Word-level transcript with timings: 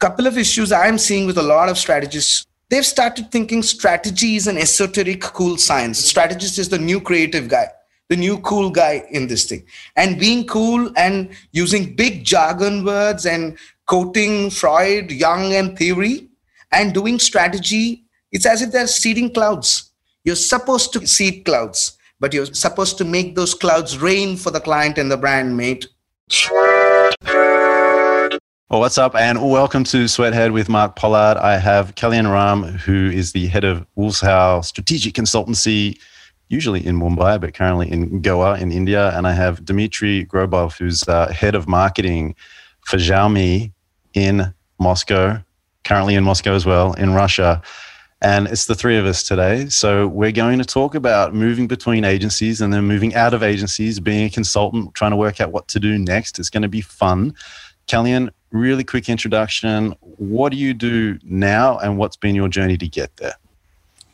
couple 0.00 0.26
of 0.26 0.38
issues 0.38 0.72
I'm 0.72 0.96
seeing 0.96 1.26
with 1.26 1.36
a 1.36 1.42
lot 1.42 1.68
of 1.68 1.76
strategists. 1.76 2.46
They've 2.70 2.86
started 2.86 3.30
thinking 3.30 3.62
strategy 3.62 4.36
is 4.36 4.46
an 4.46 4.56
esoteric, 4.56 5.20
cool 5.20 5.58
science. 5.58 5.98
Strategist 5.98 6.58
is 6.58 6.70
the 6.70 6.78
new 6.78 7.00
creative 7.00 7.48
guy, 7.48 7.68
the 8.08 8.16
new 8.16 8.38
cool 8.38 8.70
guy 8.70 9.04
in 9.10 9.26
this 9.26 9.44
thing. 9.44 9.64
And 9.96 10.18
being 10.18 10.46
cool 10.46 10.90
and 10.96 11.30
using 11.52 11.94
big 11.94 12.24
jargon 12.24 12.84
words 12.84 13.26
and 13.26 13.58
quoting 13.86 14.48
Freud, 14.48 15.10
Jung, 15.10 15.52
and 15.52 15.76
theory 15.76 16.28
and 16.72 16.94
doing 16.94 17.18
strategy, 17.18 18.04
it's 18.32 18.46
as 18.46 18.62
if 18.62 18.72
they're 18.72 18.86
seeding 18.86 19.34
clouds. 19.34 19.90
You're 20.24 20.36
supposed 20.36 20.94
to 20.94 21.06
seed 21.06 21.44
clouds, 21.44 21.98
but 22.20 22.32
you're 22.32 22.46
supposed 22.46 22.96
to 22.98 23.04
make 23.04 23.34
those 23.34 23.52
clouds 23.52 23.98
rain 23.98 24.36
for 24.38 24.50
the 24.50 24.60
client 24.60 24.96
and 24.96 25.10
the 25.10 25.18
brand, 25.18 25.56
mate. 25.56 25.88
Well, 28.70 28.78
what's 28.78 28.98
up, 28.98 29.16
and 29.16 29.50
welcome 29.50 29.82
to 29.82 30.06
Sweathead 30.06 30.52
with 30.52 30.68
Mark 30.68 30.94
Pollard. 30.94 31.36
I 31.38 31.56
have 31.56 31.96
Kalyan 31.96 32.30
Ram, 32.30 32.62
who 32.62 33.10
is 33.10 33.32
the 33.32 33.48
head 33.48 33.64
of 33.64 33.84
Woolzal 33.98 34.64
Strategic 34.64 35.12
Consultancy, 35.12 35.98
usually 36.50 36.86
in 36.86 36.96
Mumbai, 36.96 37.40
but 37.40 37.52
currently 37.52 37.90
in 37.90 38.20
Goa 38.20 38.60
in 38.60 38.70
India. 38.70 39.10
And 39.18 39.26
I 39.26 39.32
have 39.32 39.64
Dmitry 39.64 40.24
Grobov, 40.24 40.78
who's 40.78 41.02
uh, 41.08 41.32
head 41.32 41.56
of 41.56 41.66
marketing 41.66 42.36
for 42.82 42.96
Xiaomi 42.96 43.72
in 44.14 44.54
Moscow, 44.78 45.42
currently 45.82 46.14
in 46.14 46.22
Moscow 46.22 46.54
as 46.54 46.64
well, 46.64 46.92
in 46.92 47.12
Russia. 47.12 47.60
And 48.22 48.46
it's 48.46 48.66
the 48.66 48.76
three 48.76 48.96
of 48.96 49.04
us 49.04 49.24
today. 49.24 49.68
So 49.68 50.06
we're 50.06 50.30
going 50.30 50.60
to 50.60 50.64
talk 50.64 50.94
about 50.94 51.34
moving 51.34 51.66
between 51.66 52.04
agencies 52.04 52.60
and 52.60 52.72
then 52.72 52.84
moving 52.84 53.16
out 53.16 53.34
of 53.34 53.42
agencies, 53.42 53.98
being 53.98 54.26
a 54.26 54.30
consultant, 54.30 54.94
trying 54.94 55.10
to 55.10 55.16
work 55.16 55.40
out 55.40 55.50
what 55.50 55.66
to 55.68 55.80
do 55.80 55.98
next. 55.98 56.38
It's 56.38 56.50
going 56.50 56.62
to 56.62 56.68
be 56.68 56.82
fun. 56.82 57.34
Kalyan, 57.86 58.30
really 58.50 58.84
quick 58.84 59.08
introduction. 59.08 59.94
What 60.16 60.52
do 60.52 60.58
you 60.58 60.74
do 60.74 61.18
now, 61.24 61.78
and 61.78 61.98
what's 61.98 62.16
been 62.16 62.34
your 62.34 62.48
journey 62.48 62.76
to 62.78 62.88
get 62.88 63.16
there? 63.16 63.34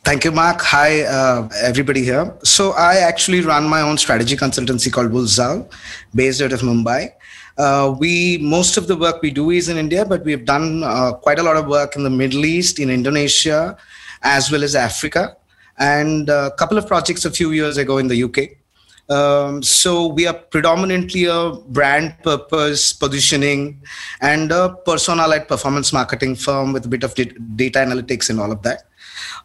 Thank 0.03 0.23
you, 0.23 0.31
Mark. 0.31 0.61
Hi, 0.61 1.01
uh, 1.03 1.49
everybody 1.61 2.03
here. 2.03 2.33
So, 2.43 2.71
I 2.71 2.97
actually 2.97 3.41
run 3.41 3.67
my 3.67 3.81
own 3.81 3.97
strategy 3.97 4.37
consultancy 4.37 4.91
called 4.91 5.11
Woolzal, 5.11 5.69
based 6.15 6.41
out 6.41 6.53
of 6.53 6.61
Mumbai. 6.61 7.09
Uh, 7.57 7.95
we 7.97 8.37
most 8.37 8.77
of 8.77 8.87
the 8.87 8.95
work 8.95 9.21
we 9.21 9.31
do 9.31 9.49
is 9.49 9.67
in 9.67 9.77
India, 9.77 10.05
but 10.05 10.23
we've 10.23 10.45
done 10.45 10.83
uh, 10.83 11.11
quite 11.11 11.39
a 11.39 11.43
lot 11.43 11.57
of 11.57 11.67
work 11.67 11.95
in 11.95 12.03
the 12.03 12.09
Middle 12.09 12.45
East, 12.45 12.79
in 12.79 12.89
Indonesia, 12.89 13.75
as 14.21 14.51
well 14.51 14.63
as 14.63 14.75
Africa, 14.75 15.35
and 15.79 16.29
a 16.29 16.51
couple 16.51 16.77
of 16.77 16.87
projects 16.87 17.25
a 17.25 17.31
few 17.31 17.51
years 17.51 17.77
ago 17.77 17.97
in 17.97 18.07
the 18.07 18.23
UK. 18.23 18.56
Um, 19.09 19.63
so 19.63 20.07
we 20.07 20.27
are 20.27 20.33
predominantly 20.33 21.25
a 21.25 21.51
brand 21.51 22.15
purpose 22.23 22.91
positioning 22.91 23.81
and 24.21 24.51
a 24.51 24.75
persona-led 24.85 25.47
performance 25.47 25.93
marketing 25.93 26.35
firm 26.35 26.73
with 26.73 26.85
a 26.85 26.89
bit 26.89 27.03
of 27.03 27.15
data 27.15 27.79
analytics 27.79 28.29
and 28.29 28.39
all 28.39 28.51
of 28.51 28.61
that. 28.63 28.83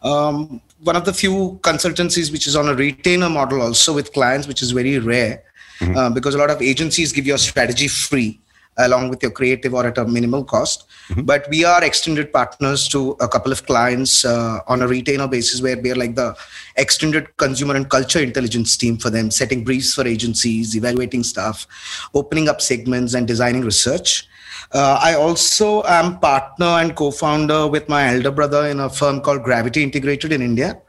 Um, 0.01 0.61
one 0.79 0.97
of 0.97 1.05
the 1.05 1.13
few 1.13 1.59
consultancies 1.61 2.31
which 2.31 2.45
is 2.45 2.57
on 2.57 2.67
a 2.67 2.75
retainer 2.75 3.29
model 3.29 3.61
also 3.61 3.93
with 3.93 4.11
clients, 4.11 4.47
which 4.47 4.61
is 4.61 4.71
very 4.71 4.99
rare 4.99 5.43
mm-hmm. 5.79 5.97
uh, 5.97 6.09
because 6.09 6.35
a 6.35 6.37
lot 6.37 6.49
of 6.49 6.61
agencies 6.61 7.13
give 7.13 7.25
you 7.25 7.35
a 7.35 7.37
strategy 7.37 7.87
free 7.87 8.39
along 8.77 9.09
with 9.09 9.21
your 9.21 9.31
creative 9.31 9.73
or 9.73 9.85
at 9.85 9.97
a 9.97 10.05
minimal 10.05 10.43
cost. 10.43 10.85
Mm-hmm. 11.09 11.23
But 11.23 11.47
we 11.49 11.63
are 11.65 11.83
extended 11.83 12.31
partners 12.31 12.87
to 12.89 13.11
a 13.19 13.27
couple 13.27 13.51
of 13.51 13.65
clients 13.65 14.25
uh, 14.25 14.59
on 14.67 14.81
a 14.81 14.87
retainer 14.87 15.27
basis 15.27 15.61
where 15.61 15.77
we 15.77 15.91
are 15.91 15.95
like 15.95 16.15
the 16.15 16.35
extended 16.77 17.35
consumer 17.37 17.75
and 17.75 17.89
culture 17.89 18.19
intelligence 18.19 18.75
team 18.77 18.97
for 18.97 19.09
them, 19.09 19.31
setting 19.31 19.63
briefs 19.63 19.93
for 19.93 20.07
agencies, 20.07 20.75
evaluating 20.75 21.23
stuff, 21.23 21.67
opening 22.13 22.49
up 22.49 22.61
segments, 22.61 23.13
and 23.13 23.27
designing 23.27 23.61
research. 23.61 24.27
Uh, 24.71 24.99
I 25.01 25.13
also 25.13 25.83
am 25.83 26.19
partner 26.19 26.65
and 26.65 26.95
co-founder 26.95 27.67
with 27.67 27.89
my 27.89 28.13
elder 28.13 28.31
brother 28.31 28.67
in 28.67 28.79
a 28.79 28.89
firm 28.89 29.21
called 29.21 29.43
Gravity 29.43 29.83
Integrated 29.83 30.31
in 30.31 30.41
India. 30.41 30.81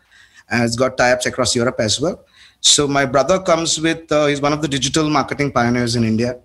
And 0.51 0.63
it's 0.63 0.77
got 0.77 0.97
tie-ups 0.97 1.27
across 1.27 1.55
Europe 1.57 1.77
as 1.81 2.01
well. 2.01 2.25
So 2.61 2.89
my 2.89 3.05
brother 3.05 3.41
comes 3.41 3.79
with, 3.79 4.11
uh, 4.11 4.27
he's 4.27 4.41
one 4.41 4.53
of 4.53 4.63
the 4.63 4.69
digital 4.69 5.11
marketing 5.11 5.53
pioneers 5.53 5.97
in 5.97 6.05
India. 6.05 6.39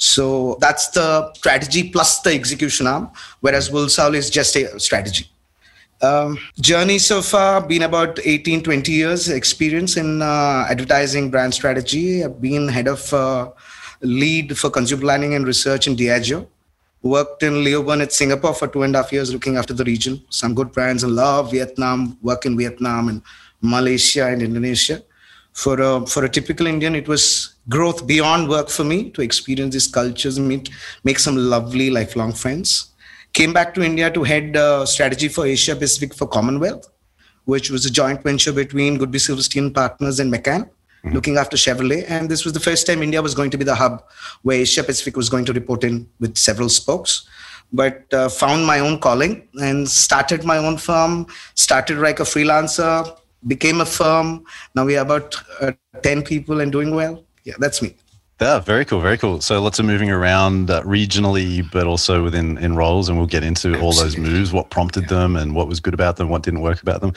So 0.00 0.56
that's 0.60 0.88
the 0.88 1.30
strategy 1.34 1.90
plus 1.90 2.20
the 2.20 2.32
execution 2.32 2.86
arm, 2.86 3.10
whereas 3.40 3.68
Woolzal 3.68 4.14
is 4.14 4.30
just 4.30 4.56
a 4.56 4.80
strategy. 4.80 5.30
Um, 6.00 6.38
journey 6.58 6.98
so 6.98 7.20
far 7.20 7.60
been 7.60 7.82
about 7.82 8.18
18 8.24 8.62
20 8.62 8.90
years 8.90 9.28
experience 9.28 9.98
in 9.98 10.22
uh, 10.22 10.64
advertising 10.70 11.30
brand 11.30 11.52
strategy. 11.52 12.24
I've 12.24 12.40
been 12.40 12.66
head 12.68 12.88
of 12.88 13.12
uh, 13.12 13.50
lead 14.00 14.56
for 14.56 14.70
consumer 14.70 15.02
planning 15.02 15.34
and 15.34 15.46
research 15.46 15.86
in 15.86 15.96
diageo. 15.96 16.46
Worked 17.02 17.42
in 17.42 17.62
Leo 17.62 17.82
Burnett 17.82 18.08
at 18.08 18.12
singapore 18.14 18.54
for 18.54 18.68
two 18.68 18.82
and 18.82 18.94
a 18.94 19.02
half 19.02 19.12
years 19.12 19.34
looking 19.34 19.58
after 19.58 19.74
the 19.74 19.84
region. 19.84 20.22
Some 20.30 20.54
good 20.54 20.72
brands 20.72 21.04
in 21.04 21.14
love 21.14 21.50
vietnam 21.50 22.16
work 22.22 22.46
in 22.46 22.56
vietnam 22.56 23.08
and 23.08 23.22
malaysia 23.60 24.26
and 24.26 24.40
indonesia 24.40 25.02
for 25.60 25.80
a 25.80 26.06
for 26.06 26.24
a 26.24 26.28
typical 26.28 26.66
Indian, 26.66 26.94
it 26.94 27.06
was 27.06 27.54
growth 27.68 28.06
beyond 28.06 28.48
work 28.48 28.70
for 28.70 28.84
me 28.84 29.10
to 29.10 29.20
experience 29.20 29.74
these 29.74 29.86
cultures, 29.86 30.38
meet 30.38 30.70
make 31.04 31.18
some 31.18 31.36
lovely 31.36 31.90
lifelong 31.90 32.32
friends. 32.32 32.92
Came 33.34 33.52
back 33.52 33.74
to 33.74 33.82
India 33.82 34.10
to 34.10 34.24
head 34.24 34.56
uh, 34.56 34.86
strategy 34.86 35.28
for 35.28 35.46
Asia 35.46 35.76
Pacific 35.76 36.14
for 36.14 36.26
Commonwealth, 36.26 36.88
which 37.44 37.70
was 37.70 37.84
a 37.84 37.90
joint 37.90 38.22
venture 38.22 38.52
between 38.52 38.98
Goodby 38.98 39.20
Silverstein 39.20 39.72
Partners 39.72 40.18
and 40.18 40.32
McCann, 40.32 40.64
mm-hmm. 40.64 41.12
looking 41.12 41.36
after 41.36 41.56
Chevrolet. 41.58 42.04
And 42.08 42.30
this 42.30 42.44
was 42.44 42.54
the 42.54 42.64
first 42.68 42.86
time 42.86 43.02
India 43.02 43.22
was 43.22 43.34
going 43.34 43.50
to 43.50 43.58
be 43.58 43.64
the 43.64 43.74
hub 43.74 44.02
where 44.42 44.60
Asia 44.60 44.82
Pacific 44.82 45.16
was 45.16 45.28
going 45.28 45.44
to 45.44 45.52
report 45.52 45.84
in 45.84 46.08
with 46.20 46.36
several 46.38 46.70
spokes 46.70 47.26
but 47.72 48.12
uh, 48.12 48.28
found 48.28 48.66
my 48.66 48.80
own 48.80 48.98
calling 48.98 49.48
and 49.62 49.88
started 49.88 50.42
my 50.44 50.56
own 50.56 50.76
firm 50.76 51.24
started 51.54 51.98
like 51.98 52.18
a 52.18 52.24
freelancer 52.24 53.16
became 53.46 53.80
a 53.80 53.86
firm. 53.86 54.44
Now 54.74 54.84
we 54.84 54.96
are 54.96 55.02
about 55.02 55.36
uh, 55.60 55.72
10 56.02 56.22
people 56.22 56.60
and 56.60 56.70
doing 56.70 56.94
well. 56.94 57.24
Yeah, 57.44 57.54
that's 57.58 57.82
me. 57.82 57.94
Yeah, 58.40 58.58
very 58.58 58.86
cool, 58.86 59.00
very 59.00 59.18
cool. 59.18 59.42
So 59.42 59.60
lots 59.60 59.78
of 59.78 59.84
moving 59.84 60.10
around 60.10 60.70
uh, 60.70 60.82
regionally, 60.82 61.70
but 61.70 61.86
also 61.86 62.24
within 62.24 62.56
in 62.56 62.74
roles, 62.74 63.10
and 63.10 63.18
we'll 63.18 63.26
get 63.26 63.44
into 63.44 63.68
Absolutely. 63.68 63.84
all 63.84 63.92
those 63.92 64.16
moves, 64.16 64.50
what 64.50 64.70
prompted 64.70 65.02
yeah. 65.02 65.08
them, 65.08 65.36
and 65.36 65.54
what 65.54 65.68
was 65.68 65.78
good 65.78 65.92
about 65.92 66.16
them, 66.16 66.30
what 66.30 66.42
didn't 66.42 66.62
work 66.62 66.80
about 66.80 67.02
them. 67.02 67.12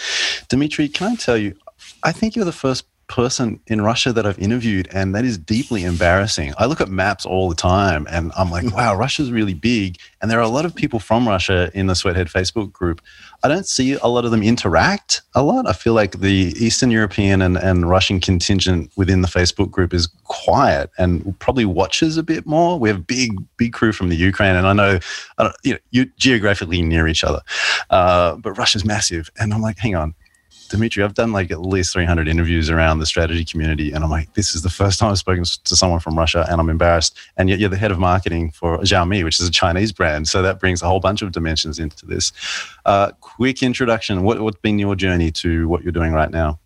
Dimitri, 0.49 0.89
can 0.89 1.13
I 1.13 1.15
tell 1.15 1.37
you? 1.37 1.55
I 2.03 2.11
think 2.11 2.35
you're 2.35 2.43
the 2.43 2.51
first 2.51 2.85
person 3.07 3.59
in 3.67 3.79
Russia 3.81 4.11
that 4.11 4.25
I've 4.25 4.39
interviewed, 4.39 4.89
and 4.91 5.15
that 5.15 5.23
is 5.23 5.37
deeply 5.37 5.83
embarrassing. 5.83 6.53
I 6.57 6.65
look 6.65 6.81
at 6.81 6.89
maps 6.89 7.25
all 7.25 7.47
the 7.47 7.55
time, 7.55 8.07
and 8.09 8.31
I'm 8.37 8.51
like, 8.51 8.73
wow, 8.75 8.95
Russia's 8.95 9.31
really 9.31 9.53
big, 9.53 9.97
and 10.21 10.29
there 10.29 10.39
are 10.39 10.43
a 10.43 10.49
lot 10.49 10.65
of 10.65 10.75
people 10.75 10.99
from 10.99 11.27
Russia 11.27 11.71
in 11.73 11.87
the 11.87 11.95
Sweathead 11.95 12.27
Facebook 12.27 12.73
group. 12.73 13.01
I 13.43 13.49
don't 13.49 13.67
see 13.67 13.93
a 13.93 14.07
lot 14.07 14.23
of 14.23 14.31
them 14.31 14.41
interact 14.41 15.21
a 15.35 15.43
lot. 15.43 15.67
I 15.67 15.73
feel 15.73 15.93
like 15.93 16.19
the 16.19 16.53
Eastern 16.57 16.91
European 16.91 17.41
and, 17.41 17.57
and 17.57 17.89
Russian 17.89 18.21
contingent 18.21 18.89
within 18.95 19.21
the 19.21 19.27
Facebook 19.27 19.69
group 19.69 19.93
is 19.93 20.07
quiet 20.23 20.89
and 20.97 21.37
probably 21.39 21.65
watches 21.65 22.15
a 22.15 22.23
bit 22.23 22.45
more. 22.45 22.79
We 22.79 22.87
have 22.87 23.05
big, 23.05 23.31
big 23.57 23.73
crew 23.73 23.91
from 23.91 24.07
the 24.07 24.15
Ukraine, 24.15 24.55
and 24.55 24.65
I 24.65 24.71
know, 24.71 24.99
I 25.37 25.51
you 25.63 25.73
know, 25.73 25.79
you 25.91 26.05
geographically 26.17 26.81
near 26.81 27.05
each 27.05 27.23
other, 27.23 27.41
uh, 27.89 28.35
but 28.37 28.57
Russia's 28.57 28.85
massive. 28.85 29.29
And 29.37 29.53
I'm 29.53 29.61
like, 29.61 29.77
hang 29.77 29.95
on, 29.95 30.15
Dimitri, 30.73 31.03
I've 31.03 31.13
done 31.13 31.31
like 31.31 31.51
at 31.51 31.61
least 31.61 31.93
300 31.93 32.27
interviews 32.27 32.67
around 32.67 32.97
the 32.97 33.05
strategy 33.05 33.45
community, 33.45 33.91
and 33.91 34.03
I'm 34.03 34.09
like, 34.09 34.33
this 34.33 34.55
is 34.55 34.63
the 34.63 34.71
first 34.71 34.97
time 34.97 35.11
I've 35.11 35.19
spoken 35.19 35.43
to 35.43 35.75
someone 35.75 35.99
from 35.99 36.17
Russia, 36.17 36.47
and 36.49 36.59
I'm 36.59 36.67
embarrassed. 36.67 37.15
And 37.37 37.47
yet, 37.47 37.59
you're 37.59 37.69
the 37.69 37.77
head 37.77 37.91
of 37.91 37.99
marketing 37.99 38.49
for 38.49 38.79
Xiaomi, 38.79 39.23
which 39.23 39.39
is 39.39 39.47
a 39.47 39.51
Chinese 39.51 39.91
brand, 39.91 40.27
so 40.27 40.41
that 40.41 40.59
brings 40.59 40.81
a 40.81 40.87
whole 40.87 40.99
bunch 40.99 41.21
of 41.21 41.31
dimensions 41.31 41.77
into 41.77 42.07
this. 42.07 42.31
Uh, 42.85 43.11
quick 43.21 43.61
introduction: 43.61 44.23
what, 44.23 44.41
What's 44.41 44.57
been 44.61 44.79
your 44.79 44.95
journey 44.95 45.31
to 45.43 45.67
what 45.67 45.83
you're 45.83 45.91
doing 45.91 46.11
right 46.11 46.31
now? 46.31 46.59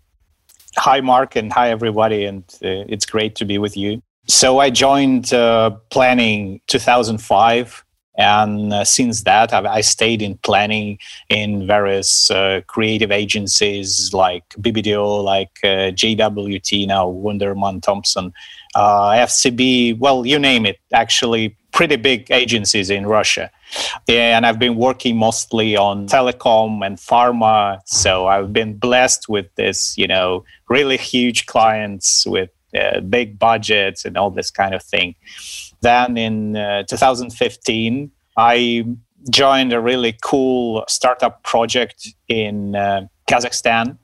Hi, 0.77 1.01
Mark, 1.01 1.35
and 1.35 1.51
hi 1.51 1.69
everybody, 1.69 2.23
and 2.23 2.43
uh, 2.63 2.87
it's 2.87 3.05
great 3.05 3.35
to 3.35 3.45
be 3.45 3.57
with 3.57 3.75
you. 3.75 4.01
So 4.27 4.59
I 4.59 4.69
joined 4.69 5.33
uh, 5.33 5.71
planning 5.89 6.61
2005 6.67 7.83
and 8.17 8.73
uh, 8.73 8.83
since 8.83 9.23
that, 9.23 9.53
I've, 9.53 9.65
i 9.65 9.81
stayed 9.81 10.21
in 10.21 10.37
planning 10.39 10.97
in 11.29 11.67
various 11.67 12.31
uh, 12.31 12.61
creative 12.67 13.11
agencies 13.11 14.13
like 14.13 14.47
BBDO, 14.59 15.23
like 15.23 15.51
uh, 15.63 15.91
JWT, 15.91 16.87
now 16.87 17.07
Wunderman 17.07 17.81
Thompson, 17.81 18.33
uh, 18.75 19.11
FCB, 19.11 19.97
well, 19.99 20.25
you 20.25 20.39
name 20.39 20.65
it, 20.65 20.79
actually, 20.93 21.55
pretty 21.71 21.95
big 21.95 22.31
agencies 22.31 22.89
in 22.89 23.05
Russia. 23.05 23.51
And 24.07 24.45
I've 24.45 24.57
been 24.57 24.75
working 24.75 25.17
mostly 25.17 25.77
on 25.77 26.07
telecom 26.07 26.85
and 26.85 26.97
pharma. 26.97 27.81
So 27.85 28.25
I've 28.27 28.51
been 28.51 28.77
blessed 28.77 29.29
with 29.29 29.53
this, 29.55 29.97
you 29.97 30.07
know, 30.07 30.43
really 30.69 30.97
huge 30.97 31.45
clients 31.45 32.25
with 32.25 32.49
uh, 32.75 33.01
big 33.01 33.37
budgets 33.37 34.05
and 34.05 34.17
all 34.17 34.31
this 34.31 34.49
kind 34.49 34.73
of 34.73 34.81
thing. 34.81 35.15
Then 35.81 36.17
in 36.17 36.55
uh, 36.55 36.83
2015, 36.83 38.11
I 38.37 38.85
joined 39.29 39.73
a 39.73 39.79
really 39.79 40.17
cool 40.23 40.83
startup 40.87 41.43
project 41.43 42.07
in 42.27 42.75
uh, 42.75 43.07
Kazakhstan, 43.27 43.97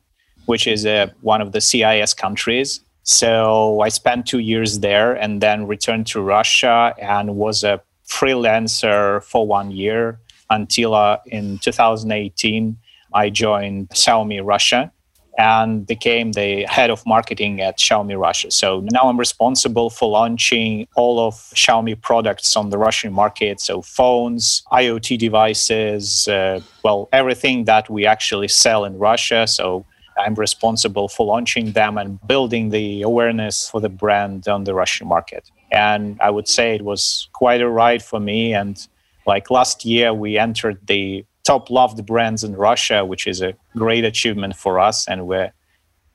which 0.46 0.68
is 0.68 0.86
uh, 0.86 1.08
one 1.22 1.42
of 1.42 1.52
the 1.52 1.62
CIS 1.62 2.14
countries. 2.14 2.82
So 3.04 3.82
I 3.82 3.90
spent 3.90 4.26
two 4.28 4.40
years 4.40 4.80
there 4.80 5.14
and 5.14 5.42
then 5.42 5.68
returned 5.68 6.08
to 6.08 6.22
Russia 6.22 6.96
and 7.02 7.36
was 7.36 7.64
a 7.64 7.82
freelancer 8.08 9.24
for 9.24 9.46
one 9.46 9.72
year 9.72 10.20
until 10.50 10.94
uh, 10.94 11.18
in 11.26 11.58
2018 11.60 12.78
I 13.14 13.30
joined 13.30 13.90
Xiaomi 13.90 14.42
Russia 14.44 14.92
and 15.38 15.88
became 15.88 16.34
the 16.34 16.64
head 16.64 16.90
of 16.90 17.06
marketing 17.06 17.62
at 17.62 17.78
Xiaomi 17.80 18.20
Russia. 18.20 18.52
So 18.52 18.86
now 18.92 19.10
I'm 19.10 19.18
responsible 19.18 19.90
for 19.90 20.10
launching 20.10 20.88
all 20.96 21.20
of 21.20 21.34
Xiaomi 21.56 22.00
products 22.02 22.56
on 22.56 22.70
the 22.70 22.78
Russian 22.78 23.12
market. 23.14 23.60
So 23.60 23.82
phones, 23.82 24.64
IoT 24.72 25.18
devices, 25.18 26.28
uh, 26.28 26.60
well, 26.84 27.10
everything 27.12 27.66
that 27.66 27.90
we 27.90 28.06
actually 28.06 28.48
sell 28.48 28.86
in 28.86 28.98
Russia. 28.98 29.48
So 29.48 29.86
I'm 30.18 30.36
responsible 30.36 31.08
for 31.08 31.26
launching 31.26 31.72
them 31.72 31.98
and 31.98 32.20
building 32.28 32.70
the 32.70 33.02
awareness 33.02 33.70
for 33.70 33.82
the 33.82 33.90
brand 33.90 34.48
on 34.48 34.64
the 34.64 34.74
Russian 34.74 35.08
market. 35.08 35.50
And 35.72 36.18
I 36.22 36.30
would 36.30 36.48
say 36.48 36.76
it 36.76 36.84
was 36.84 37.28
quite 37.34 37.62
a 37.62 37.70
ride 37.70 38.04
for 38.04 38.20
me. 38.20 38.54
And 38.54 38.88
like 39.26 39.50
last 39.50 39.86
year, 39.86 40.14
we 40.14 40.38
entered 40.38 40.80
the 40.86 41.26
top 41.44 41.70
loved 41.70 42.06
brands 42.06 42.44
in 42.44 42.56
Russia, 42.56 43.06
which 43.06 43.28
is 43.28 43.42
a 43.42 43.54
great 43.76 44.06
achievement 44.06 44.56
for 44.56 44.80
us. 44.80 45.08
And 45.08 45.28
we're, 45.28 45.52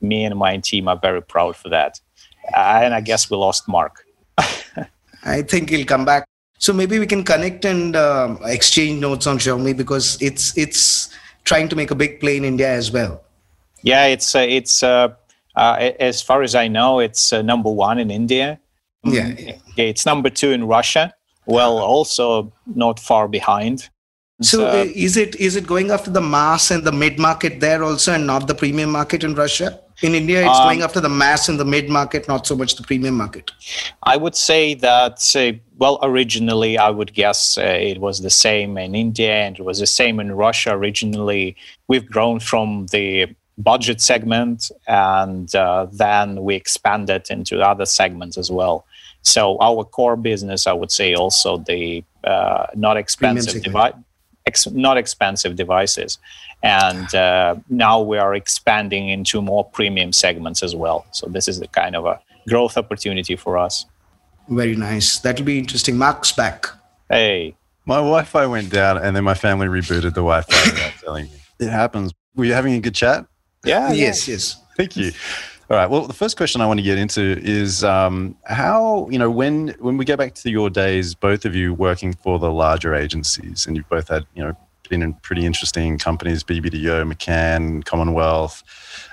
me 0.01 0.25
and 0.25 0.37
my 0.37 0.57
team 0.59 0.89
are 0.89 0.99
very 0.99 1.23
proud 1.23 1.57
for 1.57 1.69
that. 1.69 2.01
Uh, 2.57 2.81
and 2.83 2.95
I 2.95 3.01
guess 3.01 3.31
we 3.31 3.37
lost 3.37 3.69
Mark. 3.69 4.05
I 5.25 5.43
think 5.43 5.71
he'll 5.71 5.87
come 5.87 6.05
back. 6.05 6.25
So 6.59 6.73
maybe 6.73 6.99
we 6.99 7.07
can 7.07 7.23
connect 7.23 7.65
and 7.65 7.95
uh, 7.95 8.37
exchange 8.45 9.01
notes 9.01 9.27
on 9.27 9.39
Xiaomi 9.39 9.77
because 9.77 10.21
it's 10.21 10.57
it's 10.59 11.09
trying 11.45 11.69
to 11.69 11.77
make 11.77 11.91
a 11.91 11.95
big 11.95 12.19
play 12.21 12.37
in 12.37 12.45
India 12.45 12.69
as 12.69 12.91
well. 12.91 13.23
Yeah, 13.83 14.07
it's 14.07 14.35
uh, 14.35 14.47
it's 14.49 14.83
uh, 14.83 15.15
uh 15.55 15.93
as 16.01 16.21
far 16.21 16.43
as 16.43 16.55
I 16.55 16.67
know, 16.67 16.99
it's 16.99 17.33
uh, 17.33 17.43
number 17.43 17.71
one 17.71 17.99
in 17.99 18.11
India. 18.11 18.59
Yeah. 19.05 19.29
yeah, 19.39 19.55
it's 19.77 20.05
number 20.05 20.31
two 20.31 20.51
in 20.51 20.65
Russia. 20.65 21.15
Well, 21.47 21.79
also 21.79 22.53
not 22.67 22.99
far 22.99 23.29
behind. 23.29 23.89
So 24.41 24.69
uh, 24.69 24.87
is 24.95 25.17
it 25.17 25.35
is 25.37 25.57
it 25.57 25.67
going 25.67 25.91
after 25.91 26.11
the 26.11 26.21
mass 26.21 26.71
and 26.71 26.85
the 26.85 26.93
mid 26.93 27.19
market 27.19 27.59
there 27.59 27.83
also, 27.83 28.13
and 28.13 28.27
not 28.27 28.47
the 28.47 28.55
premium 28.55 28.91
market 28.91 29.25
in 29.25 29.35
Russia? 29.35 29.81
In 30.01 30.15
India, 30.15 30.47
it's 30.47 30.59
um, 30.61 30.67
going 30.67 30.83
after 30.83 31.01
the 31.01 31.09
mass 31.09 31.49
and 31.49 31.59
the 31.59 31.65
mid 31.65 31.89
market, 31.89 32.29
not 32.29 32.47
so 32.47 32.55
much 32.55 32.77
the 32.77 32.85
premium 32.85 33.17
market. 33.17 33.51
I 34.05 34.17
would 34.17 34.37
say 34.37 34.75
that. 34.75 35.35
Uh, 35.35 35.59
well, 35.79 35.99
originally, 36.03 36.79
I 36.79 36.91
would 36.91 37.15
guess 37.15 37.59
uh, 37.59 37.63
it 37.63 38.01
was 38.01 38.21
the 38.21 38.31
same 38.31 38.79
in 38.79 38.95
India 38.95 39.33
and 39.33 39.59
it 39.59 39.63
was 39.63 39.81
the 39.81 39.87
same 39.87 40.21
in 40.21 40.33
Russia. 40.33 40.71
Originally, 40.71 41.57
we've 41.89 42.09
grown 42.09 42.39
from 42.39 42.87
the 42.87 43.27
budget 43.59 44.01
segment 44.01 44.71
and 44.87 45.53
uh, 45.55 45.87
then 45.93 46.43
we 46.43 46.55
expanded 46.55 47.27
into 47.31 47.61
other 47.61 47.87
segments 47.87 48.37
as 48.37 48.51
well. 48.51 48.87
So 49.23 49.57
our 49.61 49.85
core 49.85 50.17
business, 50.17 50.67
I 50.67 50.73
would 50.73 50.91
say, 50.91 51.15
also 51.15 51.59
the 51.59 52.05
uh, 52.25 52.67
not 52.75 52.97
expensive 52.97 53.63
device 53.63 53.95
ex- 54.49 54.71
not 54.87 54.97
expensive 55.05 55.53
devices. 55.65 56.19
And 56.63 57.09
uh, 57.15 57.57
now 57.85 57.97
we 58.11 58.17
are 58.25 58.35
expanding 58.43 59.05
into 59.17 59.37
more 59.53 59.65
premium 59.79 60.11
segments 60.13 60.61
as 60.63 60.75
well. 60.83 61.07
So 61.19 61.23
this 61.37 61.47
is 61.51 61.57
the 61.61 61.69
kind 61.81 61.95
of 61.95 62.05
a 62.13 62.17
growth 62.49 62.77
opportunity 62.83 63.37
for 63.37 63.53
us. 63.67 63.87
Very 64.49 64.77
nice. 64.77 65.09
That'll 65.23 65.45
be 65.45 65.59
interesting. 65.59 65.97
Mark's 65.97 66.33
back. 66.33 66.67
Hey. 67.09 67.55
My 67.85 67.97
Wi-Fi 67.97 68.47
went 68.47 68.71
down, 68.71 68.99
and 68.99 69.15
then 69.15 69.25
my 69.25 69.35
family 69.35 69.67
rebooted 69.67 70.15
the 70.15 70.25
Wi-Fi 70.29 70.71
without 70.71 70.93
telling 71.05 71.25
me. 71.27 71.39
It 71.59 71.71
happens. 71.71 72.13
Were 72.35 72.45
you 72.45 72.55
having 72.55 72.75
a 72.75 72.81
good 72.81 72.95
chat? 72.95 73.27
Yeah. 73.65 73.93
Yes. 73.93 74.29
Yes. 74.29 74.57
Thank 74.77 74.97
you. 74.97 75.13
All 75.71 75.77
right. 75.77 75.91
Well, 75.91 76.07
the 76.07 76.15
first 76.15 76.39
question 76.39 76.63
I 76.63 76.67
want 76.67 76.81
to 76.81 76.85
get 76.85 76.97
into 76.97 77.39
is 77.43 77.85
um, 77.85 78.35
how 78.45 79.07
you 79.11 79.19
know 79.19 79.31
when 79.31 79.75
when 79.81 79.99
we 79.99 80.07
get 80.07 80.17
back 80.17 80.35
to 80.37 80.51
your 80.51 80.71
days, 80.71 81.15
both 81.15 81.45
of 81.45 81.55
you 81.55 81.75
working 81.75 82.15
for 82.15 82.39
the 82.39 82.51
larger 82.51 82.95
agencies, 82.95 83.67
and 83.67 83.77
you've 83.77 83.89
both 83.91 84.09
had 84.09 84.25
you 84.35 84.43
know 84.43 84.57
been 84.89 85.03
in 85.03 85.13
pretty 85.13 85.45
interesting 85.45 85.99
companies, 85.99 86.43
BBDO, 86.43 87.13
McCann, 87.13 87.85
Commonwealth, 87.85 88.63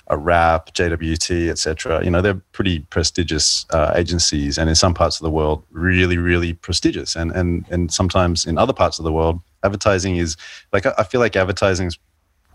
a 0.07 0.17
RAP, 0.17 0.73
JWT, 0.73 1.49
etc. 1.49 2.01
You 2.05 2.09
know, 2.09 2.21
they're 2.21 2.41
pretty 2.53 2.79
prestigious 2.79 3.65
uh, 3.71 3.91
agencies, 3.93 4.57
and 4.57 4.69
in 4.69 4.75
some 4.75 4.93
parts 4.93 5.19
of 5.19 5.25
the 5.25 5.31
world, 5.31 5.61
really, 5.71 6.17
really 6.17 6.53
prestigious. 6.53 7.17
And 7.17 7.31
and 7.31 7.65
and 7.69 7.91
sometimes 7.91 8.45
in 8.45 8.57
other 8.57 8.71
parts 8.71 8.97
of 8.97 9.03
the 9.03 9.11
world, 9.11 9.41
advertising 9.63 10.15
is 10.15 10.37
like 10.71 10.85
I 10.85 11.03
feel 11.03 11.19
like 11.19 11.35
advertising 11.35 11.87
is 11.87 11.99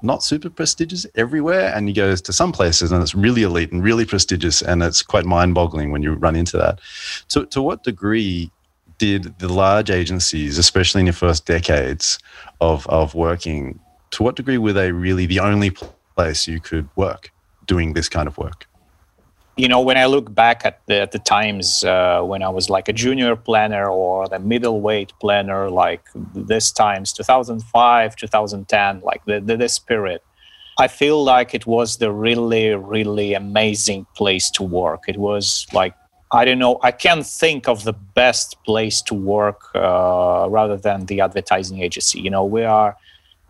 not 0.02 0.23
super 0.23 0.50
prestigious 0.50 1.06
everywhere, 1.14 1.73
and 1.75 1.88
you 1.88 1.94
go 1.94 2.14
to 2.14 2.32
some 2.32 2.52
places 2.52 2.93
and 2.93 3.02
it's 3.02 3.14
really 3.14 3.43
elite 3.43 3.73
and 3.73 3.82
really 3.82 4.05
prestigious, 4.05 4.62
and 4.62 4.82
it's 4.82 5.02
quite 5.02 5.25
mind-boggling 5.25 5.91
when 5.91 6.02
you 6.02 6.12
run 6.14 6.37
into 6.37 6.56
that. 6.56 6.81
So, 7.29 7.44
to 7.44 7.62
what 7.62 7.85
degree 7.85 8.50
did 8.99 9.38
the 9.38 9.49
large 9.49 9.91
agencies, 9.91 10.58
especially 10.58 11.00
in 11.00 11.06
your 11.06 11.14
first 11.14 11.47
decades 11.47 12.19
of, 12.61 12.87
of 12.88 13.14
working, 13.14 13.81
to 14.11 14.23
what 14.23 14.37
degree 14.37 14.58
were 14.58 14.75
they 14.75 14.93
really 14.93 15.26
the 15.26 15.41
only 15.41 15.73
place 16.17 16.46
you 16.46 16.61
could 16.61 16.88
work 16.96 17.32
doing 17.67 17.94
this 17.94 18.08
kind 18.08 18.29
of 18.29 18.37
work? 18.37 18.67
You 19.60 19.68
know, 19.68 19.82
when 19.82 19.98
I 19.98 20.06
look 20.06 20.34
back 20.34 20.64
at 20.64 20.80
the, 20.86 21.02
at 21.02 21.12
the 21.12 21.18
times 21.18 21.84
uh, 21.84 22.22
when 22.22 22.42
I 22.42 22.48
was 22.48 22.70
like 22.70 22.88
a 22.88 22.94
junior 22.94 23.36
planner 23.36 23.90
or 23.90 24.26
the 24.26 24.38
middleweight 24.38 25.12
planner, 25.20 25.68
like 25.68 26.02
this 26.34 26.72
times 26.72 27.12
2005, 27.12 28.16
2010, 28.16 29.00
like 29.02 29.22
the, 29.26 29.38
the, 29.38 29.58
this 29.58 29.78
period, 29.78 30.22
I 30.78 30.88
feel 30.88 31.22
like 31.22 31.52
it 31.52 31.66
was 31.66 31.98
the 31.98 32.10
really, 32.10 32.74
really 32.74 33.34
amazing 33.34 34.06
place 34.16 34.50
to 34.52 34.62
work. 34.62 35.02
It 35.08 35.18
was 35.18 35.66
like 35.74 35.94
I 36.32 36.46
don't 36.46 36.58
know. 36.58 36.78
I 36.82 36.92
can't 36.92 37.26
think 37.26 37.68
of 37.68 37.84
the 37.84 37.92
best 37.92 38.56
place 38.64 39.02
to 39.02 39.14
work 39.14 39.60
uh, 39.74 40.46
rather 40.48 40.78
than 40.78 41.04
the 41.04 41.20
advertising 41.20 41.82
agency. 41.82 42.20
You 42.20 42.30
know, 42.30 42.44
we 42.46 42.62
are, 42.64 42.96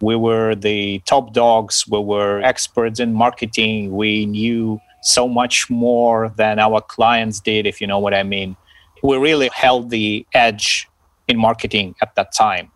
we 0.00 0.16
were 0.16 0.56
the 0.56 1.00
top 1.04 1.34
dogs. 1.34 1.86
We 1.86 2.00
were 2.00 2.40
experts 2.40 2.98
in 2.98 3.12
marketing. 3.12 3.94
We 3.94 4.26
knew 4.26 4.80
so 5.02 5.28
much 5.28 5.70
more 5.70 6.32
than 6.36 6.58
our 6.58 6.80
clients 6.80 7.40
did, 7.40 7.66
if 7.66 7.80
you 7.80 7.86
know 7.86 7.98
what 7.98 8.14
I 8.14 8.22
mean. 8.22 8.56
We 9.02 9.16
really 9.16 9.50
held 9.54 9.90
the 9.90 10.26
edge 10.34 10.88
in 11.28 11.38
marketing 11.38 11.94
at 12.02 12.14
that 12.16 12.32
time. 12.32 12.70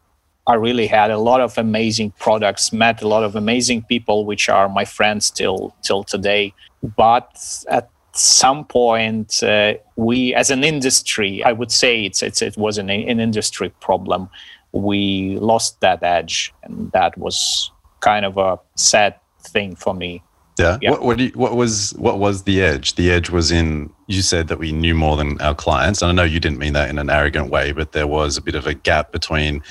I 0.47 0.55
really 0.55 0.87
had 0.87 1.11
a 1.11 1.19
lot 1.19 1.41
of 1.41 1.56
amazing 1.56 2.12
products, 2.19 2.73
met 2.73 3.03
a 3.03 3.09
lot 3.09 3.25
of 3.25 3.35
amazing 3.35 3.82
people, 3.82 4.26
which 4.26 4.49
are 4.49 4.69
my 4.69 4.85
friends 4.85 5.31
till 5.31 5.75
till 5.82 6.05
today. 6.05 6.53
But 6.97 7.65
at 7.71 7.88
some 8.12 8.65
point, 8.67 9.43
uh, 9.43 9.75
we 9.97 10.35
as 10.35 10.50
an 10.50 10.62
industry, 10.62 11.43
I 11.43 11.53
would 11.53 11.73
say 11.73 12.05
it's, 12.05 12.23
it's 12.23 12.43
it 12.43 12.56
was 12.56 12.77
an, 12.79 12.91
an 12.91 13.20
industry 13.20 13.70
problem. 13.81 14.29
We 14.73 15.38
lost 15.38 15.81
that 15.81 16.03
edge, 16.03 16.53
and 16.62 16.93
that 16.93 17.17
was 17.17 17.70
kind 18.00 18.27
of 18.27 18.37
a 18.37 18.58
sad 18.77 19.15
thing 19.41 19.77
for 19.77 19.94
me. 19.94 20.22
Yeah. 20.58 20.79
yeah. 20.81 20.91
What, 20.93 21.03
what, 21.03 21.19
you, 21.19 21.31
what, 21.34 21.56
was 21.56 21.93
what 21.96 22.19
was 22.19 22.44
the 22.44 22.63
edge? 22.63 22.94
The 22.94 23.11
edge 23.11 23.29
was 23.29 23.51
in 23.51 23.93
you 24.06 24.23
said 24.23 24.49
that 24.49 24.58
we 24.58 24.70
knew 24.70 24.94
more 24.94 25.17
than 25.17 25.41
our 25.41 25.55
clients, 25.55 26.01
and 26.01 26.11
I 26.11 26.13
know 26.13 26.23
you 26.23 26.39
didn't 26.39 26.58
mean 26.58 26.75
that 26.75 26.91
in 26.91 26.99
an 26.99 27.11
arrogant 27.11 27.51
way, 27.51 27.73
but 27.73 27.93
there 27.93 28.06
was 28.06 28.37
a 28.37 28.43
bit 28.43 28.55
of 28.55 28.67
a 28.67 28.75
gap 28.75 29.11
between 29.11 29.63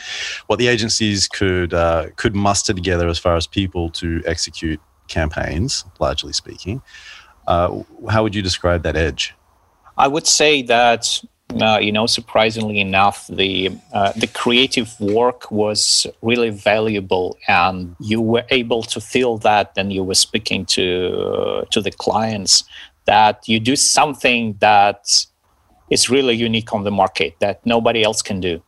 what 0.48 0.60
the 0.60 0.68
agencies 0.68 1.28
could 1.28 1.74
uh, 1.74 2.08
could 2.18 2.36
muster 2.36 2.74
together 2.74 3.08
as 3.08 3.18
far 3.18 3.36
as 3.36 3.48
people 3.48 3.90
to 3.92 4.22
execute 4.26 4.82
campaigns, 5.08 5.86
largely 6.00 6.34
speaking, 6.34 6.82
uh, 7.48 7.84
how 8.10 8.24
would 8.24 8.36
you 8.36 8.42
describe 8.42 8.84
that 8.84 8.96
edge? 8.96 9.34
I 9.98 10.08
would 10.08 10.28
say 10.28 10.62
that 10.64 11.22
uh, 11.62 11.80
you 11.80 11.92
know, 11.92 12.06
surprisingly 12.06 12.80
enough, 12.80 13.28
the 13.28 13.72
uh, 13.94 14.12
the 14.16 14.28
creative 14.28 15.00
work 15.00 15.52
was 15.52 16.08
really 16.22 16.50
valuable, 16.50 17.38
and 17.48 17.96
you 18.00 18.22
were 18.22 18.46
able 18.50 18.84
to 18.84 19.00
feel 19.00 19.38
that. 19.40 19.72
And 19.78 19.92
you 19.92 20.04
were 20.04 20.16
speaking 20.16 20.66
to 20.68 20.86
uh, 21.18 21.66
to 21.72 21.82
the 21.82 21.92
clients 21.92 22.64
that 23.06 23.48
you 23.48 23.60
do 23.60 23.76
something 23.76 24.56
that 24.60 25.26
is 25.90 26.10
really 26.10 26.36
unique 26.36 26.74
on 26.74 26.84
the 26.84 26.92
market 26.92 27.36
that 27.40 27.66
nobody 27.66 28.04
else 28.04 28.22
can 28.22 28.40
do, 28.40 28.62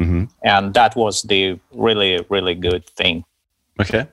mm-hmm. 0.00 0.24
and 0.42 0.74
that 0.74 0.96
was 0.96 1.22
the 1.22 1.58
really 1.72 2.24
really 2.28 2.54
good 2.54 2.86
thing. 2.90 3.24
Okay, 3.80 4.06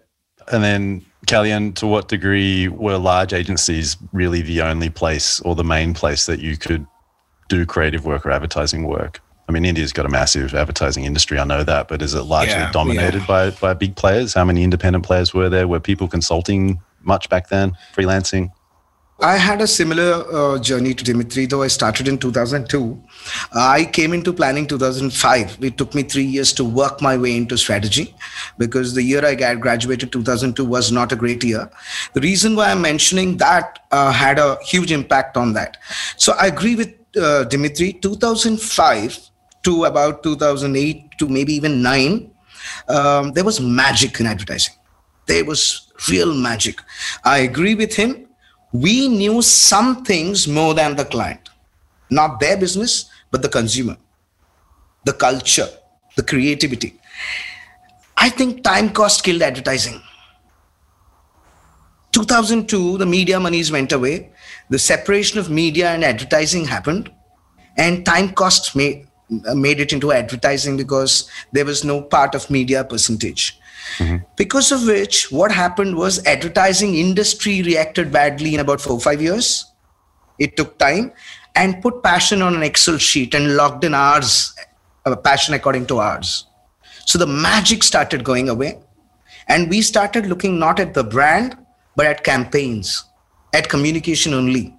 and 0.51 0.63
then 0.63 1.05
Kalyan, 1.25 1.73
to 1.75 1.87
what 1.87 2.07
degree 2.07 2.67
were 2.67 2.97
large 2.97 3.33
agencies 3.33 3.97
really 4.13 4.41
the 4.41 4.61
only 4.61 4.89
place 4.89 5.39
or 5.41 5.55
the 5.55 5.63
main 5.63 5.93
place 5.93 6.25
that 6.25 6.39
you 6.39 6.57
could 6.57 6.85
do 7.47 7.65
creative 7.65 8.05
work 8.05 8.25
or 8.25 8.31
advertising 8.31 8.83
work? 8.83 9.21
I 9.49 9.53
mean, 9.53 9.63
India's 9.63 9.93
got 9.93 10.05
a 10.05 10.09
massive 10.09 10.53
advertising 10.53 11.05
industry. 11.05 11.39
I 11.39 11.45
know 11.45 11.63
that, 11.63 11.87
but 11.87 12.01
is 12.01 12.13
it 12.13 12.23
largely 12.23 12.55
yeah, 12.55 12.71
dominated 12.71 13.19
yeah. 13.21 13.27
by 13.27 13.49
by 13.51 13.73
big 13.73 13.95
players? 13.95 14.33
How 14.33 14.43
many 14.43 14.63
independent 14.63 15.05
players 15.05 15.33
were 15.33 15.49
there? 15.49 15.67
Were 15.67 15.79
people 15.79 16.07
consulting 16.07 16.81
much 17.01 17.29
back 17.29 17.47
then, 17.47 17.77
freelancing? 17.95 18.51
I 19.19 19.37
had 19.37 19.61
a 19.61 19.67
similar 19.67 20.23
uh, 20.31 20.59
journey 20.59 20.93
to 20.93 21.03
Dimitri, 21.03 21.47
though 21.47 21.63
I 21.63 21.69
started 21.69 22.07
in 22.07 22.19
2002. 22.19 23.03
Uh, 23.55 23.59
I 23.59 23.85
came 23.85 24.13
into 24.13 24.31
planning 24.31 24.67
2005. 24.67 25.57
It 25.63 25.75
took 25.75 25.95
me 25.95 26.03
three 26.03 26.23
years 26.23 26.53
to 26.53 26.63
work 26.63 27.01
my 27.01 27.17
way 27.17 27.35
into 27.35 27.57
strategy 27.57 28.13
because 28.59 28.93
the 28.93 29.01
year 29.01 29.25
I 29.25 29.33
graduated, 29.33 30.11
2002, 30.11 30.63
was 30.63 30.91
not 30.91 31.11
a 31.11 31.15
great 31.15 31.43
year. 31.43 31.67
The 32.13 32.21
reason 32.21 32.55
why 32.55 32.69
I'm 32.69 32.81
mentioning 32.81 33.37
that 33.37 33.79
uh, 33.91 34.11
had 34.11 34.37
a 34.37 34.59
huge 34.63 34.91
impact 34.91 35.35
on 35.35 35.53
that. 35.53 35.77
So 36.17 36.33
I 36.33 36.45
agree 36.45 36.75
with 36.75 36.93
uh, 37.17 37.43
Dimitri. 37.45 37.93
2005 37.93 39.19
to 39.63 39.86
about 39.86 40.24
2008 40.24 41.17
to 41.19 41.27
maybe 41.27 41.53
even 41.53 41.81
9 41.81 42.31
um, 42.88 43.33
there 43.33 43.43
was 43.43 43.59
magic 43.59 44.19
in 44.19 44.25
advertising. 44.25 44.74
There 45.25 45.43
was 45.45 45.91
real 46.09 46.33
magic. 46.33 46.79
I 47.24 47.39
agree 47.39 47.75
with 47.75 47.95
him. 47.95 48.27
We 48.71 49.07
knew 49.07 49.41
some 49.41 50.03
things 50.03 50.47
more 50.47 50.74
than 50.74 50.95
the 50.95 51.05
client, 51.05 51.50
not 52.09 52.39
their 52.39 52.57
business, 52.57 53.09
but 53.31 53.41
the 53.41 53.50
consumer, 53.50 53.97
the 55.05 55.13
culture, 55.13 55.67
the 56.15 56.24
creativity. 56.24 57.00
I 58.15 58.29
think 58.29 58.63
time 58.63 58.89
cost 58.89 59.24
killed 59.24 59.41
advertising. 59.41 60.01
2002, 62.12 62.97
the 62.97 63.05
media 63.05 63.39
monies 63.39 63.71
went 63.71 63.91
away. 63.91 64.31
The 64.69 64.79
separation 64.79 65.39
of 65.39 65.50
media 65.50 65.89
and 65.89 66.03
advertising 66.03 66.65
happened, 66.65 67.12
and 67.77 68.05
time 68.05 68.33
cost 68.33 68.75
made, 68.75 69.07
made 69.29 69.79
it 69.79 69.93
into 69.93 70.12
advertising 70.12 70.77
because 70.77 71.29
there 71.51 71.65
was 71.65 71.83
no 71.83 72.01
part 72.01 72.36
of 72.36 72.50
media 72.50 72.83
percentage. 72.83 73.59
Mm-hmm. 73.97 74.17
Because 74.36 74.71
of 74.71 74.86
which, 74.86 75.31
what 75.31 75.51
happened 75.51 75.95
was 75.95 76.25
advertising 76.25 76.95
industry 76.95 77.62
reacted 77.62 78.12
badly 78.12 78.53
in 78.53 78.59
about 78.59 78.81
four 78.81 78.93
or 78.93 79.00
five 79.00 79.21
years. 79.21 79.65
It 80.39 80.57
took 80.57 80.77
time 80.77 81.13
and 81.55 81.81
put 81.81 82.03
passion 82.03 82.41
on 82.41 82.55
an 82.55 82.63
Excel 82.63 82.97
sheet 82.97 83.33
and 83.33 83.55
logged 83.55 83.83
in 83.83 83.93
hours, 83.93 84.53
uh, 85.05 85.15
passion 85.15 85.53
according 85.53 85.88
to 85.88 86.00
hours. 86.00 86.45
So 87.05 87.17
the 87.17 87.25
magic 87.25 87.83
started 87.83 88.24
going 88.24 88.50
away. 88.50 88.79
And 89.47 89.69
we 89.69 89.81
started 89.81 90.25
looking 90.25 90.59
not 90.59 90.79
at 90.79 90.93
the 90.93 91.05
brand, 91.05 91.57
but 91.95 92.05
at 92.05 92.25
campaigns, 92.25 93.05
at 93.53 93.69
communication 93.69 94.33
only. 94.33 94.73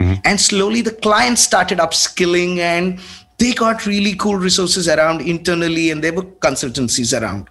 Mm-hmm. 0.00 0.20
And 0.24 0.40
slowly 0.40 0.82
the 0.82 0.92
clients 0.92 1.42
started 1.42 1.78
upskilling 1.78 2.58
and 2.58 3.00
they 3.38 3.52
got 3.52 3.86
really 3.86 4.14
cool 4.14 4.36
resources 4.36 4.88
around 4.88 5.20
internally 5.20 5.90
and 5.90 6.02
there 6.02 6.12
were 6.12 6.22
consultancies 6.22 7.18
around. 7.18 7.48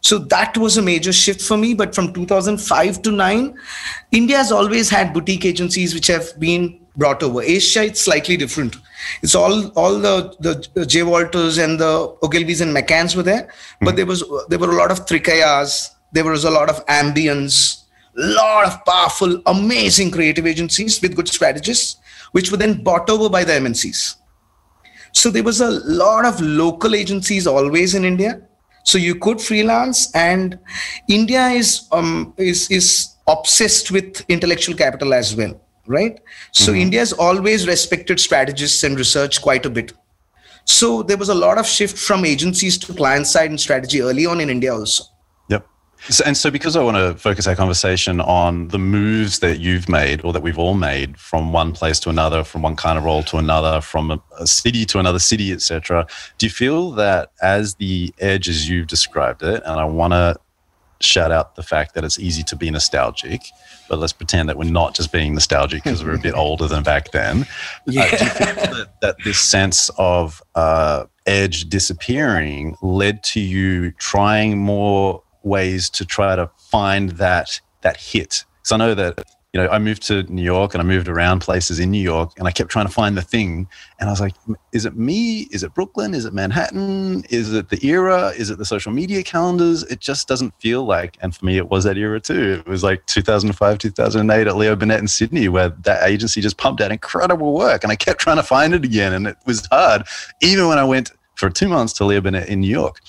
So 0.00 0.18
that 0.18 0.56
was 0.56 0.76
a 0.76 0.82
major 0.82 1.12
shift 1.12 1.42
for 1.42 1.56
me. 1.56 1.74
But 1.74 1.94
from 1.94 2.12
2005 2.12 3.02
to 3.02 3.10
9, 3.10 3.58
India 4.12 4.36
has 4.36 4.52
always 4.52 4.88
had 4.88 5.12
boutique 5.12 5.44
agencies 5.44 5.94
which 5.94 6.06
have 6.06 6.38
been 6.38 6.78
brought 6.96 7.22
over. 7.22 7.42
Asia, 7.42 7.84
it's 7.84 8.02
slightly 8.02 8.36
different. 8.36 8.76
It's 9.22 9.34
all 9.34 9.68
all 9.70 9.98
the 9.98 10.34
the 10.40 10.86
J 10.86 11.02
Walters 11.02 11.58
and 11.58 11.78
the 11.78 12.08
Ogilvies 12.22 12.60
and 12.60 12.74
McCanns 12.74 13.16
were 13.16 13.22
there, 13.22 13.42
mm-hmm. 13.42 13.84
but 13.84 13.96
there 13.96 14.06
was 14.06 14.24
there 14.48 14.58
were 14.58 14.70
a 14.70 14.76
lot 14.76 14.90
of 14.90 15.06
Trikayas. 15.06 15.90
There 16.12 16.24
was 16.24 16.44
a 16.44 16.50
lot 16.50 16.70
of 16.70 16.84
ambience, 16.86 17.82
lot 18.16 18.66
of 18.66 18.84
powerful, 18.84 19.40
amazing 19.46 20.10
creative 20.10 20.46
agencies 20.46 21.00
with 21.00 21.16
good 21.16 21.28
strategists, 21.28 21.96
which 22.32 22.50
were 22.50 22.56
then 22.56 22.82
bought 22.82 23.08
over 23.10 23.28
by 23.28 23.44
the 23.44 23.52
MNCs. 23.52 24.16
So 25.12 25.30
there 25.30 25.42
was 25.42 25.60
a 25.60 25.70
lot 25.70 26.24
of 26.24 26.40
local 26.40 26.94
agencies 26.94 27.46
always 27.46 27.94
in 27.94 28.04
India. 28.04 28.42
So 28.84 28.98
you 28.98 29.16
could 29.16 29.40
freelance, 29.40 30.14
and 30.14 30.58
India 31.08 31.48
is 31.48 31.88
um, 31.90 32.34
is 32.36 32.70
is 32.70 33.16
obsessed 33.26 33.90
with 33.90 34.24
intellectual 34.28 34.76
capital 34.76 35.12
as 35.12 35.34
well 35.34 35.60
right? 35.86 36.20
So 36.52 36.72
mm-hmm. 36.72 36.80
India 36.80 37.00
has 37.00 37.12
always 37.12 37.66
respected 37.66 38.20
strategists 38.20 38.82
and 38.82 38.98
research 38.98 39.40
quite 39.40 39.66
a 39.66 39.70
bit. 39.70 39.92
So 40.64 41.02
there 41.02 41.16
was 41.16 41.28
a 41.28 41.34
lot 41.34 41.58
of 41.58 41.66
shift 41.66 41.96
from 41.96 42.24
agencies 42.24 42.76
to 42.78 42.92
client 42.92 43.26
side 43.26 43.50
and 43.50 43.60
strategy 43.60 44.00
early 44.00 44.26
on 44.26 44.40
in 44.40 44.50
India 44.50 44.74
also. 44.74 45.04
So, 46.08 46.24
and 46.24 46.36
so 46.36 46.50
because 46.50 46.76
I 46.76 46.82
want 46.82 46.96
to 46.96 47.14
focus 47.20 47.46
our 47.46 47.56
conversation 47.56 48.20
on 48.20 48.68
the 48.68 48.78
moves 48.78 49.40
that 49.40 49.58
you've 49.58 49.88
made 49.88 50.24
or 50.24 50.32
that 50.32 50.42
we've 50.42 50.58
all 50.58 50.74
made 50.74 51.18
from 51.18 51.52
one 51.52 51.72
place 51.72 51.98
to 52.00 52.10
another, 52.10 52.44
from 52.44 52.62
one 52.62 52.76
kind 52.76 52.96
of 52.96 53.04
role 53.04 53.22
to 53.24 53.38
another, 53.38 53.80
from 53.80 54.10
a, 54.10 54.22
a 54.38 54.46
city 54.46 54.84
to 54.86 54.98
another 54.98 55.18
city, 55.18 55.52
etc. 55.52 56.06
Do 56.38 56.46
you 56.46 56.50
feel 56.50 56.92
that 56.92 57.32
as 57.42 57.74
the 57.74 58.14
edge 58.18 58.48
as 58.48 58.68
you've 58.68 58.86
described 58.86 59.42
it, 59.42 59.62
and 59.64 59.80
I 59.80 59.84
want 59.84 60.12
to 60.12 60.36
shout 61.00 61.30
out 61.30 61.56
the 61.56 61.62
fact 61.62 61.94
that 61.94 62.04
it's 62.04 62.18
easy 62.18 62.42
to 62.44 62.56
be 62.56 62.70
nostalgic, 62.70 63.42
but 63.88 63.98
let's 63.98 64.12
pretend 64.12 64.48
that 64.48 64.56
we're 64.56 64.70
not 64.70 64.94
just 64.94 65.12
being 65.12 65.34
nostalgic 65.34 65.84
because 65.84 66.04
we're 66.04 66.14
a 66.14 66.18
bit 66.18 66.34
older 66.36 66.66
than 66.66 66.82
back 66.82 67.10
then. 67.12 67.46
Yeah. 67.86 68.04
Uh, 68.04 68.16
do 68.16 68.24
you 68.24 68.30
feel 68.30 68.54
that, 68.74 69.00
that, 69.02 69.16
this 69.24 69.38
sense 69.38 69.90
of 69.98 70.42
uh, 70.54 71.04
edge 71.26 71.68
disappearing 71.68 72.76
led 72.82 73.22
to 73.24 73.40
you 73.40 73.90
trying 73.92 74.58
more 74.58 75.22
ways 75.46 75.88
to 75.90 76.04
try 76.04 76.36
to 76.36 76.50
find 76.58 77.10
that 77.12 77.60
that 77.82 77.96
hit? 77.96 78.44
Because 78.62 78.72
I 78.72 78.76
know 78.76 78.94
that 78.94 79.24
you 79.56 79.62
know, 79.62 79.70
I 79.70 79.78
moved 79.78 80.02
to 80.08 80.22
New 80.24 80.42
York 80.42 80.74
and 80.74 80.82
I 80.82 80.84
moved 80.84 81.08
around 81.08 81.40
places 81.40 81.80
in 81.80 81.90
New 81.90 82.02
York 82.02 82.32
and 82.36 82.46
I 82.46 82.50
kept 82.50 82.70
trying 82.70 82.86
to 82.86 82.92
find 82.92 83.16
the 83.16 83.22
thing. 83.22 83.66
And 83.98 84.10
I 84.10 84.12
was 84.12 84.20
like, 84.20 84.34
is 84.72 84.84
it 84.84 84.98
me? 84.98 85.48
Is 85.50 85.62
it 85.62 85.72
Brooklyn? 85.72 86.12
Is 86.12 86.26
it 86.26 86.34
Manhattan? 86.34 87.24
Is 87.30 87.54
it 87.54 87.70
the 87.70 87.82
era? 87.82 88.34
Is 88.36 88.50
it 88.50 88.58
the 88.58 88.66
social 88.66 88.92
media 88.92 89.22
calendars? 89.22 89.82
It 89.84 90.00
just 90.00 90.28
doesn't 90.28 90.52
feel 90.60 90.84
like, 90.84 91.16
and 91.22 91.34
for 91.34 91.46
me, 91.46 91.56
it 91.56 91.70
was 91.70 91.84
that 91.84 91.96
era 91.96 92.20
too. 92.20 92.62
It 92.66 92.68
was 92.68 92.84
like 92.84 93.06
2005, 93.06 93.78
2008 93.78 94.46
at 94.46 94.56
Leo 94.56 94.76
Burnett 94.76 95.00
in 95.00 95.08
Sydney, 95.08 95.48
where 95.48 95.70
that 95.70 96.06
agency 96.06 96.42
just 96.42 96.58
pumped 96.58 96.82
out 96.82 96.92
incredible 96.92 97.54
work. 97.54 97.82
And 97.82 97.90
I 97.90 97.96
kept 97.96 98.20
trying 98.20 98.36
to 98.36 98.42
find 98.42 98.74
it 98.74 98.84
again. 98.84 99.14
And 99.14 99.26
it 99.26 99.38
was 99.46 99.66
hard, 99.72 100.06
even 100.42 100.68
when 100.68 100.76
I 100.76 100.84
went 100.84 101.12
for 101.36 101.48
two 101.48 101.68
months 101.68 101.94
to 101.94 102.04
Leo 102.04 102.20
Burnett 102.20 102.50
in 102.50 102.60
New 102.60 102.68
York. 102.68 103.00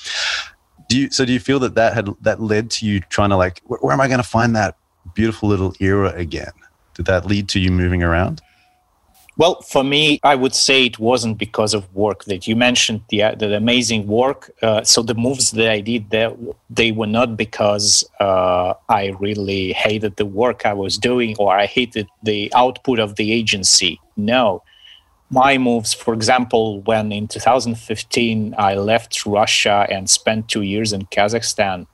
Do 0.90 0.98
you, 0.98 1.10
so 1.12 1.26
do 1.26 1.34
you 1.34 1.40
feel 1.40 1.60
that 1.60 1.76
that 1.76 1.94
had 1.94 2.10
that 2.22 2.42
led 2.42 2.72
to 2.72 2.86
you 2.86 3.02
trying 3.02 3.30
to 3.30 3.38
like 3.38 3.62
where, 3.66 3.80
where 3.80 3.94
am 3.94 4.02
I 4.02 4.08
going 4.08 4.20
to 4.20 4.28
find 4.28 4.56
that 4.56 4.76
beautiful 5.14 5.50
little 5.50 5.74
era 5.80 6.14
again. 6.16 6.52
Did 6.94 7.06
that 7.06 7.26
lead 7.26 7.50
to 7.50 7.60
you 7.60 7.72
moving 7.72 8.04
around? 8.04 8.42
Well, 9.38 9.62
for 9.62 9.84
me, 9.84 10.20
I 10.24 10.34
would 10.34 10.56
say 10.56 10.86
it 10.86 10.98
wasn't 10.98 11.38
because 11.38 11.76
of 11.76 11.94
work 11.94 12.24
that 12.26 12.48
you 12.48 12.56
mentioned 12.56 13.02
the, 13.10 13.22
uh, 13.22 13.36
the 13.36 13.56
amazing 13.56 14.08
work. 14.08 14.52
Uh, 14.64 14.84
so 14.84 15.04
the 15.04 15.14
moves 15.14 15.52
that 15.52 15.70
I 15.70 15.80
did, 15.80 16.10
there, 16.10 16.32
they 16.72 16.92
were 16.92 17.06
not 17.06 17.38
because 17.38 18.04
uh, 18.20 18.74
I 18.90 19.16
really 19.20 19.74
hated 19.74 20.16
the 20.16 20.26
work 20.26 20.66
I 20.66 20.74
was 20.74 20.98
doing 20.98 21.36
or 21.38 21.56
I 21.56 21.68
hated 21.68 22.08
the 22.24 22.52
output 22.56 22.98
of 22.98 23.16
the 23.16 23.32
agency. 23.32 24.02
No, 24.16 24.64
my 25.30 25.58
moves, 25.58 25.94
for 25.94 26.14
example, 26.14 26.82
when 26.82 27.12
in 27.12 27.28
2015 27.28 28.56
I 28.58 28.76
left 28.76 29.26
Russia 29.26 29.86
and 29.90 30.10
spent 30.10 30.48
two 30.48 30.62
years 30.62 30.94
in 30.94 31.04
Kazakhstan, 31.08 31.86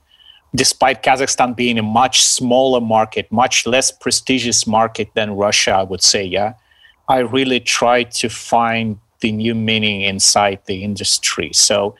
despite 0.54 1.02
Kazakhstan 1.02 1.56
being 1.56 1.78
a 1.78 1.82
much 1.82 2.22
smaller 2.22 2.80
market, 2.80 3.30
much 3.32 3.66
less 3.66 3.90
prestigious 3.90 4.66
market 4.66 5.08
than 5.14 5.32
Russia, 5.32 5.72
I 5.72 5.82
would 5.82 6.02
say, 6.02 6.24
yeah, 6.24 6.54
I 7.08 7.18
really 7.18 7.60
tried 7.60 8.12
to 8.12 8.28
find 8.28 8.98
the 9.20 9.32
new 9.32 9.54
meaning 9.54 10.02
inside 10.02 10.60
the 10.66 10.84
industry. 10.84 11.50
So, 11.52 11.96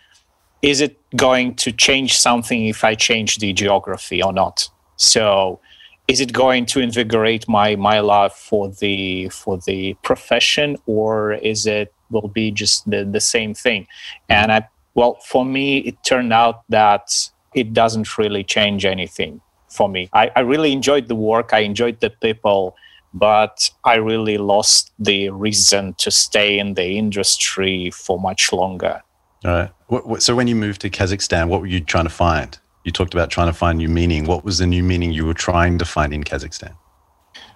is 0.62 0.80
it 0.80 0.98
going 1.16 1.56
to 1.56 1.72
change 1.72 2.16
something 2.16 2.66
if 2.66 2.84
I 2.84 2.94
change 2.94 3.38
the 3.38 3.52
geography 3.52 4.22
or 4.22 4.32
not? 4.32 4.68
So, 4.96 5.60
is 6.06 6.20
it 6.20 6.32
going 6.32 6.66
to 6.66 6.80
invigorate 6.80 7.48
my 7.48 7.76
my 7.76 8.00
love 8.00 8.32
for 8.32 8.70
the 8.70 9.28
for 9.30 9.58
the 9.66 9.94
profession, 10.02 10.76
or 10.86 11.32
is 11.34 11.66
it 11.66 11.92
will 12.10 12.28
be 12.28 12.50
just 12.50 12.88
the, 12.88 13.04
the 13.04 13.20
same 13.20 13.54
thing? 13.54 13.86
And 14.28 14.52
I 14.52 14.68
well, 14.94 15.18
for 15.26 15.44
me, 15.44 15.78
it 15.78 15.96
turned 16.04 16.32
out 16.32 16.62
that 16.68 17.30
it 17.54 17.72
doesn't 17.72 18.18
really 18.18 18.44
change 18.44 18.84
anything 18.84 19.40
for 19.68 19.88
me. 19.88 20.08
I, 20.12 20.30
I 20.36 20.40
really 20.40 20.72
enjoyed 20.72 21.08
the 21.08 21.16
work, 21.16 21.50
I 21.52 21.60
enjoyed 21.60 22.00
the 22.00 22.10
people, 22.10 22.76
but 23.12 23.70
I 23.84 23.96
really 23.96 24.38
lost 24.38 24.92
the 24.98 25.30
reason 25.30 25.94
to 25.94 26.10
stay 26.10 26.58
in 26.58 26.74
the 26.74 26.98
industry 26.98 27.90
for 27.90 28.20
much 28.20 28.52
longer. 28.52 29.02
All 29.44 29.68
right. 29.90 30.22
So 30.22 30.34
when 30.34 30.48
you 30.48 30.56
moved 30.56 30.80
to 30.82 30.90
Kazakhstan, 30.90 31.48
what 31.48 31.60
were 31.60 31.66
you 31.66 31.80
trying 31.80 32.04
to 32.04 32.10
find? 32.10 32.58
You 32.84 32.92
talked 32.92 33.14
about 33.14 33.30
trying 33.30 33.48
to 33.48 33.52
find 33.52 33.78
new 33.78 33.88
meaning. 33.88 34.26
What 34.26 34.44
was 34.44 34.58
the 34.58 34.66
new 34.66 34.82
meaning 34.82 35.12
you 35.12 35.26
were 35.26 35.34
trying 35.34 35.78
to 35.78 35.84
find 35.84 36.12
in 36.12 36.22
Kazakhstan? 36.22 36.76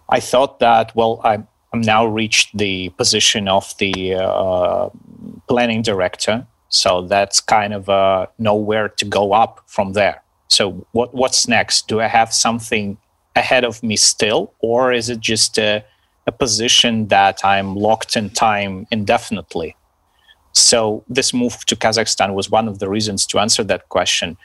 I 0.08 0.20
thought 0.20 0.58
that, 0.60 0.96
well, 0.96 1.20
I, 1.22 1.34
I'm 1.72 1.82
now 1.82 2.06
reached 2.06 2.56
the 2.56 2.88
position 2.90 3.46
of 3.46 3.76
the 3.78 4.14
uh, 4.14 4.88
planning 5.46 5.82
director 5.82 6.46
so 6.68 7.02
that's 7.02 7.40
kind 7.40 7.72
of 7.72 7.88
uh, 7.88 8.26
nowhere 8.38 8.88
to 8.88 9.04
go 9.04 9.32
up 9.32 9.62
from 9.66 9.94
there. 9.94 10.22
So 10.48 10.86
what 10.92 11.14
what's 11.14 11.48
next? 11.48 11.88
Do 11.88 12.00
I 12.00 12.06
have 12.06 12.32
something 12.32 12.98
ahead 13.36 13.64
of 13.64 13.82
me 13.82 13.96
still, 13.96 14.52
or 14.60 14.92
is 14.92 15.08
it 15.08 15.20
just 15.20 15.58
a, 15.58 15.84
a 16.26 16.32
position 16.32 17.08
that 17.08 17.44
I'm 17.44 17.74
locked 17.76 18.16
in 18.16 18.30
time 18.30 18.86
indefinitely? 18.90 19.76
So 20.52 21.04
this 21.08 21.32
move 21.32 21.64
to 21.66 21.76
Kazakhstan 21.76 22.34
was 22.34 22.50
one 22.50 22.68
of 22.68 22.78
the 22.78 22.88
reasons 22.88 23.26
to 23.26 23.38
answer 23.38 23.62
that 23.64 23.88
question. 23.88 24.36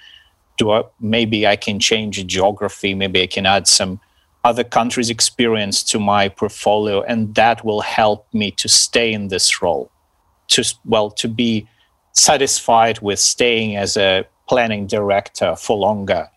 Do 0.57 0.71
I, 0.71 0.83
maybe 0.99 1.47
I 1.47 1.55
can 1.55 1.79
change 1.79 2.25
geography? 2.25 2.93
Maybe 2.93 3.21
I 3.21 3.27
can 3.27 3.45
add 3.45 3.67
some 3.67 3.99
other 4.43 4.63
countries' 4.63 5.09
experience 5.09 5.83
to 5.83 5.99
my 5.99 6.29
portfolio, 6.29 7.01
and 7.01 7.33
that 7.35 7.63
will 7.63 7.81
help 7.81 8.27
me 8.33 8.51
to 8.51 8.67
stay 8.67 9.13
in 9.13 9.29
this 9.29 9.61
role. 9.61 9.89
To 10.49 10.63
well, 10.85 11.09
to 11.11 11.27
be 11.27 11.67
satisfied 12.11 12.99
with 13.01 13.19
staying 13.19 13.75
as 13.77 13.97
a 13.97 14.25
planning 14.47 14.85
director 14.87 15.55
for 15.55 15.77
longer. 15.77 16.29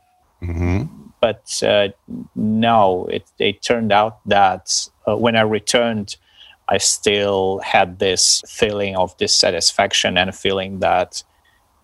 Mm-hmm. 0.43 0.85
But 1.21 1.63
uh, 1.63 1.89
no, 2.35 3.07
it, 3.07 3.27
it 3.39 3.63
turned 3.63 3.93
out 3.93 4.21
that 4.27 4.89
uh, 5.07 5.17
when 5.17 5.37
I 5.37 5.43
returned, 5.43 6.17
I 6.69 6.79
still 6.79 7.61
had 7.65 7.99
this 7.99 8.43
feeling 8.49 8.97
of 8.97 9.17
dissatisfaction 9.17 10.19
and 10.19 10.35
feeling 10.35 10.81
that 10.81 11.23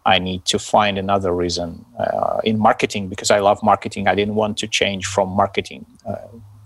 I 0.05 0.19
need 0.19 0.45
to 0.47 0.59
find 0.59 0.99
another 0.99 1.33
reason 1.33 1.85
uh, 1.99 2.41
in 2.45 2.59
marketing 2.59 3.09
because 3.09 3.31
I 3.31 3.39
love 3.39 3.63
marketing. 3.63 4.09
I 4.09 4.15
didn't 4.15 4.35
want 4.35 4.59
to 4.59 4.67
change 4.67 5.07
from 5.07 5.29
marketing. 5.29 5.87
Uh, 6.07 6.17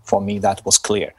for 0.05 0.21
me, 0.21 0.38
that 0.38 0.64
was 0.64 0.78
clear. 0.78 1.12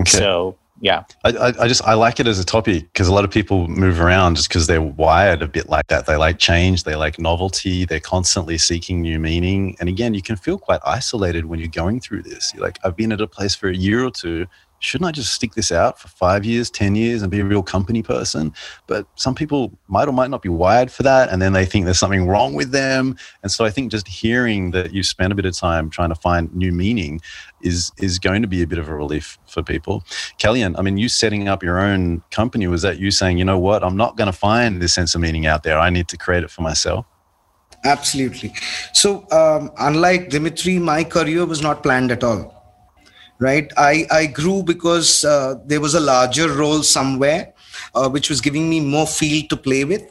Okay. 0.00 0.10
So 0.10 0.56
yeah, 0.80 1.04
I, 1.24 1.54
I 1.60 1.68
just 1.68 1.82
I 1.84 1.94
like 1.94 2.18
it 2.20 2.26
as 2.26 2.38
a 2.38 2.44
topic 2.44 2.82
because 2.92 3.08
a 3.08 3.14
lot 3.14 3.24
of 3.24 3.30
people 3.30 3.68
move 3.68 4.00
around 4.00 4.34
just 4.36 4.48
because 4.48 4.66
they're 4.66 4.82
wired 4.82 5.40
a 5.40 5.48
bit 5.48 5.68
like 5.68 5.86
that. 5.86 6.06
They 6.06 6.16
like 6.16 6.38
change, 6.38 6.82
they 6.82 6.96
like 6.96 7.18
novelty, 7.18 7.84
they're 7.84 8.00
constantly 8.00 8.58
seeking 8.58 9.00
new 9.00 9.18
meaning. 9.18 9.76
And 9.78 9.88
again, 9.88 10.14
you 10.14 10.22
can 10.22 10.36
feel 10.36 10.58
quite 10.58 10.80
isolated 10.84 11.46
when 11.46 11.60
you're 11.60 11.68
going 11.68 12.00
through 12.00 12.24
this. 12.24 12.52
You're 12.52 12.64
like, 12.64 12.78
I've 12.84 12.96
been 12.96 13.12
at 13.12 13.20
a 13.20 13.26
place 13.28 13.54
for 13.54 13.68
a 13.68 13.74
year 13.74 14.04
or 14.04 14.10
two 14.10 14.46
shouldn't 14.78 15.08
I 15.08 15.12
just 15.12 15.32
stick 15.32 15.54
this 15.54 15.72
out 15.72 15.98
for 15.98 16.08
five 16.08 16.44
years, 16.44 16.70
10 16.70 16.94
years 16.94 17.22
and 17.22 17.30
be 17.30 17.40
a 17.40 17.44
real 17.44 17.62
company 17.62 18.02
person? 18.02 18.52
But 18.86 19.06
some 19.14 19.34
people 19.34 19.72
might 19.88 20.08
or 20.08 20.12
might 20.12 20.30
not 20.30 20.42
be 20.42 20.48
wired 20.48 20.90
for 20.90 21.02
that. 21.02 21.30
And 21.30 21.40
then 21.40 21.52
they 21.52 21.64
think 21.64 21.84
there's 21.84 21.98
something 21.98 22.26
wrong 22.26 22.54
with 22.54 22.70
them. 22.70 23.16
And 23.42 23.50
so 23.50 23.64
I 23.64 23.70
think 23.70 23.90
just 23.90 24.06
hearing 24.06 24.72
that 24.72 24.92
you 24.92 25.02
spent 25.02 25.32
a 25.32 25.36
bit 25.36 25.46
of 25.46 25.56
time 25.56 25.90
trying 25.90 26.10
to 26.10 26.14
find 26.14 26.54
new 26.54 26.72
meaning 26.72 27.20
is, 27.62 27.92
is 27.98 28.18
going 28.18 28.42
to 28.42 28.48
be 28.48 28.62
a 28.62 28.66
bit 28.66 28.78
of 28.78 28.88
a 28.88 28.94
relief 28.94 29.38
for 29.46 29.62
people. 29.62 30.04
Kalyan, 30.38 30.74
I 30.78 30.82
mean, 30.82 30.98
you 30.98 31.08
setting 31.08 31.48
up 31.48 31.62
your 31.62 31.78
own 31.78 32.22
company, 32.30 32.66
was 32.66 32.82
that 32.82 32.98
you 32.98 33.10
saying, 33.10 33.38
you 33.38 33.44
know 33.44 33.58
what, 33.58 33.82
I'm 33.82 33.96
not 33.96 34.16
going 34.16 34.26
to 34.26 34.38
find 34.38 34.82
this 34.82 34.92
sense 34.92 35.14
of 35.14 35.20
meaning 35.20 35.46
out 35.46 35.62
there. 35.62 35.78
I 35.78 35.90
need 35.90 36.08
to 36.08 36.16
create 36.16 36.44
it 36.44 36.50
for 36.50 36.62
myself? 36.62 37.06
Absolutely. 37.84 38.54
So, 38.94 39.26
um, 39.30 39.70
unlike 39.78 40.30
Dimitri, 40.30 40.78
my 40.78 41.04
career 41.04 41.44
was 41.44 41.60
not 41.60 41.82
planned 41.82 42.10
at 42.10 42.24
all 42.24 42.53
right? 43.38 43.70
I, 43.76 44.06
I 44.10 44.26
grew 44.26 44.62
because 44.62 45.24
uh, 45.24 45.56
there 45.66 45.80
was 45.80 45.94
a 45.94 46.00
larger 46.00 46.52
role 46.52 46.82
somewhere, 46.82 47.52
uh, 47.94 48.08
which 48.08 48.28
was 48.28 48.40
giving 48.40 48.68
me 48.68 48.80
more 48.80 49.06
field 49.06 49.50
to 49.50 49.56
play 49.56 49.84
with, 49.84 50.08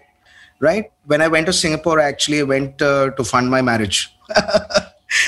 right? 0.59 0.91
When 1.05 1.21
I 1.21 1.27
went 1.27 1.47
to 1.47 1.53
Singapore, 1.53 1.99
I 1.99 2.05
actually, 2.05 2.39
I 2.41 2.43
went 2.43 2.81
uh, 2.81 3.11
to 3.11 3.23
fund 3.23 3.49
my 3.49 3.61
marriage. 3.61 4.15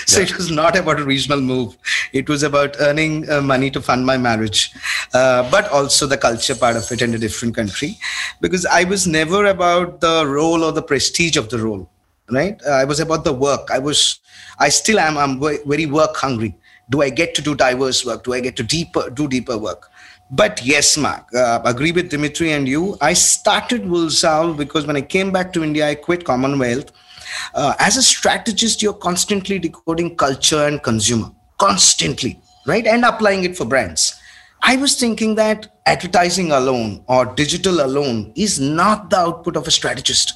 so 0.05 0.19
yeah. 0.19 0.25
it 0.25 0.35
was 0.37 0.51
not 0.51 0.77
about 0.77 0.99
a 0.99 1.03
regional 1.03 1.41
move. 1.41 1.77
It 2.13 2.29
was 2.29 2.43
about 2.43 2.75
earning 2.79 3.29
uh, 3.29 3.41
money 3.41 3.71
to 3.71 3.81
fund 3.81 4.05
my 4.05 4.17
marriage, 4.17 4.71
uh, 5.13 5.49
but 5.49 5.69
also 5.69 6.05
the 6.05 6.17
culture 6.17 6.55
part 6.55 6.75
of 6.75 6.91
it 6.91 7.01
in 7.01 7.13
a 7.13 7.17
different 7.17 7.55
country, 7.55 7.97
because 8.41 8.65
I 8.65 8.83
was 8.83 9.07
never 9.07 9.45
about 9.45 10.01
the 10.01 10.25
role 10.25 10.63
or 10.63 10.71
the 10.71 10.81
prestige 10.81 11.37
of 11.37 11.49
the 11.49 11.59
role, 11.59 11.89
right? 12.29 12.59
Uh, 12.65 12.71
I 12.71 12.85
was 12.85 12.99
about 12.99 13.23
the 13.23 13.33
work. 13.33 13.69
I 13.71 13.79
was, 13.79 14.19
I 14.59 14.69
still 14.69 14.99
am. 14.99 15.17
I'm 15.17 15.39
very 15.39 15.85
work 15.85 16.15
hungry 16.15 16.55
do 16.89 17.01
I 17.01 17.09
get 17.09 17.35
to 17.35 17.41
do 17.41 17.55
diverse 17.55 18.05
work? 18.05 18.23
Do 18.23 18.33
I 18.33 18.39
get 18.39 18.55
to 18.57 18.63
deeper 18.63 19.09
do 19.09 19.27
deeper 19.27 19.57
work? 19.57 19.89
But 20.31 20.65
yes, 20.65 20.97
Mark, 20.97 21.33
uh, 21.35 21.61
agree 21.65 21.91
with 21.91 22.09
Dimitri 22.09 22.51
and 22.51 22.67
you. 22.67 22.97
I 22.99 23.13
started 23.13 23.83
Woolzal 23.83 24.57
because 24.57 24.87
when 24.87 24.95
I 24.95 25.01
came 25.01 25.31
back 25.31 25.53
to 25.53 25.63
India, 25.63 25.87
I 25.87 25.95
quit 25.95 26.25
Commonwealth. 26.25 26.91
Uh, 27.53 27.75
as 27.79 27.97
a 27.97 28.01
strategist, 28.03 28.81
you're 28.81 28.93
constantly 28.93 29.59
decoding 29.59 30.15
culture 30.15 30.65
and 30.65 30.81
consumer, 30.81 31.31
constantly, 31.59 32.39
right? 32.65 32.87
And 32.87 33.05
applying 33.05 33.43
it 33.43 33.55
for 33.55 33.65
brands. 33.65 34.19
I 34.63 34.77
was 34.77 34.99
thinking 34.99 35.35
that 35.35 35.67
advertising 35.85 36.51
alone 36.51 37.03
or 37.07 37.25
digital 37.25 37.81
alone 37.81 38.33
is 38.35 38.59
not 38.59 39.11
the 39.11 39.17
output 39.17 39.55
of 39.55 39.67
a 39.67 39.71
strategist 39.71 40.33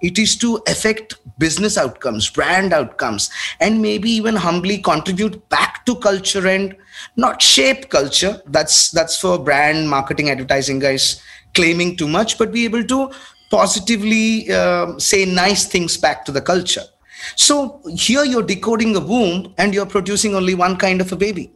it 0.00 0.18
is 0.18 0.36
to 0.36 0.60
affect 0.66 1.14
business 1.38 1.76
outcomes 1.78 2.28
brand 2.30 2.72
outcomes 2.72 3.30
and 3.60 3.80
maybe 3.80 4.10
even 4.10 4.36
humbly 4.36 4.78
contribute 4.78 5.48
back 5.48 5.84
to 5.86 5.94
culture 5.96 6.46
and 6.46 6.76
not 7.16 7.40
shape 7.40 7.88
culture. 7.88 8.40
That's 8.46 8.90
that's 8.90 9.18
for 9.18 9.38
brand 9.38 9.88
marketing 9.88 10.30
advertising 10.30 10.78
guys 10.78 11.22
claiming 11.54 11.96
too 11.96 12.08
much 12.08 12.38
but 12.38 12.52
be 12.52 12.64
able 12.64 12.84
to 12.84 13.10
positively 13.50 14.52
uh, 14.52 14.98
say 14.98 15.24
nice 15.24 15.66
things 15.66 15.96
back 15.96 16.24
to 16.24 16.32
the 16.32 16.40
culture. 16.40 16.84
So 17.36 17.82
here 17.96 18.24
you're 18.24 18.42
decoding 18.42 18.96
a 18.96 19.00
womb 19.00 19.54
and 19.58 19.74
you're 19.74 19.86
producing 19.86 20.34
only 20.34 20.54
one 20.54 20.76
kind 20.76 21.00
of 21.00 21.12
a 21.12 21.16
baby 21.16 21.52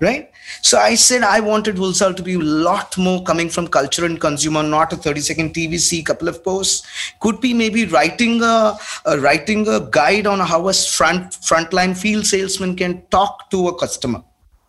right? 0.00 0.30
So 0.62 0.78
I 0.78 0.94
said 0.94 1.22
I 1.22 1.40
wanted 1.40 1.76
Woolzal 1.76 2.16
to 2.16 2.22
be 2.22 2.34
a 2.34 2.38
lot 2.38 2.96
more 2.98 3.22
coming 3.22 3.48
from 3.48 3.68
culture 3.68 4.04
and 4.04 4.20
consumer, 4.20 4.62
not 4.62 4.92
a 4.92 4.96
30 4.96 5.20
second 5.20 5.54
TVC, 5.54 6.04
couple 6.04 6.28
of 6.28 6.42
posts. 6.44 6.86
Could 7.20 7.40
be 7.40 7.54
maybe 7.54 7.86
writing 7.86 8.42
a, 8.42 8.76
a 9.06 9.18
writing 9.18 9.66
a 9.68 9.80
guide 9.90 10.26
on 10.26 10.40
how 10.40 10.68
a 10.68 10.72
front 10.72 11.32
frontline 11.32 11.96
field 11.96 12.26
salesman 12.26 12.76
can 12.76 13.06
talk 13.06 13.50
to 13.50 13.68
a 13.68 13.78
customer. 13.78 14.22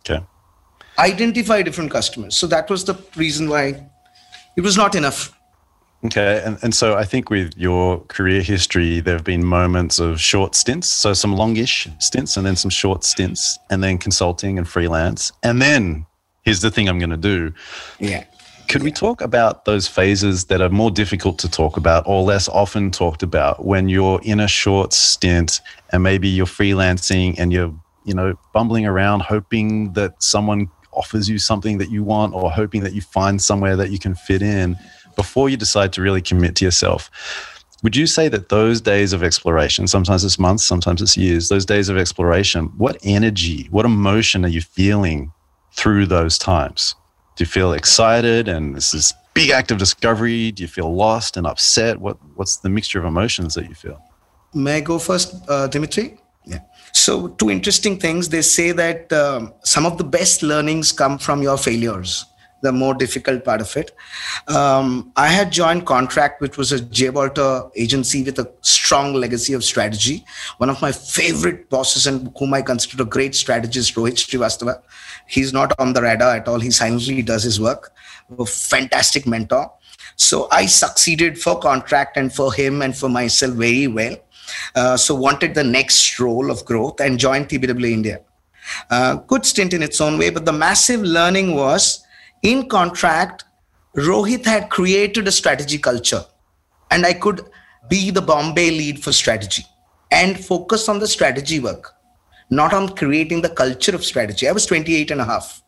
Okay. 0.10 0.24
Identify 0.98 1.62
different 1.62 1.92
customers. 1.92 2.38
So 2.38 2.48
that 2.48 2.70
was 2.70 2.86
the 2.86 2.96
reason 3.16 3.50
why 3.50 3.86
it 4.56 4.62
was 4.62 4.78
not 4.78 4.96
enough. 4.96 5.35
Okay, 6.04 6.42
and, 6.46 6.58
and 6.62 6.76
so 6.76 6.96
I 6.96 7.04
think 7.04 7.30
with 7.30 7.54
your 7.58 8.00
career 8.02 8.42
history, 8.42 9.00
there 9.00 9.16
have 9.16 9.24
been 9.24 9.44
moments 9.44 9.98
of 9.98 10.20
short 10.20 10.54
stints, 10.54 10.88
so 10.88 11.14
some 11.14 11.36
longish 11.36 11.88
stints, 12.00 12.38
and 12.38 12.46
then 12.46 12.56
some 12.56 12.70
short 12.70 13.04
stints, 13.04 13.58
and 13.72 13.84
then 13.84 13.98
consulting 13.98 14.58
and 14.58 14.68
freelance, 14.68 15.32
and 15.42 15.62
then 15.62 16.06
here's 16.44 16.62
the 16.62 16.70
thing 16.70 16.88
I'm 16.88 17.00
going 17.00 17.10
to 17.10 17.18
do. 17.18 17.54
Yeah. 18.00 18.24
Could 18.68 18.84
we 18.84 18.92
talk 18.92 19.22
about 19.22 19.66
those 19.66 19.88
phases 19.88 20.46
that 20.46 20.62
are 20.62 20.70
more 20.70 20.90
difficult 20.90 21.38
to 21.40 21.50
talk 21.50 21.78
about 21.78 22.04
or 22.08 22.24
less 22.24 22.48
often 22.50 22.90
talked 22.90 23.22
about 23.22 23.66
when 23.66 23.90
you're 23.90 24.20
in 24.24 24.40
a 24.40 24.48
short 24.48 24.92
stint 24.92 25.62
and 25.92 26.02
maybe 26.02 26.28
you're 26.28 26.48
freelancing 26.48 27.36
and 27.38 27.54
you're, 27.54 27.74
you 28.06 28.14
know, 28.14 28.38
bumbling 28.54 28.88
around 28.88 29.22
hoping 29.22 29.94
that 29.94 30.22
someone 30.22 30.68
offers 30.94 31.30
you 31.30 31.38
something 31.38 31.78
that 31.78 31.92
you 31.92 32.04
want 32.04 32.34
or 32.34 32.50
hoping 32.52 32.82
that 32.82 32.94
you 32.94 33.02
find 33.02 33.40
somewhere 33.40 33.76
that 33.76 33.92
you 33.92 34.00
can 34.00 34.16
fit 34.16 34.42
in? 34.42 34.76
Before 35.16 35.50
you 35.50 35.58
decide 35.58 35.94
to 35.94 36.02
really 36.02 36.22
commit 36.22 36.56
to 36.58 36.66
yourself. 36.66 37.10
Would 37.84 37.96
you 37.96 38.08
say 38.08 38.30
that 38.30 38.50
those 38.50 38.82
days 38.82 39.14
of 39.14 39.22
exploration, 39.22 39.88
sometimes 39.88 40.24
it's 40.24 40.40
months, 40.40 40.66
sometimes 40.66 41.02
it's 41.02 41.18
years, 41.18 41.50
those 41.50 41.66
days 41.66 41.90
of 41.90 41.98
exploration, 41.98 42.66
what 42.78 42.98
energy, 43.04 43.68
what 43.70 43.86
emotion 43.86 44.44
are 44.44 44.50
you 44.50 44.62
feeling 44.62 45.32
through 45.74 46.08
those 46.08 46.38
times? 46.38 46.96
Do 47.36 47.44
you 47.44 47.46
feel 47.46 47.74
excited 47.74 48.48
and 48.48 48.76
this 48.76 48.94
is 48.94 49.14
big 49.34 49.50
act 49.50 49.72
of 49.72 49.78
discovery? 49.78 50.52
Do 50.52 50.64
you 50.64 50.68
feel 50.68 50.96
lost 50.96 51.38
and 51.38 51.46
upset? 51.46 52.00
What 52.00 52.18
what's 52.36 52.58
the 52.58 52.70
mixture 52.70 52.98
of 52.98 53.06
emotions 53.06 53.54
that 53.56 53.68
you 53.68 53.76
feel? 53.76 54.02
May 54.54 54.78
I 54.78 54.82
go 54.82 54.98
first, 54.98 55.36
uh, 55.50 55.68
Dimitri? 55.68 56.18
Yeah. 56.46 56.60
So, 56.94 57.28
two 57.28 57.50
interesting 57.52 58.00
things. 58.00 58.30
They 58.30 58.42
say 58.42 58.72
that 58.72 59.12
um, 59.12 59.54
some 59.64 59.86
of 59.86 59.98
the 59.98 60.06
best 60.06 60.42
learnings 60.42 60.94
come 60.94 61.18
from 61.18 61.44
your 61.44 61.58
failures 61.58 62.26
the 62.66 62.72
more 62.72 62.94
difficult 62.94 63.46
part 63.46 63.62
of 63.62 63.76
it. 63.78 63.92
Um, 64.48 65.12
I 65.16 65.28
had 65.28 65.52
joined 65.52 65.86
Contract, 65.86 66.42
which 66.42 66.58
was 66.58 66.72
a 66.72 66.82
J. 66.82 67.10
Walter 67.10 67.64
agency 67.76 68.24
with 68.24 68.40
a 68.40 68.52
strong 68.62 69.14
legacy 69.14 69.54
of 69.54 69.64
strategy. 69.64 70.26
One 70.58 70.70
of 70.70 70.82
my 70.82 70.92
favorite 70.92 71.70
bosses 71.70 72.08
and 72.08 72.32
whom 72.38 72.54
I 72.54 72.62
consider 72.62 73.04
a 73.04 73.06
great 73.06 73.36
strategist, 73.36 73.96
Rohit 73.96 74.18
Srivastava. 74.18 74.82
He's 75.28 75.54
not 75.54 75.74
on 75.80 75.94
the 75.94 76.02
radar 76.02 76.36
at 76.36 76.48
all. 76.48 76.60
He 76.60 76.72
silently 76.72 77.22
does 77.22 77.44
his 77.44 77.60
work. 77.60 77.92
A 78.38 78.46
fantastic 78.46 79.28
mentor. 79.28 79.72
So 80.16 80.48
I 80.52 80.66
succeeded 80.66 81.38
for 81.40 81.60
Contract 81.60 82.18
and 82.18 82.34
for 82.34 82.54
him 82.54 82.82
and 82.82 82.96
for 82.96 83.10
myself 83.10 83.54
very 83.54 83.88
well. 83.88 84.16
Uh, 84.76 84.98
so 84.98 85.16
wanted 85.16 85.56
the 85.56 85.64
next 85.64 86.20
role 86.20 86.52
of 86.52 86.64
growth 86.66 87.00
and 87.00 87.20
joined 87.20 87.50
TBWA 87.50 87.92
India. 87.92 88.22
Uh, 88.90 89.16
good 89.16 89.46
stint 89.46 89.74
in 89.74 89.84
its 89.84 90.02
own 90.02 90.18
way, 90.18 90.30
but 90.30 90.46
the 90.46 90.54
massive 90.54 91.02
learning 91.02 91.56
was 91.56 92.05
in 92.46 92.70
contract, 92.70 93.44
Rohit 93.98 94.46
had 94.46 94.70
created 94.70 95.28
a 95.28 95.32
strategy 95.32 95.80
culture, 95.80 96.24
and 96.92 97.04
I 97.04 97.14
could 97.14 97.42
be 97.90 98.12
the 98.12 98.22
Bombay 98.22 98.70
lead 98.70 99.04
for 99.04 99.12
strategy 99.12 99.64
and 100.12 100.40
focus 100.40 100.88
on 100.88 101.00
the 101.00 101.08
strategy 101.08 101.60
work, 101.60 101.94
not 102.52 102.72
on 102.72 102.96
creating 102.96 103.42
the 103.42 103.50
culture 103.50 103.96
of 103.96 104.06
strategy. 104.06 104.48
I 104.48 104.52
was 104.52 104.68
28 104.68 105.10
and 105.10 105.22
a 105.22 105.26
half, 105.26 105.64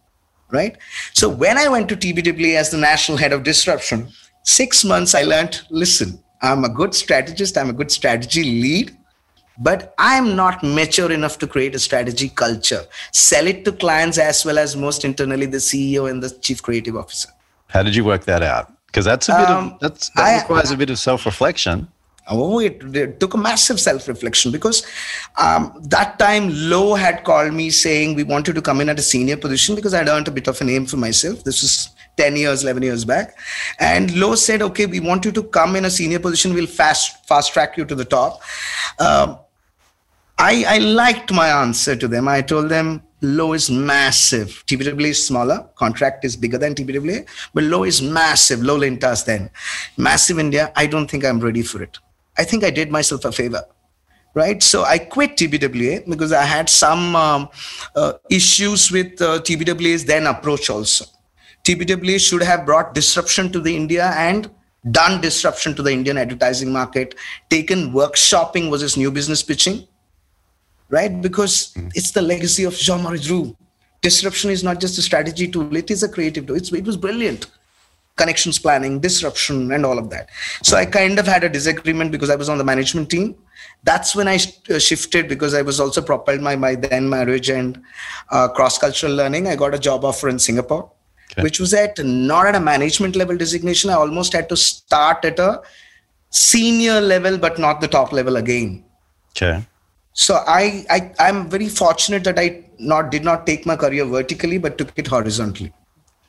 right? 0.51 0.77
So 1.13 1.27
when 1.27 1.57
I 1.57 1.67
went 1.67 1.89
to 1.89 1.97
TBWA 1.97 2.55
as 2.55 2.69
the 2.69 2.77
national 2.77 3.17
head 3.17 3.33
of 3.33 3.41
disruption, 3.41 4.09
six 4.43 4.85
months 4.85 5.15
I 5.15 5.23
learned 5.23 5.61
listen, 5.71 6.23
I'm 6.43 6.63
a 6.63 6.69
good 6.69 6.93
strategist, 6.93 7.57
I'm 7.57 7.71
a 7.71 7.73
good 7.73 7.89
strategy 7.89 8.43
lead, 8.43 8.95
but 9.57 9.93
I'm 9.97 10.35
not 10.35 10.63
mature 10.63 11.11
enough 11.11 11.39
to 11.39 11.47
create 11.47 11.75
a 11.75 11.79
strategy 11.79 12.29
culture, 12.29 12.85
sell 13.11 13.47
it 13.47 13.65
to 13.65 13.71
clients 13.71 14.17
as 14.17 14.45
well 14.45 14.57
as 14.57 14.75
most 14.75 15.03
internally 15.03 15.45
the 15.45 15.57
CEO 15.57 16.09
and 16.09 16.21
the 16.21 16.29
chief 16.29 16.61
creative 16.61 16.95
officer. 16.95 17.29
How 17.67 17.83
did 17.83 17.95
you 17.95 18.05
work 18.05 18.25
that 18.25 18.43
out? 18.43 18.71
Because 18.87 19.05
that's 19.05 19.29
a 19.29 19.33
bit 19.33 19.49
um, 19.49 19.73
of 19.73 19.79
that's 19.79 20.09
that 20.11 20.23
I, 20.23 20.41
requires 20.41 20.71
a 20.71 20.77
bit 20.77 20.89
of 20.89 20.99
self-reflection. 20.99 21.87
Oh, 22.29 22.59
it, 22.59 22.83
it, 22.95 23.19
took 23.21 23.35
a 23.35 23.37
massive 23.37 23.79
self-reflection 23.79 24.51
because 24.51 24.85
um, 25.37 25.73
that 25.83 26.19
time 26.19 26.49
Lowe 26.51 26.95
had 26.95 27.23
called 27.23 27.53
me 27.53 27.69
saying 27.69 28.15
we 28.15 28.23
wanted 28.23 28.55
to 28.55 28.61
come 28.61 28.81
in 28.81 28.89
at 28.89 28.99
a 28.99 29.01
senior 29.01 29.37
position 29.37 29.75
because 29.75 29.93
I'd 29.93 30.09
earned 30.09 30.27
a 30.27 30.31
bit 30.31 30.47
of 30.47 30.59
a 30.59 30.63
name 30.65 30.85
for 30.85 30.97
myself. 30.97 31.43
This 31.45 31.61
was 31.61 31.89
10 32.17 32.35
years, 32.35 32.63
11 32.63 32.83
years 32.83 33.05
back. 33.05 33.37
And 33.79 34.13
Lowe 34.15 34.35
said, 34.35 34.61
okay, 34.61 34.87
we 34.87 34.99
want 34.99 35.23
you 35.23 35.31
to 35.31 35.43
come 35.43 35.77
in 35.77 35.85
a 35.85 35.89
senior 35.89 36.19
position. 36.19 36.53
We'll 36.53 36.67
fast 36.67 37.25
fast 37.27 37.53
track 37.53 37.77
you 37.77 37.85
to 37.85 37.95
the 37.95 38.05
top. 38.05 38.41
Um, 38.99 39.39
I, 40.39 40.65
I 40.67 40.77
liked 40.77 41.33
my 41.33 41.49
answer 41.49 41.95
to 41.95 42.07
them. 42.07 42.27
I 42.27 42.41
told 42.41 42.69
them, 42.69 43.01
Lowe 43.21 43.53
is 43.53 43.71
massive. 43.71 44.63
TBWA 44.67 45.07
is 45.07 45.25
smaller. 45.25 45.67
Contract 45.75 46.23
is 46.23 46.37
bigger 46.37 46.59
than 46.59 46.75
TBWA, 46.75 47.27
but 47.55 47.63
Lowe 47.63 47.83
is 47.83 48.01
massive. 48.01 48.61
Lowe 48.61 48.77
Lintas 48.77 49.25
then. 49.25 49.49
Massive 49.97 50.37
India, 50.37 50.71
I 50.75 50.85
don't 50.85 51.09
think 51.09 51.25
I'm 51.25 51.39
ready 51.39 51.63
for 51.63 51.81
it. 51.81 51.97
I 52.37 52.43
think 52.43 52.63
I 52.63 52.69
did 52.69 52.91
myself 52.91 53.25
a 53.25 53.31
favor. 53.31 53.63
Right. 54.35 54.61
So 54.61 54.83
I 54.83 54.99
quit 54.99 55.31
TBWA 55.31 56.07
because 56.07 56.31
I 56.31 56.43
had 56.43 56.69
some 56.69 57.15
um, 57.15 57.49
uh, 57.95 58.13
issues 58.29 58.91
with 58.91 59.19
uh, 59.19 59.41
TBWA's 59.41 60.05
then 60.05 60.27
approach 60.27 60.69
also. 60.69 61.05
TBWA 61.63 62.19
should 62.19 62.43
have 62.43 62.63
brought 62.63 62.93
disruption 62.93 63.51
to 63.51 63.59
the 63.59 63.75
India 63.75 64.13
and 64.15 64.51
done 64.91 65.21
disruption 65.21 65.73
to 65.73 65.81
the 65.81 65.91
Indian 65.91 66.19
advertising 66.19 66.71
market, 66.71 67.15
taken 67.49 67.91
workshopping 67.91 68.69
versus 68.69 68.95
new 68.95 69.09
business 69.09 69.41
pitching 69.41 69.87
right? 70.89 71.21
Because 71.21 71.73
mm. 71.73 71.91
it's 71.95 72.11
the 72.11 72.21
legacy 72.21 72.63
of 72.63 72.73
Jean-Marie 72.75 73.19
Dru. 73.19 73.55
Disruption 74.01 74.51
is 74.51 74.63
not 74.63 74.79
just 74.79 74.97
a 74.97 75.01
strategy 75.01 75.47
tool, 75.47 75.75
it 75.75 75.91
is 75.91 76.03
a 76.03 76.09
creative 76.09 76.45
tool. 76.47 76.55
It's, 76.55 76.71
it 76.71 76.85
was 76.85 76.97
brilliant. 76.97 77.47
Connections 78.15 78.57
planning, 78.57 78.99
disruption, 78.99 79.71
and 79.71 79.85
all 79.85 79.99
of 79.99 80.09
that. 80.09 80.29
So 80.63 80.75
I 80.75 80.85
kind 80.85 81.19
of 81.19 81.27
had 81.27 81.43
a 81.43 81.49
disagreement 81.49 82.11
because 82.11 82.31
I 82.31 82.35
was 82.35 82.49
on 82.49 82.57
the 82.57 82.63
management 82.63 83.09
team. 83.11 83.35
That's 83.83 84.15
when 84.15 84.27
I 84.27 84.39
uh, 84.69 84.79
shifted 84.79 85.27
because 85.27 85.53
I 85.53 85.61
was 85.61 85.79
also 85.79 86.01
propelled 86.01 86.43
by 86.43 86.55
my 86.55 86.73
then 86.73 87.09
marriage 87.09 87.49
and 87.49 87.79
uh, 88.31 88.47
cross 88.47 88.79
cultural 88.79 89.13
learning. 89.13 89.47
I 89.47 89.55
got 89.55 89.75
a 89.75 89.79
job 89.79 90.03
offer 90.03 90.29
in 90.29 90.39
Singapore, 90.39 90.91
okay. 91.31 91.43
which 91.43 91.59
was 91.59 91.75
at 91.75 92.03
not 92.03 92.47
at 92.47 92.55
a 92.55 92.59
management 92.59 93.15
level 93.15 93.37
designation. 93.37 93.91
I 93.91 93.93
almost 93.93 94.33
had 94.33 94.49
to 94.49 94.57
start 94.57 95.23
at 95.23 95.37
a 95.37 95.61
senior 96.31 96.99
level, 96.99 97.37
but 97.37 97.59
not 97.59 97.81
the 97.81 97.87
top 97.87 98.11
level 98.11 98.37
again. 98.37 98.83
Okay 99.31 99.63
so 100.17 100.43
I, 100.47 100.83
I 100.89 101.11
i'm 101.19 101.47
very 101.47 101.69
fortunate 101.69 102.23
that 102.23 102.39
i 102.39 102.63
not 102.79 103.11
did 103.11 103.23
not 103.23 103.45
take 103.45 103.65
my 103.65 103.75
career 103.75 104.03
vertically 104.03 104.57
but 104.57 104.77
took 104.77 104.91
it 104.97 105.07
horizontally. 105.07 105.71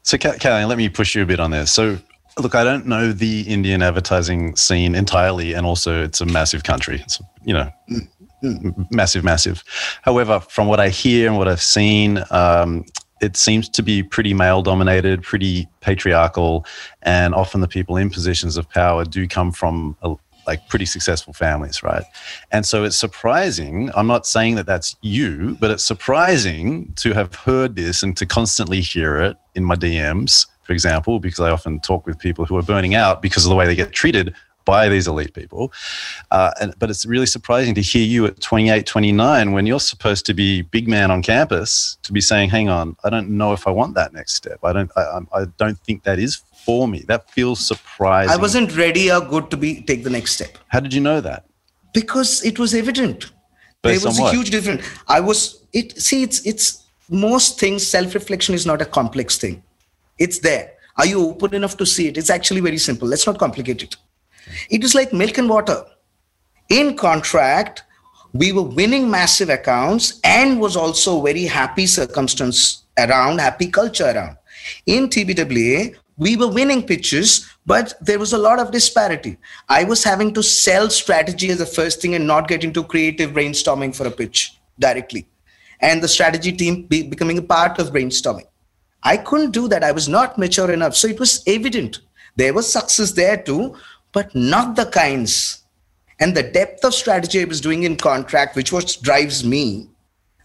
So 0.03 0.17
Kalyan, 0.17 0.69
let 0.69 0.79
me 0.79 0.89
push 0.89 1.15
you 1.15 1.23
a 1.23 1.27
bit 1.27 1.41
on 1.41 1.51
this. 1.51 1.71
So 1.71 1.99
look 2.39 2.55
i 2.55 2.63
don't 2.63 2.87
know 2.87 3.13
the 3.13 3.41
indian 3.43 3.83
advertising 3.83 4.55
scene 4.57 4.95
entirely 4.95 5.55
and 5.55 5.67
also 5.67 6.03
it's 6.03 6.21
a 6.21 6.27
massive 6.27 6.65
country. 6.65 7.01
It's 7.01 7.21
you 7.45 7.55
know 7.55 7.71
mm-hmm. 7.91 8.83
massive 8.91 9.25
massive. 9.25 9.65
However 10.03 10.41
from 10.41 10.69
what 10.69 10.81
i 10.81 10.91
hear 10.91 11.27
and 11.27 11.39
what 11.39 11.49
i've 11.49 11.63
seen 11.63 12.23
um, 12.31 12.85
it 13.21 13.37
seems 13.37 13.69
to 13.71 13.83
be 13.83 14.03
pretty 14.03 14.33
male 14.33 14.63
dominated, 14.63 15.25
pretty 15.25 15.67
patriarchal, 15.81 16.65
and 17.03 17.35
often 17.35 17.61
the 17.61 17.67
people 17.67 17.97
in 17.97 18.11
positions 18.11 18.57
of 18.57 18.71
power 18.71 19.05
do 19.05 19.27
come 19.27 19.51
from 19.51 19.97
a, 20.03 20.15
like 20.49 20.67
pretty 20.69 20.87
successful 20.87 21.35
families, 21.35 21.83
right? 21.83 22.05
And 22.51 22.65
so 22.65 22.83
it's 22.83 22.97
surprising. 22.97 23.91
I'm 23.95 24.07
not 24.07 24.27
saying 24.27 24.55
that 24.55 24.65
that's 24.65 24.97
you, 25.03 25.59
but 25.61 25.71
it's 25.71 25.85
surprising 25.85 26.93
to 26.97 27.13
have 27.13 27.35
heard 27.35 27.77
this 27.77 28.03
and 28.03 28.17
to 28.17 28.25
constantly 28.25 28.81
hear 28.81 29.19
it 29.19 29.37
in 29.55 29.63
my 29.63 29.77
DMs, 29.77 30.47
for 30.63 30.73
example, 30.73 31.21
because 31.21 31.41
I 31.41 31.51
often 31.51 31.81
talk 31.81 32.07
with 32.07 32.19
people 32.19 32.47
who 32.47 32.57
are 32.57 32.63
burning 32.63 32.95
out 32.95 33.21
because 33.21 33.45
of 33.45 33.51
the 33.51 33.57
way 33.57 33.67
they 33.67 33.75
get 33.75 33.93
treated 33.93 34.35
by 34.69 34.87
these 34.91 35.09
elite 35.09 35.33
people. 35.33 35.73
Uh, 36.31 36.51
and, 36.61 36.79
but 36.79 36.91
it's 36.91 37.07
really 37.07 37.25
surprising 37.25 37.75
to 37.75 37.81
hear 37.81 38.05
you 38.05 38.27
at 38.27 38.39
28, 38.39 38.85
29, 38.85 39.53
when 39.53 39.65
you're 39.65 39.81
supposed 39.81 40.27
to 40.27 40.35
be 40.35 40.61
big 40.61 40.87
man 40.87 41.11
on 41.11 41.23
campus, 41.23 41.97
to 42.03 42.13
be 42.13 42.21
saying, 42.21 42.51
hang 42.51 42.69
on, 42.69 42.95
I 43.03 43.09
don't 43.09 43.31
know 43.31 43.55
if 43.55 43.67
I 43.67 43.71
want 43.71 43.95
that 43.95 44.13
next 44.13 44.35
step. 44.35 44.59
I 44.63 44.75
don't, 44.75 44.91
I, 44.95 45.21
I 45.33 45.45
don't 45.57 45.79
think 45.79 46.03
that 46.03 46.19
is 46.19 46.43
for 46.67 46.87
me. 46.87 47.03
That 47.09 47.31
feels 47.31 47.67
surprising. 47.67 48.31
I 48.31 48.37
wasn't 48.37 48.77
ready 48.77 49.11
or 49.11 49.23
good 49.23 49.51
to 49.53 49.57
be 49.57 49.81
take 49.81 50.05
the 50.05 50.11
next 50.11 50.33
step. 50.33 50.59
How 50.69 50.81
did 50.81 50.93
you 50.93 51.01
know 51.01 51.23
that? 51.23 51.47
Because 51.95 52.45
it 52.45 52.59
was 52.59 52.75
evident. 52.75 53.33
Based 53.83 54.03
there 54.03 54.11
was 54.11 54.19
a 54.19 54.31
huge 54.31 54.51
difference. 54.51 54.87
I 55.07 55.21
was 55.21 55.65
it. 55.73 55.99
See, 55.99 56.23
it's 56.23 56.45
it's 56.45 56.85
most 57.09 57.59
things. 57.59 57.87
Self 57.87 58.13
reflection 58.15 58.55
is 58.55 58.67
not 58.67 58.83
a 58.83 58.85
complex 58.99 59.39
thing. 59.39 59.63
It's 60.19 60.41
there. 60.41 60.73
Are 60.99 61.07
you 61.07 61.21
open 61.31 61.55
enough 61.55 61.77
to 61.79 61.87
see 61.87 62.09
it? 62.09 62.19
It's 62.19 62.29
actually 62.29 62.61
very 62.61 62.77
simple. 62.77 63.09
Let's 63.09 63.27
not 63.27 63.39
complicate 63.39 63.83
it. 63.85 63.97
It 64.71 64.85
is 64.85 64.95
like 64.95 65.13
milk 65.13 65.39
and 65.39 65.49
water. 65.49 65.85
In 66.69 66.97
contract, 66.97 67.83
we 68.33 68.53
were 68.53 68.63
winning 68.63 69.11
massive 69.11 69.49
accounts 69.49 70.21
and 70.23 70.61
was 70.61 70.77
also 70.77 71.23
very 71.23 71.45
happy 71.45 71.87
circumstance 71.87 72.85
around, 72.99 73.41
happy 73.41 73.69
culture 73.69 74.11
around. 74.11 74.37
In 74.87 75.09
TBWA, 75.09 75.97
we 76.19 76.37
were 76.37 76.49
winning 76.49 76.83
pitches, 76.83 77.49
but 77.65 77.95
there 78.01 78.19
was 78.19 78.33
a 78.33 78.39
lot 78.39 78.59
of 78.59 78.73
disparity. 78.73 79.39
I 79.69 79.85
was 79.85 80.05
having 80.05 80.35
to 80.35 80.43
sell 80.43 80.91
strategy 80.91 81.49
as 81.51 81.59
the 81.59 81.67
first 81.67 82.03
thing 82.03 82.15
and 82.17 82.27
not 82.27 82.49
get 82.49 82.65
into 82.65 82.83
creative 82.83 83.31
brainstorming 83.31 83.95
for 83.95 84.07
a 84.07 84.11
pitch 84.11 84.59
directly. 84.79 85.27
And 85.81 86.03
the 86.03 86.09
strategy 86.09 86.53
team 86.53 86.83
be, 86.83 87.05
becoming 87.05 87.39
a 87.39 87.43
part 87.43 87.79
of 87.79 87.93
brainstorming. 87.93 88.47
I 89.05 89.17
couldn't 89.17 89.53
do 89.53 89.69
that. 89.69 89.85
I 89.85 89.93
was 89.93 90.09
not 90.09 90.39
mature 90.39 90.73
enough. 90.73 90.97
So 90.97 91.07
it 91.07 91.21
was 91.21 91.43
evident. 91.47 92.01
There 92.35 92.53
was 92.53 92.71
success 92.71 93.13
there 93.13 93.37
too, 93.37 93.77
but 94.13 94.35
not 94.35 94.77
the 94.77 94.87
kinds 94.87 95.63
and 96.21 96.37
the 96.37 96.43
depth 96.43 96.85
of 96.85 96.95
strategy 96.95 97.41
I 97.41 97.45
was 97.45 97.61
doing 97.61 97.85
in 97.85 97.97
contract, 97.97 98.57
which 98.57 98.73
was 98.73 98.97
drives 98.97 99.45
me 99.45 99.89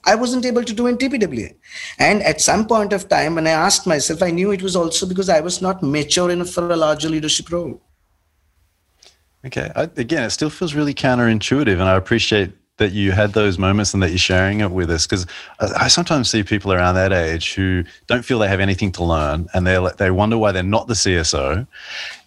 I 0.05 0.15
wasn't 0.15 0.45
able 0.45 0.63
to 0.63 0.73
do 0.73 0.87
in 0.87 0.97
TBWA. 0.97 1.55
And 1.97 2.21
at 2.23 2.41
some 2.41 2.67
point 2.67 2.93
of 2.93 3.07
time, 3.07 3.35
when 3.35 3.47
I 3.47 3.51
asked 3.51 3.87
myself, 3.87 4.21
I 4.21 4.31
knew 4.31 4.51
it 4.51 4.61
was 4.61 4.75
also 4.75 5.05
because 5.05 5.29
I 5.29 5.39
was 5.39 5.61
not 5.61 5.81
mature 5.81 6.29
enough 6.29 6.49
for 6.49 6.69
a 6.69 6.75
larger 6.75 7.09
leadership 7.09 7.49
role. 7.51 7.81
Okay. 9.45 9.71
I, 9.75 9.83
again, 9.83 10.23
it 10.23 10.31
still 10.31 10.49
feels 10.49 10.73
really 10.73 10.93
counterintuitive, 10.93 11.73
and 11.73 11.83
I 11.83 11.95
appreciate 11.95 12.51
that 12.77 12.91
you 12.91 13.11
had 13.11 13.33
those 13.33 13.59
moments 13.59 13.93
and 13.93 14.01
that 14.01 14.09
you're 14.09 14.17
sharing 14.17 14.61
it 14.61 14.71
with 14.71 14.89
us 14.89 15.05
because 15.05 15.27
I 15.59 15.87
sometimes 15.87 16.29
see 16.29 16.41
people 16.41 16.73
around 16.73 16.95
that 16.95 17.13
age 17.13 17.53
who 17.53 17.83
don't 18.07 18.25
feel 18.25 18.39
they 18.39 18.47
have 18.47 18.59
anything 18.59 18.91
to 18.93 19.03
learn 19.03 19.47
and 19.53 19.67
they 19.67 19.77
they 19.97 20.09
wonder 20.09 20.39
why 20.39 20.51
they're 20.51 20.63
not 20.63 20.87
the 20.87 20.95
CSO 20.95 21.67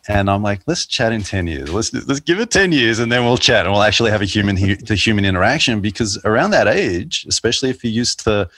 and 0.09 0.31
I'm 0.31 0.43
like, 0.43 0.61
let's 0.67 0.87
chat 0.87 1.13
in 1.13 1.23
10 1.23 1.47
years. 1.47 1.73
Let's, 1.73 1.93
let's 1.93 2.21
give 2.21 2.39
it 2.39 2.51
10 2.51 2.73
years 2.73 2.99
and 2.99 3.11
then 3.11 3.25
we'll 3.25 3.39
chat 3.39 3.67
and 3.67 3.73
we'll 3.73 3.83
actually 3.83 4.11
have 4.11 4.23
a 4.23 4.27
human, 4.27 4.57
to 4.57 4.95
human 4.95 5.25
interaction 5.25 5.81
because 5.81 6.19
around 6.25 6.51
that 6.51 6.69
age, 6.69 7.27
especially 7.29 7.71
if 7.71 7.83
you're 7.83 7.93
used 7.93 8.21
to 8.25 8.49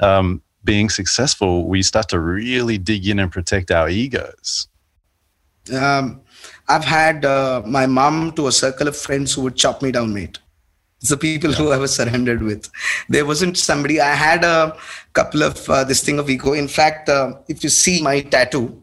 um, 0.00 0.42
being 0.64 0.90
successful, 0.90 1.68
we 1.68 1.82
start 1.82 2.08
to 2.08 2.18
really 2.18 2.78
dig 2.78 3.06
in 3.06 3.18
and 3.18 3.30
protect 3.30 3.70
our 3.70 3.88
egos. 3.88 4.68
Um, 5.72 6.20
I've 6.68 6.84
had 6.84 7.24
uh, 7.24 7.62
my 7.64 7.86
mom 7.86 8.32
to 8.32 8.48
a 8.48 8.52
circle 8.52 8.88
of 8.88 8.96
friends 8.96 9.34
who 9.34 9.42
would 9.42 9.56
chop 9.56 9.82
me 9.82 9.92
down, 9.92 10.12
mate. 10.14 10.38
It's 11.00 11.10
the 11.10 11.16
people 11.16 11.52
who 11.52 11.70
I 11.70 11.76
was 11.76 11.94
surrounded 11.94 12.42
with. 12.42 12.68
There 13.08 13.24
wasn't 13.24 13.56
somebody. 13.56 14.00
I 14.00 14.14
had 14.14 14.42
a 14.42 14.76
couple 15.12 15.44
of 15.44 15.68
uh, 15.70 15.84
this 15.84 16.02
thing 16.02 16.18
of 16.18 16.28
ego. 16.28 16.54
In 16.54 16.66
fact, 16.66 17.08
uh, 17.08 17.34
if 17.46 17.62
you 17.62 17.70
see 17.70 18.02
my 18.02 18.20
tattoo, 18.20 18.82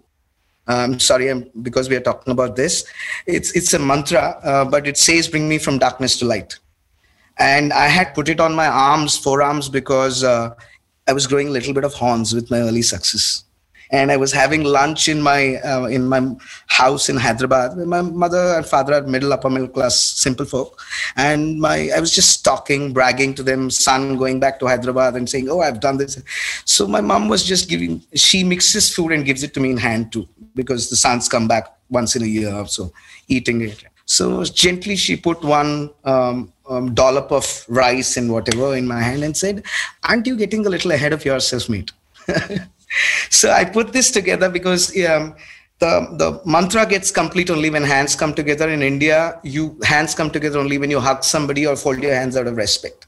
I'm 0.68 1.00
sorry, 1.00 1.30
I'm, 1.30 1.50
because 1.62 1.90
we 1.90 1.96
are 1.96 2.02
talking 2.02 2.32
about 2.32 2.56
this. 2.56 2.86
It's 3.28 3.52
it's 3.52 3.74
a 3.74 3.80
mantra, 3.80 4.40
uh, 4.44 4.66
but 4.66 4.88
it 4.88 4.98
says, 4.98 5.28
"Bring 5.28 5.48
me 5.48 5.58
from 5.60 5.78
darkness 5.78 6.18
to 6.20 6.26
light." 6.26 6.58
And 7.38 7.72
I 7.72 7.88
had 7.88 8.14
put 8.16 8.30
it 8.30 8.40
on 8.40 8.56
my 8.56 8.68
arms, 8.68 9.18
forearms, 9.18 9.70
because 9.70 10.24
uh, 10.24 10.56
I 11.08 11.14
was 11.14 11.28
growing 11.28 11.50
a 11.50 11.52
little 11.52 11.74
bit 11.74 11.84
of 11.84 11.94
horns 11.94 12.34
with 12.34 12.50
my 12.50 12.60
early 12.60 12.82
success 12.82 13.45
and 13.92 14.12
I 14.12 14.18
was 14.18 14.32
having 14.32 14.64
lunch 14.64 15.08
in 15.08 15.22
my 15.22 15.56
uh, 15.58 15.86
in 15.86 16.08
my 16.08 16.36
house 16.68 17.10
in 17.10 17.18
Hyderabad. 17.18 17.78
My 17.78 18.02
mother 18.02 18.56
and 18.56 18.66
father 18.66 18.94
are 18.96 19.02
middle 19.02 19.34
upper 19.34 19.50
middle 19.50 19.68
class 19.68 19.96
simple 19.96 20.46
folk, 20.46 20.82
and 21.16 21.60
my 21.60 21.90
I 21.96 22.00
was 22.00 22.14
just 22.14 22.44
talking, 22.44 22.94
bragging 22.94 23.36
to 23.36 23.44
them, 23.44 23.70
son 23.70 24.18
going 24.18 24.40
back 24.40 24.60
to 24.60 24.68
Hyderabad 24.68 25.16
and 25.16 25.30
saying, 25.30 25.50
"Oh, 25.50 25.62
I've 25.62 25.80
done 25.80 25.98
this." 25.98 26.22
So 26.66 26.88
my 26.88 27.02
mom 27.02 27.28
was 27.30 27.44
just 27.44 27.70
giving. 27.70 28.02
She 28.16 28.44
mixes 28.44 28.94
food 28.94 29.12
and 29.12 29.26
gives 29.26 29.44
it 29.44 29.54
to 29.56 29.60
me 29.60 29.72
in 29.72 29.78
hand 29.78 30.12
too, 30.12 30.28
because 30.56 30.90
the 30.90 30.96
sons 30.96 31.30
come 31.30 31.48
back 31.48 31.76
once 31.90 32.16
in 32.16 32.24
a 32.24 32.28
year 32.28 32.54
or 32.54 32.68
so, 32.68 32.92
eating 33.28 33.62
it. 33.62 33.84
So 34.06 34.44
gently 34.44 34.96
she 34.96 35.16
put 35.16 35.44
one 35.44 35.90
um, 36.04 36.54
um, 36.70 36.94
dollop 36.94 37.32
of 37.32 37.66
rice 37.68 38.18
and 38.18 38.32
whatever 38.32 38.76
in 38.76 38.88
my 38.88 39.02
hand 39.02 39.24
and 39.24 39.36
said, 39.36 39.64
"Aren't 40.04 40.28
you 40.28 40.38
getting 40.38 40.66
a 40.66 40.70
little 40.70 40.92
ahead 40.92 41.14
of 41.14 41.26
yourself, 41.26 41.70
mate?" 41.70 41.92
so 43.30 43.52
I 43.52 43.66
put 43.66 43.94
this 43.94 44.12
together 44.12 44.50
because 44.50 44.90
um, 45.06 45.36
the 45.80 46.08
the 46.18 46.42
mantra 46.46 46.86
gets 46.86 47.12
complete 47.12 47.50
only 47.50 47.70
when 47.70 47.84
hands 47.84 48.16
come 48.16 48.34
together. 48.34 48.70
In 48.70 48.82
India, 48.82 49.40
you 49.44 49.78
hands 49.84 50.16
come 50.16 50.30
together 50.30 50.60
only 50.60 50.78
when 50.78 50.90
you 50.90 51.00
hug 51.00 51.24
somebody 51.24 51.66
or 51.68 51.76
fold 51.76 52.02
your 52.02 52.14
hands 52.14 52.38
out 52.38 52.48
of 52.48 52.56
respect. 52.56 53.08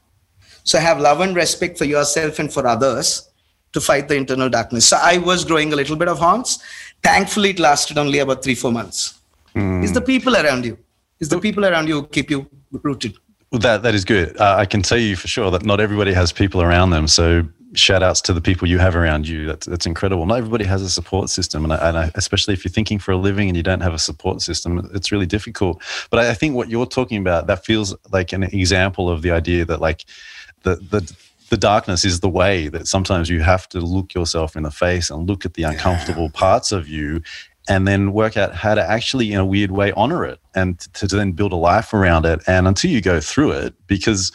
So 0.64 0.78
have 0.78 1.00
love 1.00 1.20
and 1.20 1.34
respect 1.34 1.78
for 1.78 1.86
yourself 1.86 2.38
and 2.38 2.52
for 2.52 2.66
others 2.66 3.28
to 3.72 3.80
fight 3.80 4.08
the 4.08 4.16
internal 4.16 4.50
darkness. 4.50 4.86
So 4.86 4.98
I 5.00 5.18
was 5.18 5.44
growing 5.44 5.72
a 5.72 5.76
little 5.76 5.96
bit 5.96 6.08
of 6.08 6.18
horns. 6.18 6.58
Thankfully, 7.02 7.50
it 7.50 7.58
lasted 7.58 7.96
only 7.98 8.18
about 8.18 8.42
three 8.42 8.54
four 8.54 8.72
months. 8.72 9.14
Mm. 9.54 9.82
It's 9.82 9.92
the 9.92 10.00
people 10.02 10.36
around 10.36 10.64
you. 10.64 10.76
It's 11.20 11.30
the 11.30 11.40
people 11.40 11.64
around 11.64 11.88
you 11.88 12.00
who 12.00 12.06
keep 12.06 12.30
you 12.30 12.48
rooted. 12.82 13.16
That 13.52 13.82
that 13.82 13.94
is 13.94 14.04
good. 14.04 14.38
Uh, 14.38 14.56
I 14.58 14.66
can 14.66 14.82
tell 14.82 14.98
you 14.98 15.16
for 15.16 15.26
sure 15.26 15.50
that 15.50 15.64
not 15.64 15.80
everybody 15.80 16.12
has 16.12 16.32
people 16.32 16.60
around 16.60 16.90
them. 16.90 17.08
So 17.08 17.44
shout 17.74 18.02
outs 18.02 18.20
to 18.22 18.32
the 18.32 18.40
people 18.40 18.66
you 18.66 18.78
have 18.78 18.96
around 18.96 19.28
you. 19.28 19.46
That's, 19.46 19.66
that's 19.66 19.86
incredible. 19.86 20.24
Not 20.26 20.38
everybody 20.38 20.64
has 20.64 20.82
a 20.82 20.88
support 20.88 21.28
system. 21.28 21.64
And, 21.64 21.72
I, 21.72 21.88
and 21.88 21.98
I, 21.98 22.10
especially 22.14 22.54
if 22.54 22.64
you're 22.64 22.72
thinking 22.72 22.98
for 22.98 23.12
a 23.12 23.16
living 23.16 23.48
and 23.48 23.56
you 23.56 23.62
don't 23.62 23.82
have 23.82 23.94
a 23.94 23.98
support 23.98 24.40
system, 24.40 24.90
it's 24.94 25.12
really 25.12 25.26
difficult. 25.26 25.82
But 26.10 26.20
I, 26.20 26.30
I 26.30 26.34
think 26.34 26.54
what 26.54 26.68
you're 26.68 26.86
talking 26.86 27.18
about, 27.18 27.46
that 27.46 27.64
feels 27.64 27.94
like 28.10 28.32
an 28.32 28.44
example 28.44 29.10
of 29.10 29.22
the 29.22 29.30
idea 29.30 29.64
that 29.66 29.80
like 29.80 30.04
the, 30.62 30.76
the, 30.76 31.12
the 31.50 31.56
darkness 31.56 32.04
is 32.04 32.20
the 32.20 32.28
way 32.28 32.68
that 32.68 32.86
sometimes 32.86 33.28
you 33.28 33.40
have 33.40 33.68
to 33.70 33.80
look 33.80 34.14
yourself 34.14 34.56
in 34.56 34.62
the 34.62 34.70
face 34.70 35.10
and 35.10 35.28
look 35.28 35.44
at 35.44 35.54
the 35.54 35.64
uncomfortable 35.64 36.24
yeah. 36.24 36.40
parts 36.40 36.72
of 36.72 36.88
you 36.88 37.22
and 37.68 37.86
then 37.86 38.14
work 38.14 38.38
out 38.38 38.54
how 38.54 38.74
to 38.74 38.82
actually 38.82 39.32
in 39.32 39.38
a 39.38 39.44
weird 39.44 39.70
way 39.70 39.92
honor 39.92 40.24
it 40.24 40.40
and 40.54 40.80
to, 40.94 41.06
to 41.06 41.16
then 41.16 41.32
build 41.32 41.52
a 41.52 41.56
life 41.56 41.92
around 41.92 42.24
it 42.24 42.40
and 42.46 42.66
until 42.66 42.90
you 42.90 43.02
go 43.02 43.20
through 43.20 43.50
it 43.50 43.74
because 43.86 44.32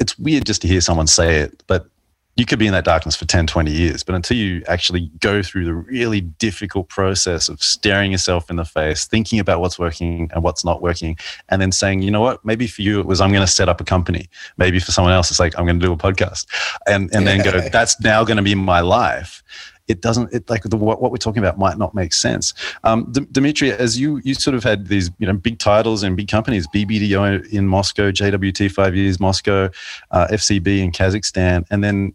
it's 0.00 0.18
weird 0.18 0.44
just 0.44 0.60
to 0.60 0.68
hear 0.68 0.80
someone 0.80 1.06
say 1.06 1.36
it 1.36 1.62
but 1.68 1.88
you 2.36 2.44
could 2.44 2.58
be 2.58 2.66
in 2.66 2.72
that 2.72 2.84
darkness 2.84 3.14
for 3.14 3.26
10, 3.26 3.46
20 3.46 3.70
years, 3.70 4.02
but 4.02 4.14
until 4.14 4.36
you 4.36 4.62
actually 4.66 5.10
go 5.20 5.42
through 5.42 5.64
the 5.64 5.74
really 5.74 6.20
difficult 6.20 6.88
process 6.88 7.48
of 7.48 7.62
staring 7.62 8.10
yourself 8.10 8.50
in 8.50 8.56
the 8.56 8.64
face, 8.64 9.06
thinking 9.06 9.38
about 9.38 9.60
what's 9.60 9.78
working 9.78 10.28
and 10.34 10.42
what's 10.42 10.64
not 10.64 10.82
working, 10.82 11.16
and 11.48 11.62
then 11.62 11.70
saying, 11.70 12.02
you 12.02 12.10
know 12.10 12.20
what, 12.20 12.44
maybe 12.44 12.66
for 12.66 12.82
you 12.82 12.98
it 12.98 13.06
was, 13.06 13.20
I'm 13.20 13.30
going 13.30 13.46
to 13.46 13.52
set 13.52 13.68
up 13.68 13.80
a 13.80 13.84
company. 13.84 14.26
Maybe 14.56 14.80
for 14.80 14.90
someone 14.90 15.12
else, 15.12 15.30
it's 15.30 15.38
like, 15.38 15.56
I'm 15.56 15.64
going 15.64 15.78
to 15.78 15.86
do 15.86 15.92
a 15.92 15.96
podcast. 15.96 16.46
And, 16.88 17.14
and 17.14 17.26
then 17.26 17.42
go, 17.44 17.60
that's 17.70 18.00
now 18.00 18.24
going 18.24 18.38
to 18.38 18.42
be 18.42 18.54
my 18.54 18.80
life 18.80 19.42
it 19.86 20.00
doesn't 20.00 20.32
it 20.32 20.48
like 20.48 20.62
the, 20.62 20.76
what, 20.76 21.02
what 21.02 21.10
we're 21.10 21.18
talking 21.18 21.42
about 21.42 21.58
might 21.58 21.76
not 21.76 21.94
make 21.94 22.14
sense 22.14 22.54
um, 22.84 23.10
D- 23.12 23.26
dimitri 23.32 23.70
as 23.70 24.00
you 24.00 24.18
you 24.24 24.34
sort 24.34 24.54
of 24.54 24.64
had 24.64 24.86
these 24.86 25.10
you 25.18 25.26
know 25.26 25.34
big 25.34 25.58
titles 25.58 26.02
and 26.02 26.16
big 26.16 26.28
companies 26.28 26.66
bbdo 26.68 27.46
in 27.52 27.66
moscow 27.66 28.10
jwt 28.10 28.70
five 28.70 28.96
years 28.96 29.20
moscow 29.20 29.68
uh, 30.10 30.26
fcb 30.28 30.78
in 30.78 30.90
kazakhstan 30.90 31.64
and 31.70 31.84
then 31.84 32.14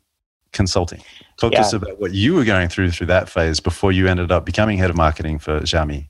consulting. 0.52 1.02
Talk 1.38 1.54
yeah. 1.54 1.60
to 1.60 1.66
us 1.66 1.74
about 1.74 2.00
what 2.00 2.14
you 2.14 2.34
were 2.34 2.44
going 2.44 2.70
through 2.70 2.92
through 2.92 3.08
that 3.08 3.30
phase 3.30 3.60
before 3.60 3.92
you 3.92 4.08
ended 4.08 4.32
up 4.32 4.46
becoming 4.46 4.78
head 4.78 4.90
of 4.90 4.96
marketing 4.96 5.40
for 5.40 5.62
Xiaomi. 5.62 6.10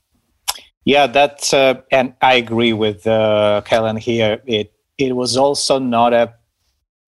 Yeah, 0.84 1.06
that's 1.06 1.52
uh, 1.52 1.80
and 1.90 2.14
I 2.22 2.34
agree 2.34 2.72
with 2.72 3.06
uh, 3.06 3.62
Kalyan 3.64 3.98
here. 3.98 4.42
It 4.46 4.72
it 4.98 5.14
was 5.14 5.36
also 5.36 5.78
not 5.78 6.12
a 6.12 6.34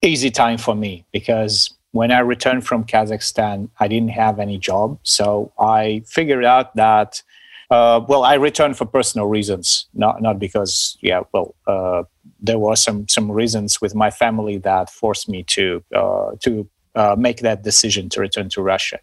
easy 0.03 0.31
time 0.31 0.59
for 0.59 0.75
me 0.75 1.07
because 1.13 1.75
when 1.93 2.11
I 2.11 2.21
returned 2.21 2.67
from 2.67 2.85
Kazakhstan, 2.85 3.69
I 3.81 3.89
didn't 3.89 4.11
have 4.11 4.39
any 4.39 4.59
job, 4.59 4.99
so 5.03 5.53
I 5.59 6.03
figured 6.07 6.45
out 6.45 6.77
that. 6.77 7.23
Uh, 7.71 8.05
well, 8.07 8.23
I 8.23 8.35
returned 8.35 8.77
for 8.77 8.85
personal 8.85 9.29
reasons, 9.29 9.87
not 9.95 10.21
not 10.21 10.39
because, 10.39 10.99
yeah, 11.01 11.23
well, 11.33 11.55
uh, 11.67 12.03
there 12.39 12.59
were 12.59 12.77
some 12.77 13.09
some 13.09 13.33
reasons 13.33 13.81
with 13.81 13.95
my 13.95 14.11
family 14.11 14.59
that 14.59 14.91
forced 14.91 15.27
me 15.27 15.43
to 15.45 15.83
uh, 15.95 16.33
to 16.41 16.69
uh, 16.95 17.17
make 17.19 17.41
that 17.41 17.63
decision 17.63 18.09
to 18.11 18.21
return 18.21 18.49
to 18.51 18.63
Russia. 18.63 18.99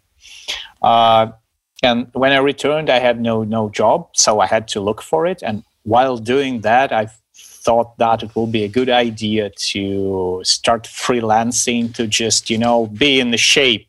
Uh, 0.82 1.28
and 1.82 2.08
when 2.12 2.32
I 2.32 2.38
returned, 2.38 2.90
I 2.90 2.98
had 2.98 3.20
no 3.20 3.44
no 3.44 3.70
job, 3.70 4.08
so 4.14 4.40
I 4.40 4.46
had 4.46 4.68
to 4.68 4.80
look 4.80 5.00
for 5.02 5.26
it. 5.26 5.42
And 5.42 5.64
while 5.82 6.18
doing 6.18 6.60
that, 6.60 6.92
I 6.92 7.08
thought 7.34 7.96
that 7.98 8.22
it 8.22 8.34
will 8.34 8.46
be 8.46 8.64
a 8.64 8.68
good 8.68 8.90
idea 8.90 9.50
to 9.50 10.40
start 10.44 10.84
freelancing 10.84 11.94
to 11.94 12.06
just 12.06 12.50
you 12.50 12.58
know 12.58 12.86
be 12.86 13.20
in 13.20 13.30
the 13.30 13.38
shape 13.38 13.86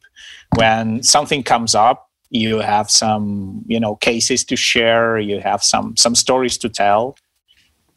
when 0.55 1.01
something 1.03 1.41
comes 1.43 1.73
up 1.73 2.09
you 2.29 2.59
have 2.59 2.89
some 2.89 3.63
you 3.67 3.79
know 3.79 3.95
cases 3.95 4.43
to 4.43 4.55
share 4.55 5.17
you 5.19 5.39
have 5.39 5.63
some 5.63 5.95
some 5.95 6.15
stories 6.15 6.57
to 6.57 6.69
tell 6.69 7.15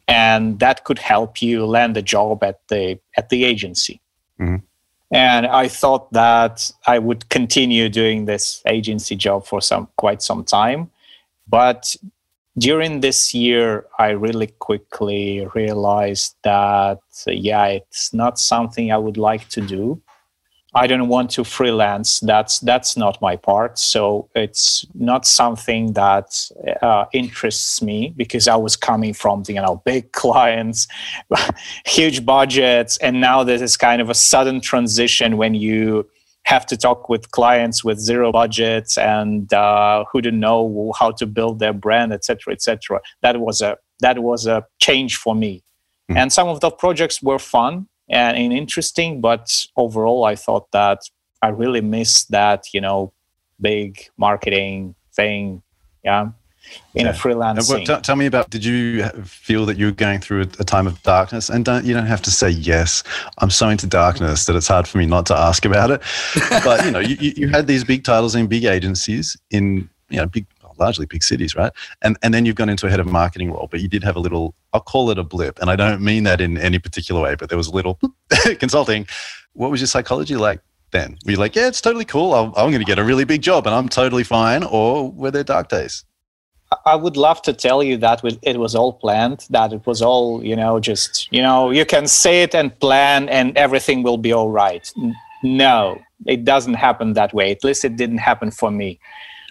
and 0.07 0.59
that 0.59 0.83
could 0.83 0.99
help 0.99 1.41
you 1.41 1.65
land 1.65 1.97
a 1.97 2.01
job 2.01 2.43
at 2.43 2.59
the 2.69 2.97
at 3.17 3.29
the 3.29 3.43
agency 3.43 4.01
mm-hmm. 4.39 4.63
And 5.11 5.45
I 5.45 5.67
thought 5.67 6.11
that 6.13 6.71
I 6.87 6.99
would 6.99 7.29
continue 7.29 7.89
doing 7.89 8.25
this 8.25 8.61
agency 8.65 9.15
job 9.15 9.45
for 9.45 9.61
some 9.61 9.87
quite 9.97 10.21
some 10.21 10.43
time. 10.43 10.89
But 11.47 11.95
during 12.57 13.01
this 13.01 13.33
year, 13.33 13.85
I 13.99 14.09
really 14.09 14.47
quickly 14.47 15.47
realized 15.53 16.35
that, 16.43 16.99
yeah, 17.27 17.65
it's 17.67 18.13
not 18.13 18.39
something 18.39 18.91
I 18.91 18.97
would 18.97 19.17
like 19.17 19.47
to 19.49 19.61
do. 19.61 20.01
I 20.75 20.87
don't 20.87 21.07
want 21.07 21.29
to 21.31 21.45
freelance. 21.45 22.19
That's 22.19 22.59
that's 22.59 22.97
not 22.97 23.21
my 23.21 23.37
part. 23.37 23.79
So 23.79 24.29
it's 24.35 24.85
not 24.93 25.25
something 25.25 25.93
that 25.93 26.49
uh, 26.81 27.05
interests 27.13 27.81
me 27.81 28.13
because 28.17 28.49
I 28.49 28.57
was 28.57 28.75
coming 28.75 29.13
from 29.13 29.43
you 29.47 29.55
know 29.55 29.81
big 29.85 30.11
clients, 30.11 30.87
huge 31.85 32.25
budgets, 32.25 32.97
and 32.97 33.21
now 33.21 33.43
there's 33.43 33.61
this 33.61 33.71
is 33.71 33.77
kind 33.77 34.01
of 34.01 34.09
a 34.09 34.13
sudden 34.13 34.59
transition 34.59 35.37
when 35.37 35.55
you 35.55 36.09
have 36.43 36.65
to 36.65 36.77
talk 36.77 37.07
with 37.09 37.31
clients 37.31 37.83
with 37.83 37.97
zero 37.97 38.31
budgets 38.31 38.97
and 38.97 39.51
uh, 39.53 40.03
who 40.11 40.21
don't 40.21 40.39
know 40.39 40.93
how 40.99 41.09
to 41.09 41.25
build 41.25 41.59
their 41.59 41.73
brand, 41.73 42.11
etc., 42.11 42.53
etc. 42.53 42.99
That 43.21 43.39
was 43.39 43.61
a 43.61 43.77
that 44.01 44.19
was 44.19 44.45
a 44.45 44.65
change 44.81 45.15
for 45.15 45.33
me, 45.33 45.63
mm. 46.11 46.17
and 46.17 46.33
some 46.33 46.49
of 46.49 46.59
the 46.59 46.69
projects 46.69 47.23
were 47.23 47.39
fun 47.39 47.87
and, 48.09 48.53
interesting. 48.53 49.21
But 49.21 49.65
overall, 49.75 50.25
I 50.25 50.35
thought 50.35 50.71
that 50.71 50.99
I 51.41 51.49
really 51.49 51.81
missed 51.81 52.31
that, 52.31 52.65
you 52.73 52.81
know, 52.81 53.13
big 53.59 54.09
marketing 54.17 54.95
thing. 55.15 55.61
Yeah. 56.03 56.29
In 56.95 57.05
yeah. 57.05 57.11
a 57.11 57.13
freelancing. 57.13 57.69
Well, 57.69 57.97
t- 57.97 58.01
tell 58.01 58.15
me 58.15 58.25
about. 58.25 58.49
Did 58.49 58.65
you 58.65 59.03
feel 59.23 59.67
that 59.67 59.77
you 59.77 59.85
were 59.85 59.91
going 59.91 60.19
through 60.19 60.41
a, 60.41 60.47
a 60.59 60.63
time 60.63 60.87
of 60.87 61.01
darkness? 61.03 61.47
And 61.47 61.63
don't 61.63 61.85
you 61.85 61.93
don't 61.93 62.07
have 62.07 62.23
to 62.23 62.31
say 62.31 62.49
yes. 62.49 63.03
I'm 63.37 63.51
so 63.51 63.69
into 63.69 63.85
darkness 63.85 64.45
that 64.47 64.55
it's 64.55 64.67
hard 64.67 64.87
for 64.87 64.97
me 64.97 65.05
not 65.05 65.27
to 65.27 65.37
ask 65.37 65.63
about 65.63 65.91
it. 65.91 66.01
But 66.63 66.83
you 66.85 66.89
know, 66.89 66.99
you, 66.99 67.17
you 67.19 67.47
had 67.49 67.67
these 67.67 67.83
big 67.83 68.03
titles 68.03 68.33
in 68.33 68.47
big 68.47 68.63
agencies 68.63 69.37
in 69.51 69.87
you 70.09 70.17
know 70.17 70.25
big 70.25 70.47
largely 70.79 71.05
big 71.05 71.23
cities, 71.23 71.55
right? 71.55 71.71
And 72.01 72.17
and 72.21 72.33
then 72.33 72.45
you've 72.45 72.55
gone 72.55 72.69
into 72.69 72.87
a 72.87 72.89
head 72.89 72.99
of 72.99 73.07
marketing 73.07 73.51
role, 73.51 73.67
but 73.69 73.81
you 73.81 73.87
did 73.87 74.03
have 74.03 74.15
a 74.15 74.19
little. 74.19 74.55
I'll 74.73 74.81
call 74.81 75.09
it 75.09 75.17
a 75.17 75.23
blip, 75.23 75.59
and 75.59 75.69
I 75.69 75.75
don't 75.75 76.01
mean 76.01 76.23
that 76.23 76.41
in 76.41 76.57
any 76.57 76.79
particular 76.79 77.21
way, 77.21 77.35
but 77.35 77.49
there 77.49 77.57
was 77.57 77.67
a 77.67 77.75
little 77.75 77.99
consulting. 78.59 79.07
What 79.53 79.71
was 79.71 79.79
your 79.79 79.87
psychology 79.87 80.35
like 80.35 80.61
then? 80.91 81.17
Were 81.25 81.31
you 81.31 81.37
like, 81.37 81.55
yeah, 81.55 81.67
it's 81.67 81.81
totally 81.81 82.05
cool. 82.05 82.33
i 82.33 82.43
am 82.43 82.71
going 82.71 82.79
to 82.79 82.85
get 82.85 82.99
a 82.99 83.03
really 83.03 83.23
big 83.23 83.41
job, 83.41 83.67
and 83.67 83.75
I'm 83.75 83.89
totally 83.89 84.23
fine, 84.23 84.63
or 84.63 85.11
were 85.11 85.31
there 85.31 85.43
dark 85.43 85.69
days? 85.69 86.03
I 86.85 86.95
would 86.95 87.15
love 87.15 87.41
to 87.43 87.53
tell 87.53 87.83
you 87.83 87.97
that 87.97 88.21
it 88.41 88.57
was 88.57 88.75
all 88.75 88.93
planned, 88.93 89.45
that 89.49 89.71
it 89.71 89.85
was 89.85 90.01
all, 90.01 90.43
you 90.43 90.55
know, 90.55 90.79
just, 90.79 91.31
you 91.31 91.41
know, 91.41 91.69
you 91.69 91.85
can 91.85 92.07
say 92.07 92.41
it 92.41 92.55
and 92.55 92.77
plan 92.79 93.29
and 93.29 93.55
everything 93.57 94.03
will 94.03 94.17
be 94.17 94.33
all 94.33 94.49
right. 94.49 94.91
No, 95.43 96.01
it 96.25 96.43
doesn't 96.43 96.73
happen 96.73 97.13
that 97.13 97.33
way. 97.33 97.51
At 97.51 97.63
least 97.63 97.85
it 97.85 97.95
didn't 97.95 98.17
happen 98.17 98.51
for 98.51 98.71
me. 98.71 98.99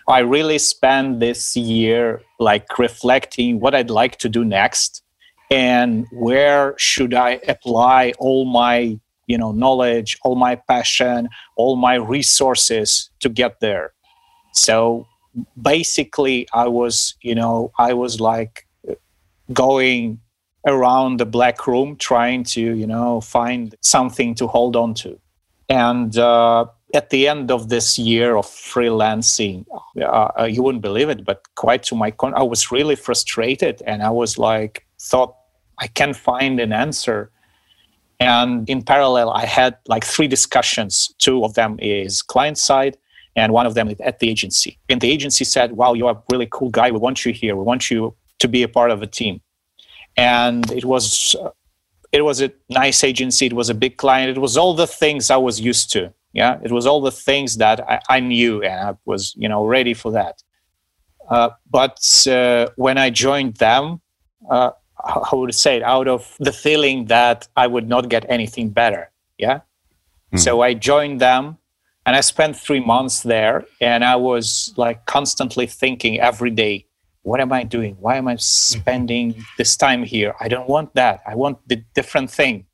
I 0.09 0.21
really 0.21 0.59
spent 0.59 1.21
this 1.21 1.57
year 1.57 2.21
like 2.39 2.79
reflecting 2.79 3.61
what 3.61 3.75
I'd 3.75 3.91
like 3.91 4.19
to 4.19 4.29
do 4.29 4.45
next 4.45 5.03
and 5.51 6.07
where 6.13 6.75
should 6.79 7.15
I 7.15 7.41
apply 7.49 8.13
all 8.19 8.45
my 8.45 8.99
you 9.27 9.39
know 9.39 9.53
knowledge, 9.53 10.19
all 10.23 10.37
my 10.37 10.57
passion, 10.57 11.29
all 11.57 11.77
my 11.77 11.95
resources 11.95 13.11
to 13.21 13.29
get 13.29 13.61
there. 13.61 13.93
So 14.53 15.07
basically 15.61 16.47
I 16.53 16.69
was, 16.69 17.15
you 17.23 17.35
know, 17.35 17.73
I 17.79 17.93
was 17.95 18.21
like 18.21 18.67
going 19.53 20.21
around 20.67 21.19
the 21.19 21.27
black 21.27 21.67
room 21.67 21.97
trying 21.97 22.45
to, 22.45 22.61
you 22.61 22.87
know, 22.87 23.21
find 23.21 23.75
something 23.81 24.35
to 24.37 24.47
hold 24.47 24.77
on 24.77 24.95
to. 24.95 25.19
And 25.69 26.17
uh, 26.17 26.67
at 26.95 27.11
the 27.11 27.27
end 27.29 27.51
of 27.51 27.69
this 27.69 27.99
year 27.99 28.37
of 28.37 28.47
freelancing, 28.47 29.67
uh, 30.01 30.31
uh, 30.39 30.45
you 30.45 30.63
wouldn't 30.63 30.83
believe 30.83 31.09
it, 31.09 31.25
but 31.25 31.43
quite 31.57 31.83
to 31.85 31.95
my 31.95 32.11
con, 32.11 32.33
I 32.35 32.43
was 32.43 32.71
really 32.71 32.95
frustrated, 32.95 33.83
and 33.87 34.03
I 34.03 34.11
was 34.11 34.39
like, 34.39 34.87
thought 35.01 35.35
I 35.79 35.89
can't 35.89 36.17
find 36.17 36.61
an 36.61 36.73
answer. 36.73 37.31
And 38.21 38.69
in 38.71 38.83
parallel, 38.83 39.31
I 39.31 39.45
had 39.45 39.77
like 39.89 40.05
three 40.05 40.29
discussions. 40.29 41.13
Two 41.19 41.45
of 41.45 41.55
them 41.55 41.77
is 41.81 42.23
client 42.23 42.59
side, 42.59 42.97
and 43.35 43.53
one 43.53 43.67
of 43.67 43.75
them 43.75 43.89
is 43.89 44.01
at 44.01 44.21
the 44.21 44.31
agency. 44.31 44.79
And 44.89 45.01
the 45.01 45.11
agency 45.11 45.45
said, 45.45 45.73
"Wow, 45.73 45.95
you're 45.95 46.13
a 46.13 46.23
really 46.31 46.49
cool 46.51 46.71
guy. 46.71 46.91
We 46.93 46.99
want 46.99 47.27
you 47.27 47.33
here. 47.33 47.57
We 47.57 47.65
want 47.65 47.91
you 47.91 48.15
to 48.39 48.49
be 48.49 48.63
a 48.63 48.69
part 48.69 48.91
of 48.93 49.03
a 49.03 49.07
team." 49.07 49.41
And 50.17 50.71
it 50.71 50.85
was. 50.85 51.35
it 52.13 52.25
was 52.25 52.41
a 52.41 52.53
nice 52.71 53.03
agency. 53.03 53.47
It 53.47 53.55
was 53.55 53.69
a 53.69 53.75
big 53.75 53.97
client. 53.97 54.37
It 54.37 54.41
was 54.41 54.57
all 54.57 54.75
the 54.75 54.87
things 54.87 55.31
I 55.31 55.37
was 55.37 55.61
used 55.61 55.91
to 55.95 56.15
yeah 56.35 56.59
it 56.63 56.71
was 56.71 56.87
all 56.87 57.01
the 57.01 57.11
things 57.11 57.57
that 57.57 57.81
i, 57.89 58.01
I 58.11 58.21
knew 58.21 58.63
and 58.63 58.89
i 58.89 58.95
was 59.05 59.35
you 59.37 59.49
know 59.49 59.65
ready 59.65 59.95
for 59.95 60.13
that. 60.13 60.43
Uh, 61.31 61.51
but 61.71 62.27
uh, 62.27 62.69
when 62.77 62.99
i 62.99 63.09
joined 63.09 63.57
them 63.57 64.01
uh, 64.51 64.71
i 65.03 65.35
would 65.35 65.55
say 65.55 65.77
it? 65.77 65.83
Out 65.83 66.09
of 66.09 66.37
the 66.39 66.53
feeling 66.53 67.07
that 67.07 67.49
i 67.57 67.67
would 67.67 67.89
not 67.89 68.11
get 68.11 68.27
anything 68.29 68.69
better 68.69 69.11
yeah? 69.39 69.61
Mm. 70.33 70.39
so 70.39 70.61
i 70.61 70.75
joined 70.75 71.21
them 71.21 71.57
and 72.05 72.15
i 72.15 72.21
spent 72.21 72.57
three 72.57 72.81
months 72.81 73.23
there 73.23 73.65
and 73.81 74.05
i 74.05 74.17
was 74.17 74.75
like 74.77 75.07
constantly 75.07 75.67
thinking 75.67 76.21
every 76.21 76.51
day 76.51 76.87
what 77.25 77.41
am 77.41 77.53
i 77.53 77.65
doing? 77.65 77.97
Why 78.01 78.17
am 78.17 78.29
i 78.29 78.37
spending 78.37 79.45
this 79.57 79.77
time 79.77 80.05
here? 80.05 80.35
I 80.41 80.49
don't 80.49 80.69
want 80.69 80.95
that. 80.95 81.21
I 81.27 81.35
want 81.35 81.57
the 81.67 81.83
different 81.95 82.31
thing 82.31 82.67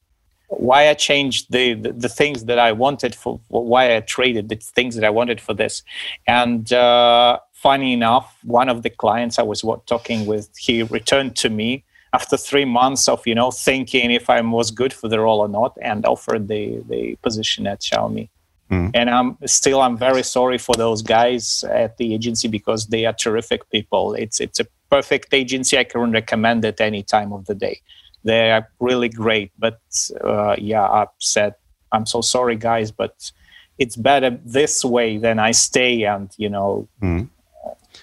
why 0.51 0.89
I 0.89 0.95
changed 0.95 1.51
the, 1.51 1.75
the, 1.75 1.93
the 1.93 2.09
things 2.09 2.45
that 2.45 2.59
I 2.59 2.73
wanted 2.73 3.15
for, 3.15 3.41
why 3.49 3.97
I 3.97 4.01
traded 4.01 4.49
the 4.49 4.57
things 4.57 4.95
that 4.97 5.05
I 5.05 5.11
wanted 5.11 5.41
for 5.41 5.55
this. 5.55 5.83
And 6.27 6.73
uh, 6.73 7.39
funny 7.53 7.93
enough, 7.93 8.37
one 8.43 8.69
of 8.69 8.83
the 8.83 8.91
clients 8.91 9.39
I 9.39 9.43
was 9.43 9.65
talking 9.87 10.27
with, 10.27 10.51
he 10.59 10.83
returned 10.83 11.37
to 11.37 11.51
me 11.51 11.85
after 12.13 12.37
three 12.37 12.65
months 12.65 13.09
of 13.09 13.25
you 13.27 13.35
know 13.35 13.51
thinking 13.51 14.11
if 14.11 14.29
I 14.29 14.41
was 14.41 14.71
good 14.71 14.93
for 14.93 15.09
the 15.09 15.21
role 15.21 15.41
or 15.41 15.49
not, 15.49 15.77
and 15.81 16.05
offered 16.05 16.49
the 16.49 16.83
the 16.89 17.17
position 17.23 17.67
at 17.67 17.81
Xiaomi. 17.81 18.29
Mm. 18.71 18.91
And 18.95 19.11
I'm 19.11 19.37
still 19.47 19.81
I'm 19.81 19.97
very 19.97 20.23
sorry 20.23 20.59
for 20.59 20.75
those 20.75 21.03
guys 21.03 21.65
at 21.71 21.97
the 21.97 22.15
agency 22.15 22.49
because 22.49 22.87
they 22.87 23.05
are 23.05 23.13
terrific 23.13 23.69
people. 23.71 24.15
It's 24.15 24.41
it's 24.41 24.61
a 24.61 24.67
perfect 24.91 25.33
agency. 25.33 25.79
I 25.79 25.85
can 25.85 26.11
recommend 26.13 26.65
it 26.65 26.81
any 26.81 27.03
time 27.03 27.33
of 27.33 27.47
the 27.47 27.55
day. 27.55 27.81
They 28.25 28.51
are 28.51 28.69
really 28.81 29.09
great. 29.09 29.53
But 29.59 29.81
uh, 30.23 30.57
yeah, 30.59 30.89
I've 30.89 31.09
said 31.19 31.55
I'm 31.93 32.07
so 32.07 32.21
sorry, 32.21 32.57
guys, 32.57 32.91
but 32.91 33.31
it's 33.79 33.97
better 33.97 34.39
this 34.45 34.85
way 34.85 35.17
than 35.17 35.39
I 35.39 35.53
stay 35.53 36.05
and 36.05 36.31
you 36.37 36.49
know 36.49 36.89
mm. 37.03 37.29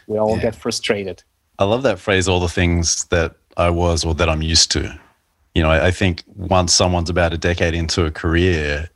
we 0.08 0.18
all 0.18 0.36
yeah. 0.36 0.42
get 0.42 0.56
frustrated. 0.56 1.24
I 1.60 1.64
love 1.66 1.84
that 1.84 2.00
phrase. 2.00 2.28
All 2.28 2.40
the 2.40 2.50
things 2.50 3.06
that 3.06 3.36
I 3.56 3.70
was 3.70 4.06
or 4.06 4.14
that 4.16 4.30
I'm 4.30 4.42
used 4.42 4.72
to. 4.72 5.00
You 5.56 5.64
know, 5.64 5.72
I, 5.72 5.88
I 5.88 5.92
think 5.92 6.24
once 6.36 6.74
someone's 6.74 7.10
about 7.10 7.34
a 7.34 7.38
decade 7.38 7.74
into 7.74 8.06
a 8.06 8.12
career, 8.12 8.90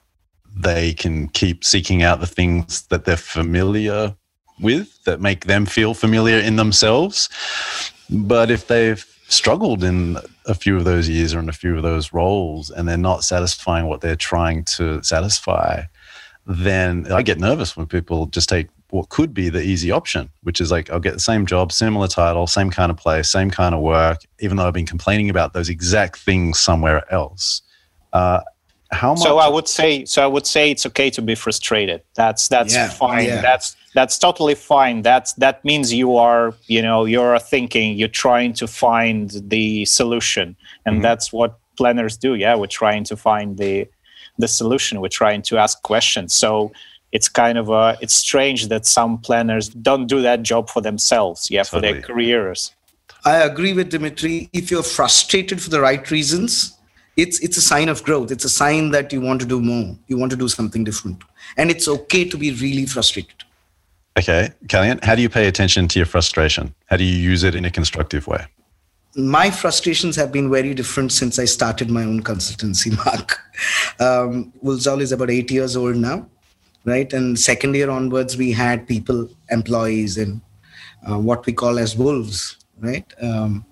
they 0.56 0.94
can 0.94 1.28
keep 1.30 1.64
seeking 1.64 2.04
out 2.04 2.20
the 2.20 2.28
things 2.28 2.84
that 2.88 3.06
they're 3.06 3.18
familiar 3.18 4.16
with 4.60 5.04
that 5.06 5.20
make 5.20 5.46
them 5.46 5.66
feel 5.66 5.94
familiar 5.94 6.38
in 6.38 6.56
themselves. 6.56 7.30
But 8.10 8.52
if 8.52 8.68
they've 8.68 9.04
struggled 9.32 9.84
in 9.84 10.18
a 10.46 10.54
few 10.54 10.78
of 10.78 10.84
those 10.84 11.08
years 11.08 11.34
or 11.34 11.40
in 11.40 11.50
a 11.50 11.54
few 11.54 11.76
of 11.78 11.84
those 11.84 12.14
roles 12.14 12.70
and 12.70 12.88
they're 12.88 12.98
not 12.98 13.24
satisfying 13.24 13.88
what 13.88 14.02
they're 14.02 14.16
trying 14.16 14.64
to 14.66 15.02
satisfy, 15.04 15.84
then 16.46 17.12
I 17.12 17.22
get 17.22 17.40
nervous 17.40 17.78
when 17.78 17.88
people 17.88 18.26
just 18.28 18.50
take 18.50 18.68
what 18.90 19.08
could 19.08 19.34
be 19.34 19.48
the 19.48 19.62
easy 19.62 19.90
option, 19.90 20.30
which 20.44 20.60
is 20.60 20.70
like 20.70 20.90
I'll 20.90 21.00
get 21.00 21.14
the 21.14 21.20
same 21.20 21.46
job, 21.46 21.72
similar 21.72 22.08
title, 22.08 22.46
same 22.46 22.70
kind 22.70 22.92
of 22.92 22.98
place, 22.98 23.32
same 23.32 23.50
kind 23.50 23.74
of 23.74 23.82
work, 23.82 24.20
even 24.40 24.58
though 24.58 24.68
I've 24.68 24.74
been 24.74 24.86
complaining 24.86 25.30
about 25.30 25.54
those 25.54 25.70
exact 25.70 26.18
things 26.20 26.60
somewhere 26.60 27.12
else. 27.12 27.62
Uh, 28.12 28.42
how 28.92 29.12
much? 29.12 29.24
So 29.24 29.38
I 29.38 29.48
would 29.48 29.70
say, 29.70 30.04
so 30.04 30.22
I 30.22 30.28
would 30.28 30.46
say 30.46 30.72
it's 30.72 30.86
okay 30.88 31.10
to 31.12 31.22
be 31.22 31.36
frustrated. 31.36 32.04
That's 32.16 32.50
that's 32.50 32.74
yeah, 32.74 32.90
fine. 32.90 33.26
Yeah. 33.26 33.42
That's 33.42 33.78
that's 33.94 34.18
totally 34.18 34.56
fine. 34.56 35.02
That's 35.02 35.34
that 35.34 35.64
means 35.66 35.94
you 35.94 36.16
are, 36.16 36.54
you 36.68 36.82
know, 36.82 37.06
you're 37.06 37.40
thinking, 37.40 37.98
you're 37.98 38.08
trying 38.08 38.54
to 38.54 38.68
find 38.68 39.32
the 39.48 39.86
solution, 39.86 40.56
and 40.86 40.96
mm-hmm. 40.96 41.04
that's 41.04 41.34
what 41.34 41.60
planners 41.78 42.18
do. 42.18 42.36
Yeah, 42.36 42.56
we're 42.56 42.68
trying 42.68 43.04
to 43.06 43.18
find 43.18 43.58
the 43.58 43.88
the 44.38 44.48
solution. 44.48 45.02
We're 45.02 45.10
trying 45.10 45.42
to 45.44 45.58
ask 45.58 45.82
questions. 45.82 46.34
So 46.34 46.72
it's 47.12 47.28
kind 47.28 47.58
of 47.58 47.70
a 47.70 47.98
it's 48.02 48.14
strange 48.14 48.68
that 48.70 48.86
some 48.86 49.18
planners 49.18 49.70
don't 49.70 50.08
do 50.08 50.22
that 50.22 50.44
job 50.44 50.70
for 50.70 50.82
themselves. 50.82 51.50
Yeah, 51.52 51.64
totally. 51.64 51.82
for 51.88 51.94
their 51.94 52.02
careers. 52.02 52.74
I 53.26 53.38
agree 53.38 53.74
with 53.74 53.90
Dimitri. 53.90 54.50
If 54.54 54.72
you're 54.72 54.84
frustrated 54.84 55.62
for 55.62 55.70
the 55.70 55.82
right 55.82 56.10
reasons, 56.10 56.78
it's 57.18 57.40
it's 57.42 57.58
a 57.58 57.62
sign 57.62 57.90
of 57.90 58.02
growth 58.04 58.32
it's 58.32 58.46
a 58.46 58.50
sign 58.50 58.92
that 58.92 59.12
you 59.12 59.20
want 59.20 59.42
to 59.42 59.46
do 59.46 59.60
more 59.60 59.96
you 60.08 60.18
want 60.18 60.32
to 60.32 60.38
do 60.38 60.48
something 60.48 60.84
different 60.84 61.22
and 61.58 61.70
it's 61.70 61.88
okay 61.88 62.24
to 62.24 62.38
be 62.38 62.52
really 62.52 62.86
frustrated 62.86 63.44
okay 64.18 64.50
Kalyan, 64.68 65.04
how 65.04 65.16
do 65.16 65.22
you 65.22 65.30
pay 65.30 65.48
attention 65.48 65.88
to 65.90 66.00
your 66.00 66.06
frustration? 66.06 66.74
How 66.88 66.98
do 66.98 67.04
you 67.04 67.16
use 67.16 67.44
it 67.44 67.56
in 67.56 67.66
a 67.66 67.72
constructive 67.72 68.28
way? 68.28 68.46
My 69.16 69.52
frustrations 69.52 70.16
have 70.16 70.32
been 70.32 70.50
very 70.50 70.74
different 70.74 71.12
since 71.12 71.38
i 71.38 71.44
started 71.44 71.90
my 71.90 72.04
own 72.04 72.24
consultancy 72.24 72.96
mark. 73.06 73.40
Um, 74.00 74.54
Woolzal 74.64 75.02
is 75.02 75.12
about 75.12 75.30
eight 75.30 75.52
years 75.52 75.76
old 75.76 75.98
now 75.98 76.28
right? 76.86 77.12
And 77.14 77.40
second 77.40 77.76
year 77.76 77.90
onwards 77.90 78.38
we 78.38 78.52
had 78.52 78.88
people 78.88 79.30
employees 79.50 80.18
and 80.18 80.42
uh, 81.08 81.18
what 81.18 81.46
we 81.46 81.54
call 81.54 81.80
as 81.80 81.96
wolves 81.96 82.58
right? 82.80 83.06
Um, 83.22 83.66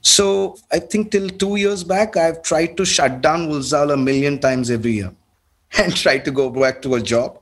so 0.00 0.56
I 0.72 0.78
think 0.78 1.10
till 1.10 1.28
two 1.28 1.56
years 1.56 1.84
back, 1.84 2.16
I've 2.16 2.42
tried 2.42 2.76
to 2.76 2.84
shut 2.84 3.20
down 3.20 3.48
Woolzal 3.48 3.92
a 3.92 3.96
million 3.96 4.38
times 4.38 4.70
every 4.70 4.92
year 4.92 5.12
and 5.78 5.94
try 5.94 6.18
to 6.18 6.30
go 6.30 6.50
back 6.50 6.82
to 6.82 6.94
a 6.94 7.00
job. 7.00 7.40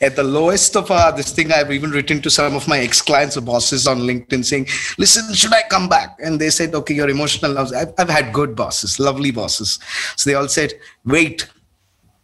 At 0.00 0.16
the 0.16 0.22
lowest 0.22 0.76
of 0.76 0.90
uh, 0.90 1.10
this 1.10 1.32
thing, 1.32 1.52
I've 1.52 1.72
even 1.72 1.90
written 1.90 2.20
to 2.22 2.30
some 2.30 2.54
of 2.54 2.68
my 2.68 2.78
ex-clients 2.78 3.36
or 3.36 3.40
bosses 3.42 3.86
on 3.86 4.00
LinkedIn 4.00 4.44
saying, 4.44 4.66
listen, 4.98 5.32
should 5.34 5.52
I 5.52 5.62
come 5.68 5.88
back? 5.88 6.18
And 6.22 6.40
they 6.40 6.50
said, 6.50 6.74
okay, 6.74 6.94
you're 6.94 7.10
emotional 7.10 7.54
now. 7.54 7.66
I've, 7.76 7.92
I've 7.98 8.08
had 8.08 8.32
good 8.32 8.54
bosses, 8.54 8.98
lovely 8.98 9.30
bosses. 9.30 9.78
So 10.16 10.30
they 10.30 10.34
all 10.34 10.48
said, 10.48 10.72
wait, 11.04 11.48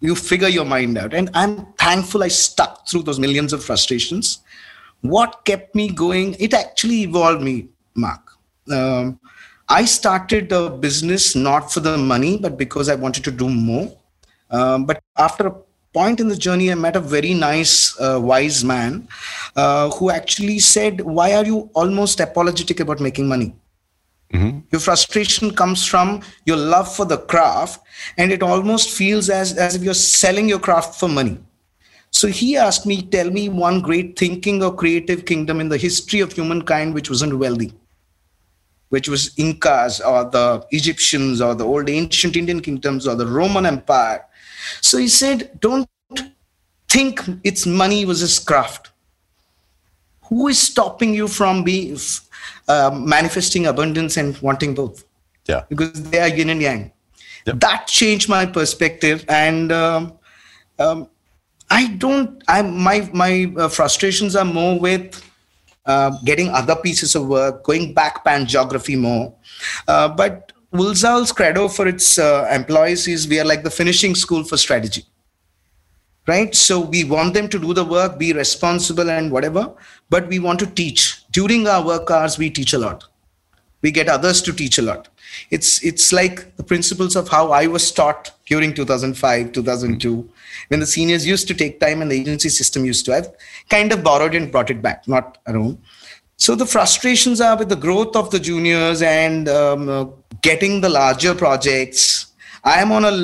you 0.00 0.14
figure 0.14 0.48
your 0.48 0.64
mind 0.64 0.98
out. 0.98 1.14
And 1.14 1.30
I'm 1.34 1.66
thankful 1.74 2.22
I 2.22 2.28
stuck 2.28 2.88
through 2.88 3.04
those 3.04 3.18
millions 3.18 3.52
of 3.52 3.64
frustrations. 3.64 4.40
What 5.00 5.44
kept 5.44 5.74
me 5.74 5.90
going? 5.90 6.34
It 6.38 6.54
actually 6.54 7.02
evolved 7.02 7.42
me, 7.42 7.68
Mark. 7.94 8.20
Um, 8.70 9.20
I 9.68 9.84
started 9.86 10.50
the 10.50 10.70
business 10.70 11.34
not 11.34 11.72
for 11.72 11.80
the 11.80 11.96
money, 11.96 12.38
but 12.38 12.58
because 12.58 12.88
I 12.88 12.94
wanted 12.94 13.24
to 13.24 13.30
do 13.30 13.48
more. 13.48 13.96
Um, 14.50 14.84
but 14.84 15.02
after 15.16 15.46
a 15.46 15.56
point 15.94 16.20
in 16.20 16.28
the 16.28 16.36
journey, 16.36 16.70
I 16.70 16.74
met 16.74 16.96
a 16.96 17.00
very 17.00 17.32
nice, 17.32 17.98
uh, 18.00 18.20
wise 18.20 18.64
man 18.64 19.08
uh, 19.56 19.90
who 19.90 20.10
actually 20.10 20.58
said, 20.58 21.00
Why 21.00 21.34
are 21.34 21.44
you 21.46 21.70
almost 21.74 22.20
apologetic 22.20 22.80
about 22.80 23.00
making 23.00 23.28
money? 23.28 23.54
Mm-hmm. 24.32 24.58
Your 24.72 24.80
frustration 24.80 25.54
comes 25.54 25.86
from 25.86 26.20
your 26.44 26.56
love 26.56 26.94
for 26.94 27.04
the 27.04 27.18
craft, 27.18 27.80
and 28.18 28.32
it 28.32 28.42
almost 28.42 28.90
feels 28.90 29.30
as, 29.30 29.56
as 29.56 29.76
if 29.76 29.82
you're 29.82 29.94
selling 29.94 30.48
your 30.48 30.58
craft 30.58 30.98
for 30.98 31.08
money. 31.08 31.38
So 32.10 32.28
he 32.28 32.56
asked 32.56 32.84
me, 32.84 33.02
Tell 33.02 33.30
me 33.30 33.48
one 33.48 33.80
great 33.80 34.18
thinking 34.18 34.62
or 34.62 34.74
creative 34.74 35.24
kingdom 35.24 35.60
in 35.60 35.68
the 35.68 35.78
history 35.78 36.20
of 36.20 36.32
humankind 36.32 36.92
which 36.94 37.08
wasn't 37.08 37.38
wealthy 37.38 37.72
which 38.94 39.08
was 39.08 39.36
Incas 39.36 40.00
or 40.00 40.24
the 40.30 40.64
Egyptians 40.70 41.40
or 41.40 41.52
the 41.56 41.64
old 41.64 41.90
ancient 41.90 42.36
Indian 42.36 42.60
kingdoms 42.60 43.08
or 43.08 43.16
the 43.16 43.26
Roman 43.26 43.66
Empire. 43.66 44.24
So 44.80 44.98
he 44.98 45.08
said, 45.08 45.58
don't 45.60 45.88
think 46.88 47.20
it's 47.42 47.66
money 47.66 48.04
versus 48.04 48.38
craft. 48.38 48.90
Who 50.28 50.48
is 50.48 50.60
stopping 50.60 51.12
you 51.14 51.28
from 51.28 51.64
being 51.64 51.98
uh, 52.68 52.90
manifesting 52.94 53.66
abundance 53.66 54.16
and 54.16 54.36
wanting 54.38 54.74
both? 54.74 55.04
Yeah, 55.46 55.64
because 55.68 55.92
they 56.10 56.20
are 56.20 56.28
yin 56.28 56.48
and 56.48 56.62
yang. 56.62 56.92
Yep. 57.46 57.60
That 57.60 57.86
changed 57.86 58.28
my 58.30 58.46
perspective, 58.46 59.24
and 59.28 59.70
um, 59.70 60.14
um, 60.78 61.08
I 61.70 61.88
don't. 61.88 62.42
I 62.48 62.62
my 62.62 63.10
my 63.12 63.52
uh, 63.58 63.68
frustrations 63.68 64.34
are 64.34 64.46
more 64.46 64.80
with 64.80 65.20
uh, 65.84 66.16
getting 66.24 66.48
other 66.48 66.76
pieces 66.76 67.14
of 67.14 67.26
work, 67.26 67.62
going 67.62 67.92
back 67.92 68.24
pan 68.24 68.46
geography 68.46 68.96
more. 68.96 69.34
Uh, 69.86 70.08
but 70.08 70.52
Woolzal's 70.74 71.30
credo 71.30 71.68
for 71.68 71.86
its 71.86 72.18
uh, 72.18 72.48
employees 72.50 73.06
is 73.06 73.28
we 73.28 73.38
are 73.38 73.44
like 73.44 73.62
the 73.62 73.70
finishing 73.70 74.16
school 74.16 74.42
for 74.42 74.56
strategy. 74.56 75.04
Right? 76.26 76.54
So 76.54 76.80
we 76.80 77.04
want 77.04 77.34
them 77.34 77.48
to 77.48 77.58
do 77.58 77.72
the 77.74 77.84
work, 77.84 78.18
be 78.18 78.32
responsible 78.32 79.10
and 79.10 79.30
whatever, 79.30 79.72
but 80.10 80.26
we 80.26 80.38
want 80.38 80.58
to 80.60 80.66
teach. 80.66 81.22
During 81.30 81.68
our 81.68 81.84
work 81.84 82.10
hours, 82.10 82.38
we 82.38 82.50
teach 82.50 82.72
a 82.72 82.78
lot. 82.78 83.04
We 83.82 83.92
get 83.92 84.08
others 84.08 84.42
to 84.42 84.52
teach 84.52 84.78
a 84.78 84.82
lot. 84.82 85.08
It's 85.50 85.84
it's 85.84 86.12
like 86.12 86.56
the 86.56 86.62
principles 86.62 87.14
of 87.16 87.28
how 87.28 87.52
I 87.52 87.66
was 87.66 87.92
taught 87.92 88.30
during 88.46 88.72
2005, 88.72 89.52
2002 89.52 90.30
when 90.68 90.80
the 90.80 90.86
seniors 90.86 91.26
used 91.26 91.46
to 91.48 91.54
take 91.54 91.80
time 91.80 92.00
and 92.00 92.10
the 92.10 92.18
agency 92.18 92.48
system 92.48 92.84
used 92.84 93.04
to. 93.06 93.14
I've 93.14 93.28
kind 93.68 93.92
of 93.92 94.02
borrowed 94.02 94.34
and 94.34 94.50
brought 94.50 94.70
it 94.70 94.80
back, 94.80 95.06
not 95.06 95.38
around. 95.46 95.78
So 96.36 96.54
the 96.54 96.66
frustrations 96.66 97.40
are 97.40 97.56
with 97.56 97.68
the 97.68 97.76
growth 97.76 98.16
of 98.16 98.30
the 98.30 98.40
juniors 98.40 99.02
and 99.02 99.48
um, 99.48 99.88
uh, 99.88 100.06
getting 100.44 100.82
the 100.82 100.90
larger 100.90 101.34
projects. 101.34 102.26
I 102.64 102.80
am 102.80 102.92
on 102.92 103.04
a 103.04 103.14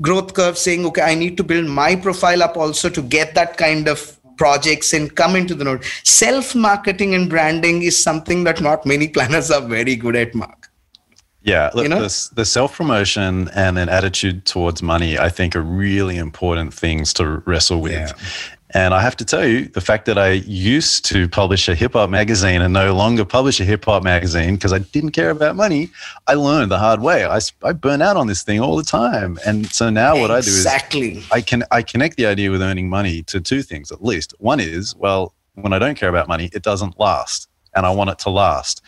growth 0.00 0.32
curve 0.34 0.56
saying, 0.56 0.84
okay, 0.86 1.02
I 1.02 1.14
need 1.14 1.36
to 1.36 1.44
build 1.44 1.66
my 1.66 1.94
profile 1.94 2.42
up 2.42 2.56
also 2.56 2.88
to 2.88 3.02
get 3.02 3.34
that 3.34 3.56
kind 3.56 3.86
of 3.86 4.18
projects 4.36 4.94
and 4.94 5.14
come 5.14 5.36
into 5.36 5.54
the 5.54 5.64
node. 5.64 5.84
Self 6.04 6.54
marketing 6.54 7.14
and 7.14 7.28
branding 7.28 7.82
is 7.82 8.02
something 8.02 8.44
that 8.44 8.60
not 8.60 8.86
many 8.86 9.08
planners 9.16 9.50
are 9.50 9.60
very 9.60 9.94
good 9.94 10.16
at, 10.16 10.34
Mark. 10.34 10.70
Yeah, 11.42 11.70
look, 11.74 11.84
you 11.84 11.88
know? 11.88 12.00
the, 12.00 12.28
the 12.34 12.44
self 12.44 12.76
promotion 12.76 13.48
and 13.54 13.78
an 13.78 13.88
attitude 13.88 14.44
towards 14.44 14.82
money, 14.82 15.18
I 15.18 15.28
think, 15.28 15.56
are 15.56 15.62
really 15.62 16.16
important 16.16 16.74
things 16.74 17.12
to 17.14 17.42
wrestle 17.46 17.80
with. 17.80 17.92
Yeah. 17.92 18.12
And 18.72 18.94
I 18.94 19.00
have 19.00 19.16
to 19.16 19.24
tell 19.24 19.44
you, 19.44 19.66
the 19.66 19.80
fact 19.80 20.06
that 20.06 20.16
I 20.16 20.30
used 20.30 21.04
to 21.06 21.28
publish 21.28 21.68
a 21.68 21.74
hip 21.74 21.94
hop 21.94 22.08
magazine 22.08 22.62
and 22.62 22.72
no 22.72 22.94
longer 22.94 23.24
publish 23.24 23.60
a 23.60 23.64
hip 23.64 23.84
hop 23.84 24.02
magazine 24.02 24.54
because 24.54 24.72
I 24.72 24.78
didn't 24.78 25.10
care 25.10 25.30
about 25.30 25.56
money, 25.56 25.90
I 26.26 26.34
learned 26.34 26.70
the 26.70 26.78
hard 26.78 27.00
way. 27.00 27.24
I, 27.24 27.40
I 27.64 27.72
burn 27.72 28.00
out 28.00 28.16
on 28.16 28.28
this 28.28 28.42
thing 28.42 28.60
all 28.60 28.76
the 28.76 28.84
time. 28.84 29.38
And 29.44 29.66
so 29.72 29.90
now 29.90 30.18
what 30.18 30.30
I 30.30 30.34
do 30.34 30.48
is 30.48 30.56
exactly 30.56 31.22
I 31.32 31.40
can 31.40 31.64
I 31.70 31.82
connect 31.82 32.16
the 32.16 32.26
idea 32.26 32.50
with 32.50 32.62
earning 32.62 32.88
money 32.88 33.22
to 33.24 33.40
two 33.40 33.62
things 33.62 33.90
at 33.90 34.04
least. 34.04 34.34
One 34.38 34.60
is, 34.60 34.94
well, 34.94 35.34
when 35.54 35.72
I 35.72 35.78
don't 35.78 35.96
care 35.96 36.08
about 36.08 36.28
money, 36.28 36.50
it 36.52 36.62
doesn't 36.62 36.98
last 36.98 37.48
and 37.74 37.86
I 37.86 37.90
want 37.90 38.10
it 38.10 38.18
to 38.20 38.30
last. 38.30 38.82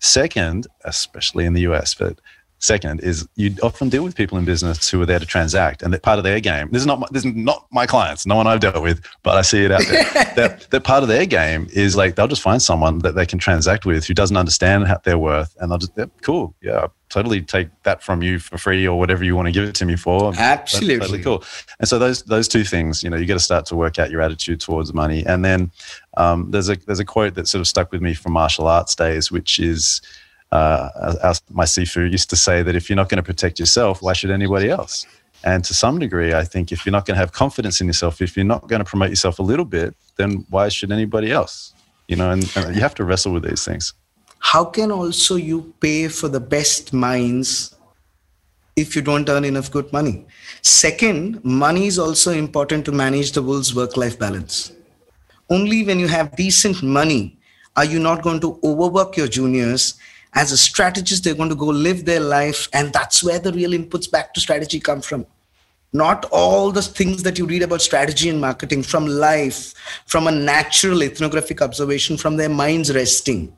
Second, 0.00 0.66
especially 0.84 1.44
in 1.44 1.54
the 1.54 1.62
US, 1.62 1.94
but 1.94 2.20
Second 2.60 3.00
is 3.00 3.28
you 3.36 3.54
often 3.62 3.88
deal 3.88 4.02
with 4.02 4.16
people 4.16 4.36
in 4.36 4.44
business 4.44 4.90
who 4.90 5.00
are 5.00 5.06
there 5.06 5.20
to 5.20 5.26
transact, 5.26 5.82
and 5.82 5.92
that 5.94 6.02
part 6.02 6.18
of 6.18 6.24
their 6.24 6.40
game. 6.40 6.68
This 6.72 6.82
is 6.82 6.86
not 6.86 6.98
my, 6.98 7.06
this 7.12 7.24
is 7.24 7.32
not 7.34 7.66
my 7.70 7.86
clients, 7.86 8.26
no 8.26 8.34
one 8.34 8.48
I've 8.48 8.58
dealt 8.58 8.82
with, 8.82 9.00
but 9.22 9.36
I 9.36 9.42
see 9.42 9.64
it 9.64 9.70
out 9.70 9.82
there. 9.86 10.04
that, 10.36 10.66
that 10.70 10.84
part 10.84 11.02
of 11.02 11.08
their 11.08 11.24
game 11.24 11.68
is 11.72 11.96
like 11.96 12.16
they'll 12.16 12.26
just 12.26 12.42
find 12.42 12.60
someone 12.60 12.98
that 13.00 13.14
they 13.14 13.26
can 13.26 13.38
transact 13.38 13.86
with 13.86 14.06
who 14.06 14.14
doesn't 14.14 14.36
understand 14.36 14.86
their 15.04 15.18
worth, 15.18 15.56
and 15.60 15.70
they'll 15.70 15.78
just 15.78 15.92
yeah, 15.96 16.06
cool, 16.22 16.52
yeah, 16.60 16.88
totally 17.08 17.42
take 17.42 17.68
that 17.84 18.02
from 18.02 18.22
you 18.22 18.40
for 18.40 18.58
free 18.58 18.86
or 18.88 18.98
whatever 18.98 19.22
you 19.22 19.36
want 19.36 19.46
to 19.46 19.52
give 19.52 19.68
it 19.68 19.74
to 19.76 19.84
me 19.84 19.94
for. 19.94 20.32
Absolutely, 20.36 20.96
That's 20.96 21.10
totally 21.10 21.22
cool. 21.22 21.44
And 21.78 21.88
so 21.88 22.00
those 22.00 22.22
those 22.24 22.48
two 22.48 22.64
things, 22.64 23.04
you 23.04 23.10
know, 23.10 23.16
you 23.16 23.26
got 23.26 23.34
to 23.34 23.40
start 23.40 23.66
to 23.66 23.76
work 23.76 24.00
out 24.00 24.10
your 24.10 24.20
attitude 24.20 24.60
towards 24.60 24.92
money, 24.92 25.24
and 25.24 25.44
then 25.44 25.70
um, 26.16 26.50
there's 26.50 26.68
a 26.68 26.76
there's 26.86 27.00
a 27.00 27.04
quote 27.04 27.34
that 27.34 27.46
sort 27.46 27.60
of 27.60 27.68
stuck 27.68 27.92
with 27.92 28.02
me 28.02 28.14
from 28.14 28.32
martial 28.32 28.66
arts 28.66 28.96
days, 28.96 29.30
which 29.30 29.60
is 29.60 30.02
uh, 30.52 31.12
our, 31.22 31.34
my 31.50 31.64
Sifu 31.64 32.10
used 32.10 32.30
to 32.30 32.36
say 32.36 32.62
that 32.62 32.74
if 32.74 32.88
you're 32.88 32.96
not 32.96 33.08
going 33.08 33.16
to 33.16 33.22
protect 33.22 33.58
yourself, 33.58 34.02
why 34.02 34.12
should 34.12 34.30
anybody 34.30 34.70
else? 34.70 35.06
And 35.44 35.64
to 35.64 35.74
some 35.74 35.98
degree, 35.98 36.34
I 36.34 36.44
think 36.44 36.72
if 36.72 36.84
you're 36.84 36.92
not 36.92 37.06
going 37.06 37.14
to 37.14 37.20
have 37.20 37.32
confidence 37.32 37.80
in 37.80 37.86
yourself, 37.86 38.20
if 38.20 38.36
you're 38.36 38.44
not 38.44 38.66
going 38.66 38.80
to 38.80 38.84
promote 38.84 39.10
yourself 39.10 39.38
a 39.38 39.42
little 39.42 39.64
bit, 39.64 39.94
then 40.16 40.44
why 40.50 40.68
should 40.68 40.90
anybody 40.90 41.30
else? 41.30 41.74
You 42.08 42.16
know, 42.16 42.30
and, 42.30 42.50
and 42.56 42.74
you 42.74 42.80
have 42.80 42.94
to 42.96 43.04
wrestle 43.04 43.32
with 43.32 43.44
these 43.44 43.64
things. 43.64 43.92
How 44.40 44.64
can 44.64 44.90
also 44.90 45.36
you 45.36 45.74
pay 45.80 46.08
for 46.08 46.28
the 46.28 46.40
best 46.40 46.92
minds 46.92 47.76
if 48.76 48.96
you 48.96 49.02
don't 49.02 49.28
earn 49.28 49.44
enough 49.44 49.70
good 49.70 49.92
money? 49.92 50.26
Second, 50.62 51.44
money 51.44 51.86
is 51.86 51.98
also 51.98 52.32
important 52.32 52.84
to 52.86 52.92
manage 52.92 53.32
the 53.32 53.42
world's 53.42 53.74
work 53.74 53.96
life 53.96 54.18
balance. 54.18 54.72
Only 55.50 55.84
when 55.84 55.98
you 55.98 56.08
have 56.08 56.34
decent 56.36 56.82
money 56.82 57.38
are 57.76 57.84
you 57.84 57.98
not 57.98 58.22
going 58.22 58.40
to 58.40 58.58
overwork 58.64 59.16
your 59.16 59.28
juniors 59.28 59.94
as 60.34 60.52
a 60.52 60.58
strategist 60.58 61.24
they're 61.24 61.34
going 61.34 61.48
to 61.48 61.54
go 61.54 61.66
live 61.66 62.04
their 62.04 62.20
life 62.20 62.68
and 62.72 62.92
that's 62.92 63.22
where 63.22 63.38
the 63.38 63.52
real 63.52 63.70
inputs 63.70 64.10
back 64.10 64.34
to 64.34 64.40
strategy 64.40 64.80
come 64.80 65.00
from. 65.00 65.26
Not 65.92 66.26
all 66.26 66.70
the 66.70 66.82
things 66.82 67.22
that 67.22 67.38
you 67.38 67.46
read 67.46 67.62
about 67.62 67.80
strategy 67.80 68.28
and 68.28 68.40
marketing 68.40 68.82
from 68.82 69.06
life 69.06 69.72
from 70.06 70.26
a 70.26 70.30
natural 70.30 71.02
ethnographic 71.02 71.62
observation 71.62 72.18
from 72.18 72.36
their 72.36 72.50
minds 72.50 72.94
resting. 72.94 73.56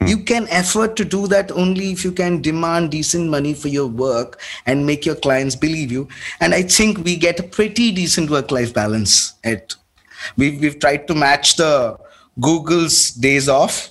Hmm. 0.00 0.06
you 0.06 0.18
can 0.18 0.48
afford 0.50 0.96
to 0.96 1.04
do 1.04 1.26
that 1.26 1.50
only 1.50 1.90
if 1.90 2.04
you 2.04 2.12
can 2.12 2.40
demand 2.40 2.90
decent 2.92 3.28
money 3.28 3.54
for 3.54 3.68
your 3.68 3.86
work 3.86 4.40
and 4.66 4.86
make 4.86 5.04
your 5.04 5.16
clients 5.16 5.56
believe 5.56 5.92
you. 5.92 6.08
And 6.40 6.54
i 6.54 6.62
think 6.62 7.04
we 7.04 7.16
get 7.16 7.40
a 7.40 7.42
pretty 7.42 7.90
decent 7.92 8.30
work 8.30 8.50
life 8.50 8.72
balance 8.72 9.34
at 9.44 9.74
we've, 10.36 10.60
we've 10.60 10.78
tried 10.78 11.06
to 11.08 11.14
match 11.14 11.56
the 11.56 11.98
google's 12.40 13.10
days 13.10 13.48
off 13.48 13.90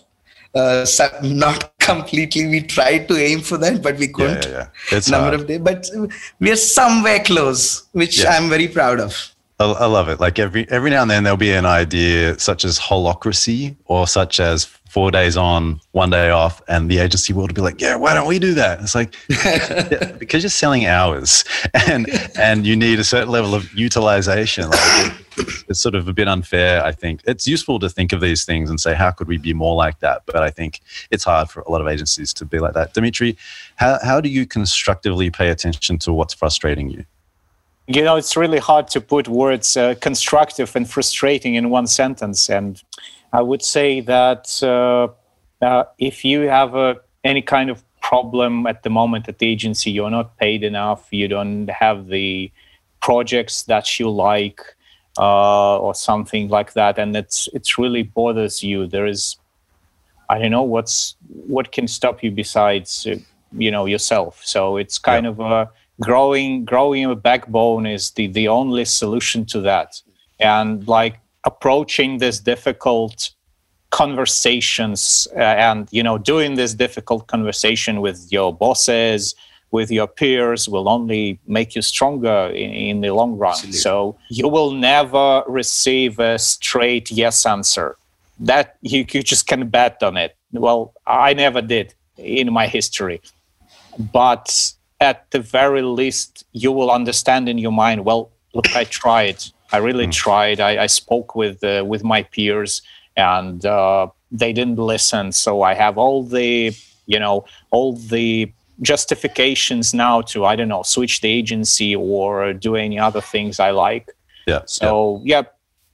uh, 0.55 0.85
not 1.23 1.71
completely. 1.79 2.47
We 2.47 2.61
tried 2.61 3.07
to 3.07 3.17
aim 3.17 3.41
for 3.41 3.57
that, 3.57 3.81
but 3.81 3.97
we 3.97 4.07
couldn't. 4.07 4.45
Yeah, 4.45 4.67
yeah, 4.91 4.97
It's 4.97 5.09
number 5.09 5.29
hard. 5.29 5.41
of 5.41 5.47
days, 5.47 5.59
but 5.59 5.89
we 6.39 6.51
are 6.51 6.55
somewhere 6.55 7.19
close, 7.19 7.87
which 7.91 8.23
yeah. 8.23 8.31
I'm 8.31 8.49
very 8.49 8.67
proud 8.67 8.99
of. 8.99 9.35
I, 9.59 9.65
I 9.65 9.85
love 9.85 10.09
it. 10.09 10.19
Like 10.19 10.39
every 10.39 10.69
every 10.69 10.89
now 10.89 11.01
and 11.01 11.11
then 11.11 11.23
there'll 11.23 11.37
be 11.37 11.51
an 11.51 11.65
idea 11.65 12.39
such 12.39 12.63
as 12.65 12.79
holacracy 12.79 13.75
or 13.85 14.07
such 14.07 14.39
as 14.39 14.65
four 14.89 15.11
days 15.11 15.37
on, 15.37 15.79
one 15.91 16.09
day 16.09 16.31
off, 16.31 16.61
and 16.67 16.89
the 16.89 16.97
agency 16.97 17.31
world 17.31 17.51
will 17.51 17.55
be 17.55 17.61
like, 17.61 17.79
"Yeah, 17.79 17.95
why 17.95 18.13
don't 18.13 18.27
we 18.27 18.39
do 18.39 18.53
that?" 18.55 18.81
It's 18.81 18.95
like 18.95 19.15
because 20.19 20.43
you're 20.43 20.49
selling 20.49 20.85
hours, 20.85 21.45
and 21.87 22.07
and 22.37 22.65
you 22.65 22.75
need 22.75 22.99
a 22.99 23.03
certain 23.03 23.29
level 23.29 23.53
of 23.55 23.71
utilization. 23.73 24.69
Like 24.69 24.79
it, 24.81 25.63
it's 25.69 25.79
sort 25.79 25.95
of 25.95 26.07
a 26.07 26.13
bit 26.13 26.27
unfair. 26.27 26.83
I 26.83 26.91
think 26.91 27.21
it's 27.25 27.47
useful 27.47 27.79
to 27.79 27.89
think 27.89 28.11
of 28.11 28.19
these 28.19 28.43
things 28.45 28.69
and 28.69 28.79
say, 28.79 28.95
"How 28.95 29.11
could 29.11 29.27
we 29.27 29.37
be 29.37 29.53
more 29.53 29.75
like 29.75 29.99
that?" 29.99 30.23
But 30.25 30.37
I 30.37 30.49
think 30.49 30.81
it's 31.11 31.23
hard 31.23 31.49
for 31.49 31.61
a 31.61 31.71
lot 31.71 31.81
of 31.81 31.87
agencies 31.87 32.33
to 32.33 32.45
be 32.45 32.59
like 32.59 32.73
that. 32.73 32.93
Dimitri, 32.93 33.37
how 33.75 33.99
how 34.03 34.19
do 34.19 34.29
you 34.29 34.45
constructively 34.45 35.29
pay 35.29 35.49
attention 35.49 35.99
to 35.99 36.11
what's 36.11 36.33
frustrating 36.33 36.89
you? 36.89 37.05
You 37.87 38.03
know, 38.03 38.17
it's 38.17 38.37
really 38.37 38.59
hard 38.59 38.87
to 38.89 39.01
put 39.01 39.27
words 39.27 39.75
uh, 39.75 39.95
constructive 39.99 40.75
and 40.75 40.87
frustrating 40.87 41.55
in 41.55 41.69
one 41.71 41.87
sentence, 41.87 42.49
and 42.49 42.81
I 43.31 43.41
would 43.41 43.61
say 43.61 44.01
that 44.01 44.61
uh, 44.63 45.07
uh, 45.63 45.83
if 45.97 46.25
you 46.25 46.41
have 46.41 46.75
a, 46.75 46.97
any 47.23 47.41
kind 47.41 47.69
of 47.69 47.83
problem 48.01 48.65
at 48.65 48.83
the 48.83 48.89
moment 48.89 49.27
at 49.29 49.39
the 49.39 49.47
agency, 49.47 49.91
you're 49.91 50.09
not 50.09 50.37
paid 50.37 50.63
enough, 50.63 51.07
you 51.11 51.27
don't 51.27 51.69
have 51.69 52.07
the 52.07 52.51
projects 53.01 53.63
that 53.63 53.99
you 53.99 54.09
like, 54.09 54.61
uh, 55.17 55.77
or 55.77 55.93
something 55.93 56.47
like 56.47 56.73
that, 56.73 56.97
and 56.97 57.15
it's 57.15 57.49
it's 57.53 57.77
really 57.77 58.03
bothers 58.03 58.63
you. 58.63 58.87
There 58.87 59.05
is, 59.05 59.37
I 60.29 60.39
don't 60.39 60.51
know 60.51 60.63
what's 60.63 61.15
what 61.27 61.71
can 61.71 61.87
stop 61.87 62.23
you 62.23 62.31
besides 62.31 63.05
uh, 63.05 63.15
you 63.51 63.69
know 63.69 63.85
yourself. 63.85 64.41
So 64.43 64.77
it's 64.77 64.97
kind 64.97 65.25
yeah. 65.25 65.31
of 65.31 65.39
a 65.39 65.69
growing 65.99 66.63
growing 66.63 67.05
a 67.05 67.15
backbone 67.15 67.85
is 67.85 68.11
the 68.11 68.27
the 68.27 68.47
only 68.47 68.85
solution 68.85 69.45
to 69.47 69.61
that, 69.61 70.01
and 70.39 70.87
like 70.87 71.19
approaching 71.51 72.11
these 72.23 72.39
difficult 72.53 73.17
conversations 73.91 75.27
uh, 75.35 75.67
and 75.69 75.79
you 75.97 76.03
know 76.07 76.17
doing 76.33 76.51
this 76.61 76.71
difficult 76.85 77.23
conversation 77.35 77.93
with 78.05 78.19
your 78.35 78.49
bosses 78.65 79.21
with 79.71 79.89
your 79.97 80.09
peers 80.19 80.61
will 80.73 80.87
only 80.97 81.23
make 81.57 81.69
you 81.75 81.81
stronger 81.93 82.39
in, 82.63 82.71
in 82.89 82.95
the 83.01 83.11
long 83.19 83.31
run. 83.37 83.51
Absolutely. 83.51 83.79
so 83.87 84.17
you 84.39 84.47
will 84.55 84.71
never 84.71 85.27
receive 85.47 86.13
a 86.19 86.39
straight 86.39 87.11
yes 87.11 87.45
answer. 87.45 87.89
That 88.39 88.77
you, 88.81 89.05
you 89.13 89.21
just 89.21 89.45
can 89.51 89.61
bet 89.69 90.01
on 90.09 90.15
it. 90.25 90.31
Well 90.67 90.81
i 91.05 91.29
never 91.45 91.61
did 91.75 91.87
in 92.17 92.47
my 92.59 92.67
history. 92.77 93.17
But 94.21 94.47
at 94.99 95.17
the 95.31 95.41
very 95.59 95.81
least 95.81 96.31
you 96.63 96.71
will 96.77 96.91
understand 96.99 97.43
in 97.51 97.57
your 97.65 97.75
mind 97.85 97.99
well 98.09 98.23
look 98.53 98.69
i 98.81 98.83
tried 99.01 99.39
I 99.71 99.77
really 99.77 100.07
mm. 100.07 100.11
tried. 100.11 100.59
I, 100.59 100.83
I, 100.83 100.87
spoke 100.87 101.35
with 101.35 101.63
uh, 101.63 101.83
with 101.85 102.03
my 102.03 102.23
peers, 102.23 102.81
and 103.15 103.65
uh, 103.65 104.07
they 104.31 104.53
didn't 104.53 104.77
listen. 104.77 105.31
So 105.31 105.61
I 105.61 105.73
have 105.73 105.97
all 105.97 106.23
the 106.23 106.75
you 107.05 107.19
know 107.19 107.45
all 107.71 107.93
the 107.93 108.51
justifications 108.81 109.93
now 109.93 110.21
to 110.21 110.45
I 110.45 110.55
don't 110.55 110.69
know 110.69 110.83
switch 110.83 111.21
the 111.21 111.29
agency 111.29 111.95
or 111.95 112.53
do 112.53 112.75
any 112.75 112.97
other 112.97 113.21
things 113.21 113.59
I 113.59 113.71
like. 113.71 114.09
Yeah. 114.47 114.61
So 114.65 115.21
yeah, 115.23 115.43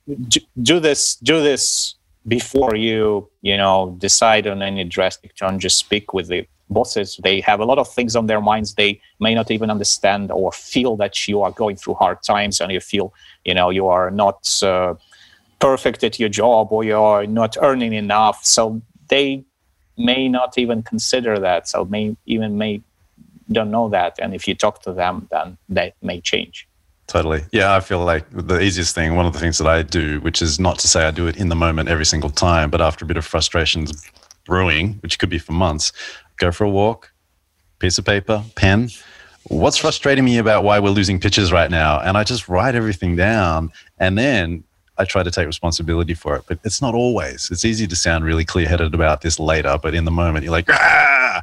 yeah 0.08 0.16
do, 0.28 0.40
do 0.62 0.80
this. 0.80 1.16
Do 1.16 1.42
this 1.42 1.96
before 2.28 2.76
you 2.76 3.30
you 3.42 3.58
know 3.58 3.96
decide 4.00 4.48
on 4.48 4.62
any 4.62 4.84
drastic 4.84 5.36
change. 5.36 5.62
Just 5.62 5.78
speak 5.78 6.14
with 6.14 6.28
the 6.28 6.48
bosses 6.70 7.20
they 7.24 7.40
have 7.42 7.60
a 7.60 7.66
lot 7.66 7.78
of 7.78 7.88
things 7.88 8.16
on 8.16 8.26
their 8.26 8.42
minds 8.42 8.74
they 8.74 9.00
may 9.20 9.36
not 9.36 9.52
even 9.52 9.70
understand 9.70 10.32
or 10.32 10.52
feel 10.52 10.96
that 10.96 11.28
you 11.28 11.44
are 11.44 11.52
going 11.52 11.76
through 11.76 11.94
hard 11.94 12.18
times 12.24 12.60
and 12.60 12.72
you 12.72 12.80
feel 12.80 13.14
you 13.44 13.54
know 13.54 13.70
you 13.70 13.88
are 13.88 14.10
not 14.10 14.64
uh, 14.64 14.96
perfect 15.60 16.04
at 16.04 16.20
your 16.20 16.30
job 16.30 16.72
or 16.72 16.84
you 16.84 16.98
are 16.98 17.26
not 17.26 17.58
earning 17.62 17.94
enough. 17.94 18.46
So 18.46 18.82
they 19.10 19.44
may 19.98 20.28
not 20.28 20.58
even 20.58 20.84
consider 20.84 21.40
that. 21.40 21.68
So 21.68 21.86
may 21.86 22.16
even 22.26 22.58
may 22.58 22.82
don't 23.52 23.72
know 23.72 23.90
that. 23.90 24.20
And 24.20 24.34
if 24.34 24.48
you 24.48 24.56
talk 24.56 24.82
to 24.84 24.94
them 24.94 25.28
then 25.32 25.58
that 25.70 25.94
may 26.02 26.22
change. 26.22 26.68
Totally. 27.08 27.44
Yeah, 27.52 27.76
I 27.76 27.82
feel 27.82 28.04
like 28.04 28.26
the 28.32 28.60
easiest 28.60 28.96
thing, 28.96 29.16
one 29.16 29.28
of 29.28 29.34
the 29.34 29.40
things 29.40 29.60
that 29.60 29.68
I 29.68 29.84
do, 29.84 30.20
which 30.22 30.42
is 30.42 30.60
not 30.60 30.80
to 30.80 30.88
say 30.88 31.06
I 31.06 31.12
do 31.12 31.28
it 31.28 31.38
in 31.38 31.50
the 31.50 31.56
moment 31.56 31.88
every 31.88 32.06
single 32.06 32.32
time, 32.32 32.72
but 32.72 32.82
after 32.82 33.06
a 33.06 33.08
bit 33.08 33.18
of 33.18 33.26
frustrations 33.26 33.92
brewing, 34.46 34.94
which 35.02 35.20
could 35.20 35.30
be 35.30 35.38
for 35.38 35.52
months, 35.52 35.94
go 36.38 36.52
for 36.52 36.64
a 36.64 36.70
walk, 36.70 37.12
piece 37.80 37.98
of 37.98 38.06
paper, 38.06 38.44
pen. 38.56 38.90
What's 39.48 39.78
frustrating 39.78 40.26
me 40.26 40.38
about 40.38 40.64
why 40.64 40.80
we're 40.80 40.90
losing 40.90 41.20
pitches 41.20 41.52
right 41.52 41.70
now? 41.70 42.00
And 42.00 42.18
I 42.18 42.24
just 42.24 42.50
write 42.50 42.76
everything 42.76 43.16
down 43.16 43.72
and 44.00 44.18
then 44.18 44.64
I 44.98 45.06
try 45.06 45.24
to 45.24 45.32
take 45.32 45.46
responsibility 45.46 46.14
for 46.14 46.36
it. 46.38 46.44
But 46.48 46.60
it's 46.64 46.82
not 46.82 46.96
always. 46.96 47.50
It's 47.52 47.66
easy 47.66 47.86
to 47.88 47.96
sound 47.96 48.24
really 48.24 48.46
clear 48.46 48.68
headed 48.68 48.94
about 48.94 49.22
this 49.22 49.40
later, 49.40 49.78
but 49.82 49.94
in 49.94 50.06
the 50.06 50.12
moment 50.12 50.44
you're 50.44 50.52
like, 50.52 50.70
ah, 50.70 51.42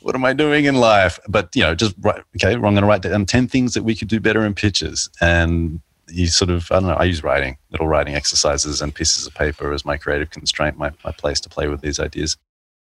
what 0.00 0.14
am 0.14 0.24
I 0.24 0.32
doing 0.32 0.64
in 0.64 0.76
life? 0.76 1.18
But 1.28 1.54
you 1.54 1.62
know, 1.62 1.74
just 1.74 1.94
write, 2.00 2.22
okay, 2.36 2.54
I'm 2.54 2.60
going 2.60 2.76
to 2.76 2.86
write 2.86 3.02
down 3.02 3.26
10 3.26 3.48
things 3.48 3.74
that 3.74 3.82
we 3.82 3.94
could 3.94 4.08
do 4.08 4.20
better 4.20 4.46
in 4.46 4.54
pitches. 4.54 5.10
And 5.20 5.80
you 6.08 6.26
sort 6.26 6.50
of, 6.50 6.70
I 6.70 6.76
don't 6.76 6.88
know, 6.88 6.94
I 6.94 7.04
use 7.04 7.22
writing, 7.22 7.56
little 7.70 7.88
writing 7.88 8.14
exercises 8.14 8.80
and 8.80 8.94
pieces 8.94 9.26
of 9.26 9.34
paper 9.34 9.72
as 9.72 9.84
my 9.84 9.96
creative 9.96 10.30
constraint, 10.30 10.78
my, 10.78 10.90
my 11.04 11.12
place 11.12 11.40
to 11.40 11.48
play 11.48 11.68
with 11.68 11.80
these 11.80 11.98
ideas. 11.98 12.36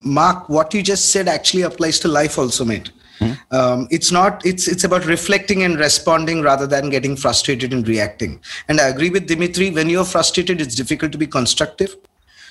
Mark, 0.06 0.48
what 0.48 0.74
you 0.74 0.84
just 0.84 1.12
said 1.12 1.28
actually 1.28 1.64
applies 1.64 2.00
to 2.00 2.08
life 2.08 2.38
also, 2.38 2.64
mate. 2.64 2.92
Mm-hmm. 3.20 3.56
Um, 3.56 3.88
it's 3.92 4.12
not. 4.12 4.46
It's 4.46 4.68
it's 4.68 4.84
about 4.84 5.06
reflecting 5.06 5.64
and 5.64 5.80
responding 5.80 6.42
rather 6.42 6.68
than 6.68 6.90
getting 6.90 7.16
frustrated 7.16 7.74
and 7.74 7.88
reacting. 7.88 8.42
And 8.68 8.80
I 8.80 8.90
agree 8.90 9.10
with 9.10 9.28
Dimitri. 9.28 9.72
When 9.72 9.90
you're 9.90 10.06
frustrated, 10.06 10.62
it's 10.62 10.76
difficult 10.76 11.12
to 11.14 11.18
be 11.18 11.28
constructive. 11.28 11.96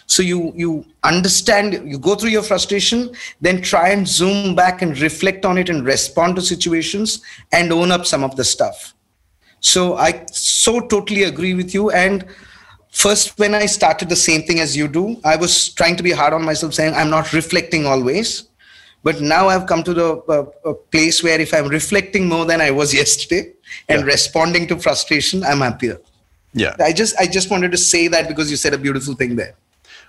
So 0.06 0.22
you 0.22 0.52
you 0.56 0.84
understand. 1.02 1.74
You 1.88 1.98
go 1.98 2.14
through 2.14 2.30
your 2.30 2.42
frustration, 2.42 3.14
then 3.40 3.62
try 3.62 3.90
and 3.90 4.08
zoom 4.08 4.54
back 4.54 4.82
and 4.82 4.98
reflect 5.00 5.44
on 5.44 5.58
it 5.58 5.68
and 5.68 5.84
respond 5.84 6.36
to 6.36 6.42
situations 6.42 7.22
and 7.52 7.72
own 7.72 7.90
up 7.90 8.06
some 8.06 8.24
of 8.24 8.34
the 8.36 8.44
stuff. 8.44 8.94
So 9.60 9.96
I 9.96 10.24
so 10.32 10.80
totally 10.80 11.22
agree 11.24 11.54
with 11.54 11.72
you 11.72 11.90
and 11.90 12.26
first 12.94 13.36
when 13.38 13.54
i 13.54 13.66
started 13.66 14.08
the 14.08 14.16
same 14.16 14.42
thing 14.42 14.60
as 14.60 14.76
you 14.76 14.86
do 14.86 15.16
i 15.24 15.36
was 15.36 15.70
trying 15.74 15.96
to 15.96 16.02
be 16.02 16.12
hard 16.12 16.32
on 16.32 16.44
myself 16.44 16.72
saying 16.72 16.94
i'm 16.94 17.10
not 17.10 17.32
reflecting 17.32 17.86
always. 17.86 18.48
But 19.02 19.20
now 19.20 19.48
i've 19.48 19.66
come 19.66 19.82
to 19.82 19.92
the 19.92 20.08
uh, 20.34 20.72
place 20.92 21.22
where 21.22 21.38
if 21.38 21.52
i'm 21.52 21.68
reflecting 21.68 22.28
more 22.28 22.46
than 22.46 22.60
i 22.60 22.70
was 22.70 22.94
yesterday 23.02 23.52
and 23.88 24.00
yeah. 24.00 24.06
responding 24.06 24.66
to 24.68 24.78
frustration 24.78 25.44
i'm 25.44 25.60
happier. 25.60 25.98
Yeah. 26.54 26.76
I 26.78 26.92
just 26.92 27.14
i 27.18 27.26
just 27.26 27.50
wanted 27.50 27.72
to 27.72 27.76
say 27.76 28.08
that 28.08 28.28
because 28.28 28.50
you 28.50 28.56
said 28.56 28.72
a 28.74 28.78
beautiful 28.78 29.14
thing 29.14 29.36
there. 29.36 29.54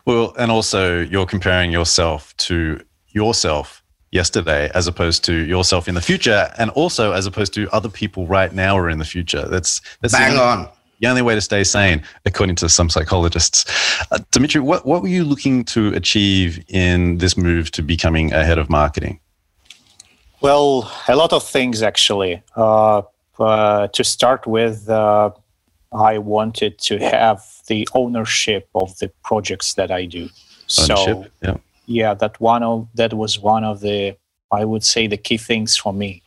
Well 0.05 0.33
and 0.37 0.51
also 0.51 1.01
you're 1.01 1.25
comparing 1.25 1.71
yourself 1.71 2.37
to 2.47 2.79
yourself 3.09 3.83
yesterday 4.11 4.71
as 4.75 4.87
opposed 4.87 5.25
to 5.25 5.33
yourself 5.33 5.89
in 5.89 5.95
the 5.95 6.01
future 6.01 6.53
and 6.57 6.69
also 6.69 7.11
as 7.11 7.25
opposed 7.25 7.53
to 7.55 7.67
other 7.73 7.89
people 7.89 8.27
right 8.27 8.53
now 8.53 8.77
or 8.77 8.89
in 8.89 8.99
the 8.99 9.09
future. 9.15 9.45
That's 9.49 9.81
that's 10.01 10.13
bang 10.13 10.37
on 10.37 10.69
the 10.99 11.07
only 11.07 11.21
way 11.21 11.35
to 11.35 11.41
stay 11.41 11.63
sane, 11.63 12.03
according 12.25 12.55
to 12.57 12.69
some 12.69 12.89
psychologists. 12.89 13.65
Uh, 14.11 14.19
Dimitri, 14.31 14.61
what, 14.61 14.85
what 14.85 15.01
were 15.01 15.07
you 15.07 15.23
looking 15.23 15.63
to 15.65 15.93
achieve 15.93 16.63
in 16.67 17.17
this 17.17 17.37
move 17.37 17.71
to 17.71 17.81
becoming 17.81 18.33
a 18.33 18.43
head 18.45 18.57
of 18.57 18.69
marketing? 18.69 19.19
Well, 20.41 20.91
a 21.07 21.15
lot 21.15 21.33
of 21.33 21.43
things 21.43 21.81
actually. 21.81 22.41
Uh, 22.55 23.01
uh, 23.39 23.87
to 23.89 24.03
start 24.03 24.47
with, 24.47 24.89
uh, 24.89 25.31
I 25.93 26.17
wanted 26.17 26.77
to 26.79 26.97
have 26.99 27.43
the 27.67 27.87
ownership 27.93 28.69
of 28.75 28.97
the 28.99 29.09
projects 29.23 29.73
that 29.73 29.91
I 29.91 30.05
do. 30.05 30.29
Ownership, 30.79 30.87
so, 30.87 31.25
yeah. 31.41 31.57
yeah, 31.85 32.13
that 32.15 32.39
one 32.39 32.63
of 32.63 32.87
that 32.95 33.13
was 33.13 33.39
one 33.39 33.63
of 33.63 33.81
the 33.81 34.15
I 34.51 34.65
would 34.65 34.83
say 34.83 35.07
the 35.07 35.17
key 35.17 35.37
things 35.37 35.75
for 35.75 35.93
me 35.93 36.21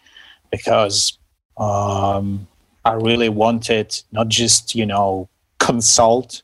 because 0.50 1.18
um, 1.56 2.46
I 2.88 2.94
really 2.94 3.28
wanted 3.28 4.02
not 4.12 4.28
just, 4.28 4.74
you 4.74 4.86
know, 4.86 5.28
consult, 5.58 6.42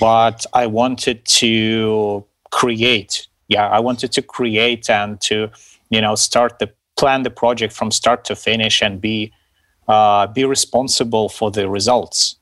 but 0.00 0.46
I 0.54 0.66
wanted 0.66 1.22
to 1.26 2.24
create. 2.50 3.28
Yeah, 3.48 3.68
I 3.68 3.80
wanted 3.80 4.10
to 4.12 4.22
create 4.22 4.88
and 4.88 5.20
to, 5.22 5.50
you 5.90 6.00
know, 6.00 6.14
start 6.14 6.60
the 6.60 6.72
plan 6.96 7.24
the 7.24 7.30
project 7.30 7.74
from 7.74 7.90
start 7.90 8.24
to 8.24 8.34
finish 8.34 8.80
and 8.80 9.02
be 9.02 9.30
uh, 9.86 10.26
be 10.28 10.46
responsible 10.46 11.28
for 11.28 11.50
the 11.50 11.68
results 11.68 12.36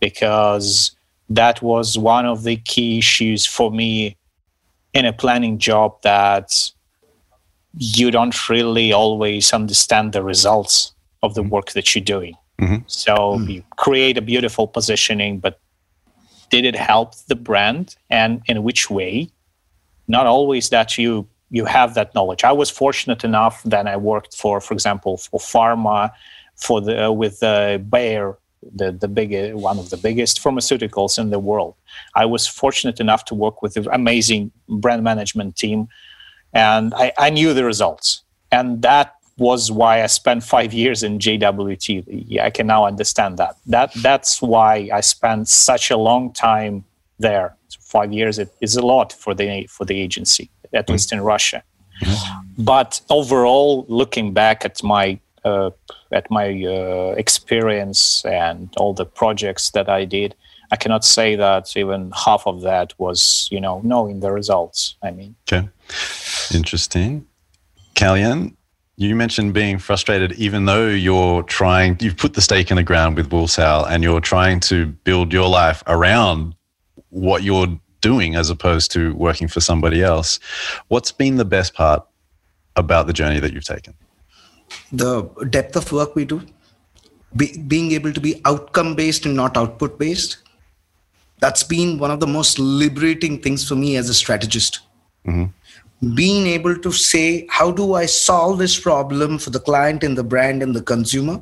because 0.00 0.92
that 1.28 1.60
was 1.62 1.98
one 1.98 2.26
of 2.26 2.44
the 2.44 2.56
key 2.58 2.98
issues 2.98 3.44
for 3.44 3.72
me 3.72 4.16
in 4.94 5.04
a 5.04 5.12
planning 5.12 5.58
job 5.58 6.00
that 6.02 6.70
you 7.76 8.12
don't 8.12 8.48
really 8.48 8.92
always 8.92 9.52
understand 9.52 10.12
the 10.12 10.22
results 10.22 10.92
of 11.24 11.34
the 11.34 11.42
work 11.42 11.72
that 11.72 11.94
you're 11.94 12.04
doing 12.04 12.36
Mm-hmm. 12.62 12.76
So 12.86 13.14
mm-hmm. 13.14 13.50
you 13.50 13.64
create 13.76 14.16
a 14.16 14.22
beautiful 14.22 14.66
positioning, 14.68 15.40
but 15.40 15.58
did 16.50 16.64
it 16.64 16.76
help 16.76 17.16
the 17.26 17.34
brand 17.34 17.96
and 18.08 18.40
in 18.46 18.62
which 18.62 18.88
way? 18.88 19.30
Not 20.06 20.26
always 20.26 20.68
that 20.68 20.96
you 20.98 21.26
you 21.50 21.64
have 21.66 21.94
that 21.94 22.14
knowledge. 22.14 22.44
I 22.44 22.52
was 22.52 22.70
fortunate 22.70 23.24
enough 23.24 23.62
that 23.64 23.86
I 23.86 23.96
worked 23.96 24.34
for, 24.36 24.60
for 24.60 24.72
example, 24.74 25.18
for 25.18 25.38
pharma, 25.38 26.10
for 26.56 26.80
the 26.80 27.06
uh, 27.06 27.10
with 27.10 27.42
uh, 27.42 27.78
Bayer, 27.78 28.38
the 28.74 28.92
the 28.92 29.08
big 29.08 29.54
one 29.54 29.78
of 29.78 29.90
the 29.90 29.96
biggest 29.96 30.42
pharmaceuticals 30.42 31.18
in 31.18 31.30
the 31.30 31.38
world. 31.38 31.74
I 32.14 32.26
was 32.26 32.46
fortunate 32.46 33.00
enough 33.00 33.24
to 33.26 33.34
work 33.34 33.62
with 33.62 33.76
an 33.76 33.88
amazing 33.92 34.52
brand 34.68 35.02
management 35.02 35.56
team, 35.56 35.88
and 36.52 36.94
I, 36.94 37.12
I 37.18 37.30
knew 37.30 37.54
the 37.54 37.64
results, 37.64 38.22
and 38.50 38.82
that 38.82 39.14
was 39.42 39.70
why 39.70 40.02
I 40.02 40.08
spent 40.20 40.40
five 40.42 40.72
years 40.72 41.02
in 41.02 41.18
JWT. 41.18 42.40
I 42.40 42.50
can 42.50 42.66
now 42.66 42.86
understand 42.92 43.32
that. 43.38 43.54
That 43.66 43.90
that's 44.08 44.40
why 44.40 44.72
I 44.98 45.00
spent 45.00 45.48
such 45.48 45.90
a 45.90 45.98
long 46.08 46.32
time 46.32 46.84
there. 47.18 47.56
So 47.68 47.78
five 47.82 48.12
years 48.12 48.38
it 48.38 48.50
is 48.60 48.76
a 48.76 48.84
lot 48.94 49.12
for 49.12 49.34
the 49.34 49.66
for 49.76 49.84
the 49.84 49.98
agency, 50.06 50.46
at 50.48 50.70
mm-hmm. 50.70 50.92
least 50.92 51.12
in 51.12 51.20
Russia. 51.20 51.62
Mm-hmm. 52.02 52.64
But 52.72 53.00
overall, 53.10 53.84
looking 53.88 54.32
back 54.32 54.64
at 54.64 54.82
my 54.82 55.18
uh, 55.44 55.70
at 56.12 56.30
my 56.30 56.48
uh, 56.64 57.14
experience 57.16 58.24
and 58.24 58.68
all 58.76 58.94
the 58.94 59.04
projects 59.04 59.70
that 59.70 59.88
I 59.88 60.04
did, 60.04 60.34
I 60.70 60.76
cannot 60.76 61.04
say 61.04 61.36
that 61.36 61.76
even 61.76 62.12
half 62.24 62.46
of 62.46 62.62
that 62.62 62.94
was, 62.98 63.48
you 63.50 63.60
know, 63.60 63.80
knowing 63.84 64.20
the 64.20 64.32
results. 64.32 64.96
I 65.02 65.10
mean, 65.10 65.34
okay, 65.44 65.68
interesting. 66.54 67.26
Kalyan, 67.94 68.54
you 69.02 69.16
mentioned 69.16 69.52
being 69.52 69.78
frustrated, 69.78 70.32
even 70.32 70.64
though 70.64 70.88
you're 70.88 71.42
trying, 71.42 71.96
you've 72.00 72.16
put 72.16 72.34
the 72.34 72.40
stake 72.40 72.70
in 72.70 72.76
the 72.76 72.82
ground 72.82 73.16
with 73.16 73.30
Woolzal 73.30 73.86
and 73.88 74.02
you're 74.02 74.20
trying 74.20 74.60
to 74.60 74.86
build 74.86 75.32
your 75.32 75.48
life 75.48 75.82
around 75.86 76.54
what 77.10 77.42
you're 77.42 77.78
doing 78.00 78.36
as 78.36 78.50
opposed 78.50 78.90
to 78.92 79.14
working 79.14 79.48
for 79.48 79.60
somebody 79.60 80.02
else. 80.02 80.38
What's 80.88 81.12
been 81.12 81.36
the 81.36 81.44
best 81.44 81.74
part 81.74 82.06
about 82.76 83.06
the 83.06 83.12
journey 83.12 83.40
that 83.40 83.52
you've 83.52 83.64
taken? 83.64 83.94
The 84.92 85.22
depth 85.50 85.76
of 85.76 85.90
work 85.92 86.14
we 86.14 86.24
do, 86.24 86.42
be, 87.36 87.58
being 87.58 87.92
able 87.92 88.12
to 88.12 88.20
be 88.20 88.40
outcome 88.44 88.94
based 88.94 89.26
and 89.26 89.36
not 89.36 89.56
output 89.56 89.98
based. 89.98 90.38
That's 91.40 91.62
been 91.62 91.98
one 91.98 92.10
of 92.10 92.20
the 92.20 92.26
most 92.26 92.58
liberating 92.58 93.40
things 93.40 93.66
for 93.66 93.74
me 93.74 93.96
as 93.96 94.08
a 94.08 94.14
strategist. 94.14 94.80
Mm-hmm 95.26 95.46
being 96.14 96.48
able 96.48 96.76
to 96.76 96.90
say, 96.90 97.46
how 97.48 97.70
do 97.70 97.94
I 97.94 98.06
solve 98.06 98.58
this 98.58 98.78
problem 98.78 99.38
for 99.38 99.50
the 99.50 99.60
client 99.60 100.02
and 100.02 100.18
the 100.18 100.24
brand 100.24 100.62
and 100.62 100.74
the 100.74 100.82
consumer? 100.82 101.40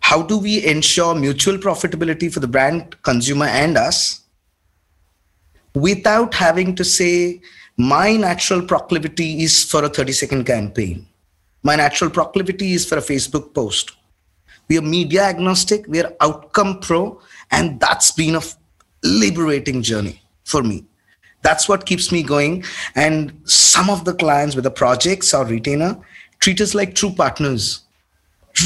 How 0.00 0.22
do 0.22 0.38
we 0.38 0.66
ensure 0.66 1.14
mutual 1.14 1.56
profitability 1.56 2.32
for 2.32 2.40
the 2.40 2.48
brand, 2.48 3.00
consumer, 3.02 3.46
and 3.46 3.76
us 3.76 4.22
without 5.74 6.34
having 6.34 6.74
to 6.74 6.84
say, 6.84 7.40
my 7.76 8.16
natural 8.16 8.60
proclivity 8.60 9.42
is 9.44 9.62
for 9.64 9.84
a 9.84 9.88
30 9.88 10.12
second 10.12 10.44
campaign? 10.44 11.06
My 11.62 11.76
natural 11.76 12.10
proclivity 12.10 12.72
is 12.72 12.84
for 12.84 12.98
a 12.98 13.02
Facebook 13.02 13.54
post. 13.54 13.92
We 14.68 14.78
are 14.78 14.82
media 14.82 15.22
agnostic, 15.22 15.86
we 15.86 16.02
are 16.02 16.12
outcome 16.20 16.80
pro, 16.80 17.20
and 17.52 17.78
that's 17.78 18.10
been 18.10 18.34
a 18.34 18.42
liberating 19.04 19.82
journey 19.82 20.22
for 20.44 20.62
me 20.62 20.89
that's 21.42 21.68
what 21.68 21.86
keeps 21.86 22.12
me 22.12 22.22
going. 22.22 22.64
And 22.94 23.40
some 23.44 23.90
of 23.90 24.04
the 24.04 24.14
clients 24.14 24.54
with 24.54 24.64
the 24.64 24.70
projects 24.70 25.32
or 25.32 25.44
retainer 25.44 25.98
treat 26.40 26.60
us 26.60 26.74
like 26.74 26.94
true 26.94 27.10
partners. 27.10 27.82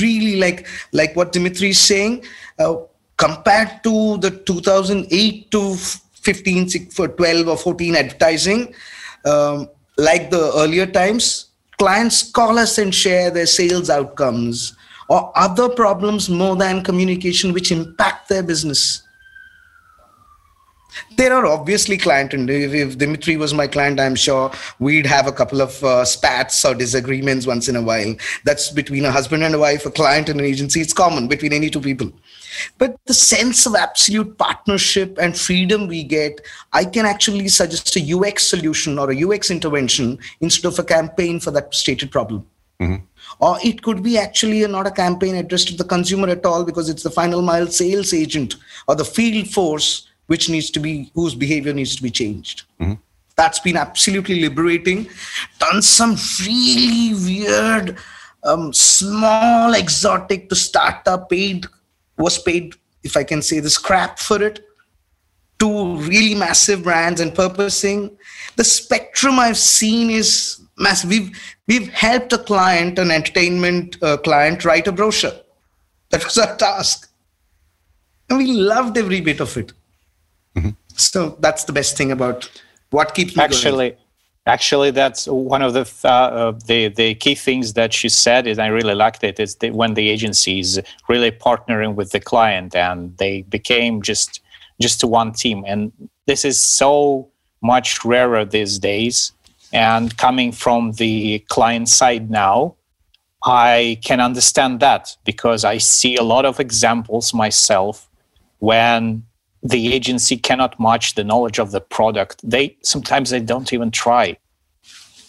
Really 0.01 0.37
like 0.41 0.67
like 0.93 1.15
what 1.15 1.33
dimitri 1.33 1.71
is 1.71 1.79
saying 1.79 2.25
uh, 2.59 2.77
compared 3.17 3.83
to 3.85 4.17
the 4.19 4.31
2008 4.31 5.51
to 5.51 5.75
15 5.77 6.91
for 6.91 7.07
12 7.07 7.49
or 7.49 7.57
14 7.57 7.95
advertising 7.95 8.75
um, 9.25 9.69
like 9.99 10.31
the 10.31 10.53
earlier 10.57 10.87
times 10.87 11.51
clients 11.79 12.31
call 12.31 12.59
us 12.59 12.79
and 12.79 12.95
share 12.95 13.31
their 13.31 13.47
sales 13.47 13.91
outcomes 13.91 14.75
or 15.09 15.31
other 15.37 15.69
problems 15.69 16.31
more 16.31 16.57
than 16.57 16.83
communication 16.83 17.53
which 17.53 17.71
impact 17.71 18.29
their 18.29 18.43
business 18.43 19.04
there 21.17 21.33
are 21.33 21.47
obviously 21.47 21.97
client 21.97 22.35
and 22.35 22.51
if 22.51 22.99
dimitri 22.99 23.37
was 23.37 23.55
my 23.55 23.67
client 23.67 24.01
i'm 24.01 24.15
sure 24.15 24.51
we'd 24.79 25.07
have 25.07 25.27
a 25.27 25.33
couple 25.33 25.61
of 25.61 25.83
uh, 25.85 26.05
spats 26.05 26.65
or 26.65 26.75
disagreements 26.75 27.47
once 27.47 27.69
in 27.69 27.77
a 27.77 27.83
while. 27.83 28.15
That's 28.45 28.71
between 28.71 29.05
a 29.05 29.11
husband 29.11 29.43
and 29.43 29.55
a 29.55 29.59
wife 29.59 29.87
a 29.87 29.91
client 29.91 30.29
and 30.29 30.41
an 30.41 30.47
agency. 30.47 30.81
It's 30.81 30.93
common 30.93 31.29
between 31.29 31.53
any 31.53 31.71
two 31.71 31.81
people. 31.81 32.13
But 32.79 32.97
the 33.07 33.15
sense 33.15 33.67
of 33.67 33.75
absolute 33.75 34.39
partnership 34.39 35.19
and 35.21 35.37
freedom 35.37 35.89
we 35.89 36.05
get 36.05 36.41
i 36.73 36.85
can 36.85 37.05
actually 37.05 37.49
suggest 37.49 37.97
a 37.97 38.13
ux 38.17 38.47
solution 38.47 38.97
or 38.97 39.11
a 39.11 39.25
ux 39.25 39.51
intervention 39.51 40.19
instead 40.41 40.69
of 40.69 40.79
a 40.79 40.85
campaign 40.85 41.41
for 41.41 41.51
that 41.51 41.75
stated 41.75 42.13
problem. 42.13 42.47
Mm-hmm. 42.81 43.05
or 43.39 43.57
it 43.63 43.83
could 43.83 44.03
be 44.03 44.19
actually 44.19 44.67
not 44.67 44.87
a 44.87 44.91
campaign 44.91 45.37
addressed 45.37 45.69
to 45.69 45.77
the 45.77 45.85
consumer 45.85 46.29
at 46.29 46.45
all 46.45 46.65
because 46.65 46.89
it's 46.89 47.05
the 47.05 47.11
final 47.11 47.41
mile 47.41 47.69
sales 47.69 48.13
agent 48.13 48.57
or 48.89 48.97
the 48.97 49.05
field 49.05 49.49
force 49.49 50.09
which 50.27 50.49
needs 50.49 50.71
to 50.71 50.81
be 50.81 51.11
whose 51.15 51.35
behavior 51.35 51.73
needs 51.73 51.97
to 51.97 52.03
be 52.03 52.11
changed. 52.11 52.63
Mm-hmm. 52.81 52.95
that's 53.37 53.59
been 53.59 53.77
absolutely 53.77 54.41
liberating. 54.41 55.09
Done 55.59 55.83
some 55.83 56.17
really 56.47 57.15
weird 57.15 57.99
um, 58.45 58.73
small 58.73 59.75
exotic 59.75 60.49
to 60.49 60.55
start 60.55 61.07
up 61.09 61.31
paid 61.31 61.67
was 62.19 62.39
paid 62.39 62.75
if 63.03 63.17
i 63.17 63.25
can 63.25 63.43
say 63.43 63.61
this 63.61 63.79
crap 63.79 64.19
for 64.19 64.43
it 64.43 64.61
to 65.59 65.97
really 65.97 66.35
massive 66.35 66.83
brands 66.83 67.21
and 67.21 67.35
purposing. 67.35 68.17
The 68.57 68.65
spectrum 68.65 69.39
i've 69.39 69.57
seen 69.57 70.11
is 70.11 70.61
massive 70.77 71.11
we've 71.11 71.57
we've 71.69 71.89
helped 71.89 72.33
a 72.33 72.39
client 72.39 72.99
an 72.99 73.11
entertainment 73.11 73.97
uh, 74.03 74.17
client 74.19 74.65
write 74.65 74.89
a 74.89 74.93
brochure. 74.93 75.33
That 76.11 76.25
was 76.25 76.39
our 76.39 76.57
task. 76.57 77.11
And 78.29 78.39
we 78.39 78.53
loved 78.53 78.97
every 78.99 79.21
bit 79.21 79.41
of 79.41 79.57
it. 79.57 79.73
So 80.97 81.37
that's 81.41 81.65
the 81.65 81.73
best 81.73 81.97
thing 81.97 82.13
about 82.13 82.51
what 82.91 83.15
keeps 83.15 83.37
me 83.37 83.43
actually. 83.43 83.91
Going. 83.91 84.01
Actually, 84.47 84.91
that's 84.91 85.27
one 85.27 85.63
of 85.63 85.73
the 85.73 85.91
uh, 86.07 86.53
the 86.67 86.89
the 86.89 87.15
key 87.15 87.35
things 87.35 87.73
that 87.73 87.95
she 87.95 88.11
said, 88.11 88.47
and 88.47 88.61
I 88.61 88.67
really 88.67 88.95
liked 88.95 89.25
it. 89.25 89.41
Is 89.41 89.55
that 89.57 89.73
when 89.73 89.95
the 89.95 90.11
agency 90.11 90.61
is 90.61 90.81
really 91.09 91.31
partnering 91.31 91.95
with 91.95 92.11
the 92.13 92.21
client, 92.21 92.75
and 92.75 93.17
they 93.17 93.43
became 93.43 94.03
just 94.03 94.41
just 94.81 95.03
one 95.03 95.33
team, 95.33 95.65
and 95.67 95.93
this 96.27 96.45
is 96.45 96.61
so 96.61 97.31
much 97.63 98.05
rarer 98.05 98.45
these 98.45 98.79
days. 98.79 99.33
And 99.73 100.17
coming 100.19 100.53
from 100.53 100.93
the 100.93 101.41
client 101.49 101.89
side 101.89 102.31
now, 102.31 102.77
I 103.45 103.99
can 104.05 104.21
understand 104.21 104.81
that 104.81 105.17
because 105.25 105.65
I 105.65 105.79
see 105.79 106.17
a 106.17 106.23
lot 106.23 106.45
of 106.45 106.61
examples 106.61 107.35
myself 107.35 108.09
when 108.59 109.25
the 109.65 109.93
agency 109.93 110.37
cannot 110.37 110.79
match 110.79 111.15
the 111.15 111.25
knowledge 111.25 111.59
of 111.59 111.73
the 111.73 111.81
product. 111.81 112.41
They 112.49 112.77
sometimes 112.83 113.31
they 113.31 113.41
don't 113.41 113.73
even 113.73 113.91
try 113.91 114.37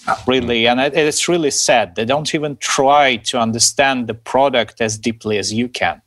uh, 0.08 0.16
really. 0.28 0.68
And 0.68 0.80
it's 0.80 1.28
really 1.28 1.52
sad. 1.52 1.96
They 1.96 2.06
don't 2.06 2.36
even 2.36 2.58
try 2.58 3.16
to 3.18 3.40
understand 3.40 4.08
the 4.08 4.14
product 4.14 4.82
as 4.82 4.98
deeply 4.98 5.38
as 5.38 5.52
you 5.52 5.68
can. 5.68 6.02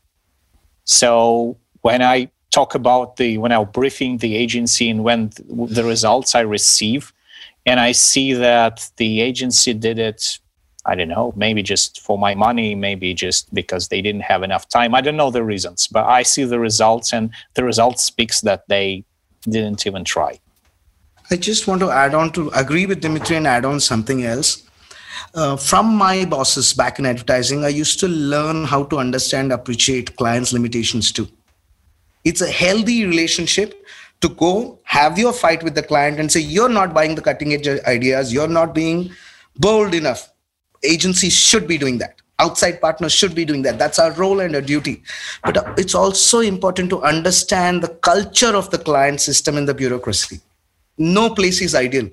So 0.84 1.58
when 1.82 2.02
i 2.02 2.30
talk 2.50 2.74
about 2.74 3.16
the 3.16 3.38
when 3.38 3.52
i'm 3.52 3.70
briefing 3.70 4.18
the 4.18 4.34
agency 4.36 4.88
and 4.90 5.04
when 5.04 5.30
the 5.48 5.84
results 5.84 6.34
i 6.34 6.40
receive 6.40 7.12
and 7.66 7.78
i 7.78 7.92
see 7.92 8.32
that 8.32 8.90
the 8.96 9.20
agency 9.20 9.74
did 9.74 9.98
it 9.98 10.38
i 10.88 10.94
don't 10.94 11.08
know 11.08 11.32
maybe 11.36 11.62
just 11.62 12.00
for 12.00 12.18
my 12.18 12.34
money 12.34 12.74
maybe 12.74 13.14
just 13.14 13.52
because 13.54 13.88
they 13.88 14.02
didn't 14.02 14.22
have 14.22 14.42
enough 14.42 14.68
time 14.68 14.94
i 14.94 15.00
don't 15.00 15.16
know 15.16 15.30
the 15.30 15.44
reasons 15.44 15.86
but 15.86 16.04
i 16.06 16.22
see 16.22 16.44
the 16.44 16.58
results 16.58 17.12
and 17.12 17.30
the 17.54 17.64
result 17.64 18.00
speaks 18.00 18.40
that 18.40 18.66
they 18.68 19.04
didn't 19.44 19.86
even 19.86 20.04
try 20.04 20.38
I 21.30 21.36
just 21.36 21.66
want 21.66 21.80
to 21.80 21.90
add 21.90 22.14
on 22.14 22.32
to 22.32 22.48
agree 22.54 22.86
with 22.86 23.02
Dimitri 23.02 23.36
and 23.36 23.46
add 23.46 23.66
on 23.66 23.80
something 23.80 24.24
else. 24.24 24.62
Uh, 25.34 25.56
from 25.56 25.94
my 25.94 26.24
bosses 26.24 26.72
back 26.72 26.98
in 26.98 27.04
advertising, 27.04 27.64
I 27.64 27.68
used 27.68 28.00
to 28.00 28.08
learn 28.08 28.64
how 28.64 28.84
to 28.84 28.98
understand, 28.98 29.52
appreciate 29.52 30.16
clients' 30.16 30.54
limitations 30.54 31.12
too. 31.12 31.28
It's 32.24 32.40
a 32.40 32.50
healthy 32.50 33.04
relationship 33.04 33.86
to 34.22 34.30
go 34.30 34.80
have 34.84 35.18
your 35.18 35.34
fight 35.34 35.62
with 35.62 35.74
the 35.74 35.82
client 35.82 36.18
and 36.18 36.32
say, 36.32 36.40
You're 36.40 36.70
not 36.70 36.94
buying 36.94 37.14
the 37.14 37.20
cutting 37.20 37.52
edge 37.52 37.68
ideas, 37.68 38.32
you're 38.32 38.48
not 38.48 38.74
being 38.74 39.12
bold 39.56 39.92
enough. 39.94 40.32
Agencies 40.82 41.34
should 41.34 41.66
be 41.66 41.78
doing 41.78 41.98
that. 41.98 42.16
Outside 42.40 42.80
partners 42.80 43.12
should 43.12 43.34
be 43.34 43.44
doing 43.44 43.62
that. 43.62 43.78
That's 43.78 43.98
our 43.98 44.12
role 44.12 44.40
and 44.40 44.54
our 44.54 44.60
duty. 44.60 45.02
But 45.42 45.78
it's 45.78 45.94
also 45.94 46.40
important 46.40 46.88
to 46.90 47.02
understand 47.02 47.82
the 47.82 47.88
culture 47.88 48.54
of 48.54 48.70
the 48.70 48.78
client 48.78 49.20
system 49.20 49.56
and 49.56 49.68
the 49.68 49.74
bureaucracy 49.74 50.40
no 50.98 51.30
place 51.30 51.60
is 51.62 51.74
ideal 51.74 52.10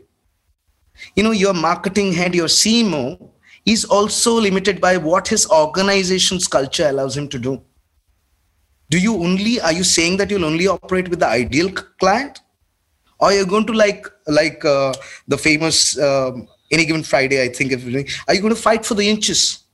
you 1.16 1.24
know 1.24 1.32
your 1.32 1.53
marketing 1.53 2.13
head 2.13 2.36
your 2.36 2.47
cmo 2.47 3.30
is 3.66 3.84
also 3.86 4.34
limited 4.34 4.80
by 4.80 4.95
what 4.95 5.28
his 5.28 5.49
organization's 5.49 6.47
culture 6.47 6.88
allows 6.88 7.18
him 7.18 7.28
to 7.28 7.39
do 7.39 7.61
do 8.89 8.99
you 8.99 9.16
only 9.16 9.59
are 9.59 9.74
you 9.74 9.84
saying 9.84 10.18
that 10.18 10.30
you'll 10.30 10.45
only 10.45 10.68
operate 10.68 11.09
with 11.09 11.20
the 11.20 11.28
ideal 11.28 11.72
client 11.99 12.41
or 13.20 13.34
you're 13.34 13.45
going 13.45 13.66
to 13.66 13.74
like 13.74 14.07
like 14.28 14.63
uh, 14.63 14.93
the 15.28 15.38
famous 15.38 15.97
uh, 15.97 16.32
any 16.72 16.86
given 16.86 17.03
friday 17.03 17.43
i 17.43 17.47
think 17.47 17.74
are 18.28 18.34
you 18.34 18.41
going 18.41 18.55
to 18.55 18.61
fight 18.61 18.86
for 18.86 18.93
the 18.95 19.09
inches 19.09 19.66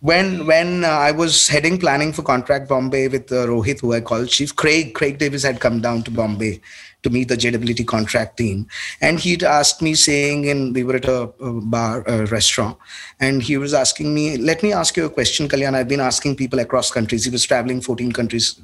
when 0.00 0.46
when 0.46 0.84
uh, 0.84 0.88
I 0.88 1.10
was 1.10 1.48
heading 1.48 1.78
planning 1.78 2.12
for 2.12 2.22
Contract 2.22 2.68
Bombay 2.68 3.08
with 3.08 3.32
uh, 3.32 3.46
Rohit, 3.46 3.80
who 3.80 3.92
I 3.92 4.00
called 4.00 4.28
Chief 4.28 4.54
Craig, 4.54 4.94
Craig 4.94 5.18
Davis 5.18 5.42
had 5.42 5.60
come 5.60 5.80
down 5.80 6.04
to 6.04 6.10
Bombay 6.12 6.60
to 7.02 7.10
meet 7.10 7.28
the 7.28 7.36
JWT 7.36 7.86
contract 7.86 8.36
team, 8.36 8.66
and 9.00 9.18
he'd 9.18 9.42
asked 9.42 9.82
me, 9.82 9.94
saying, 9.94 10.48
and 10.48 10.74
we 10.74 10.84
were 10.84 10.96
at 10.96 11.04
a, 11.04 11.22
a 11.40 11.52
bar, 11.60 12.02
a 12.06 12.26
restaurant, 12.26 12.76
and 13.18 13.42
he 13.42 13.56
was 13.56 13.74
asking 13.74 14.14
me, 14.14 14.36
"Let 14.36 14.62
me 14.62 14.72
ask 14.72 14.96
you 14.96 15.04
a 15.04 15.10
question, 15.10 15.48
Kalyan. 15.48 15.74
I've 15.74 15.88
been 15.88 16.00
asking 16.00 16.36
people 16.36 16.60
across 16.60 16.92
countries. 16.92 17.24
He 17.24 17.30
was 17.30 17.44
traveling 17.44 17.80
14 17.80 18.12
countries. 18.12 18.54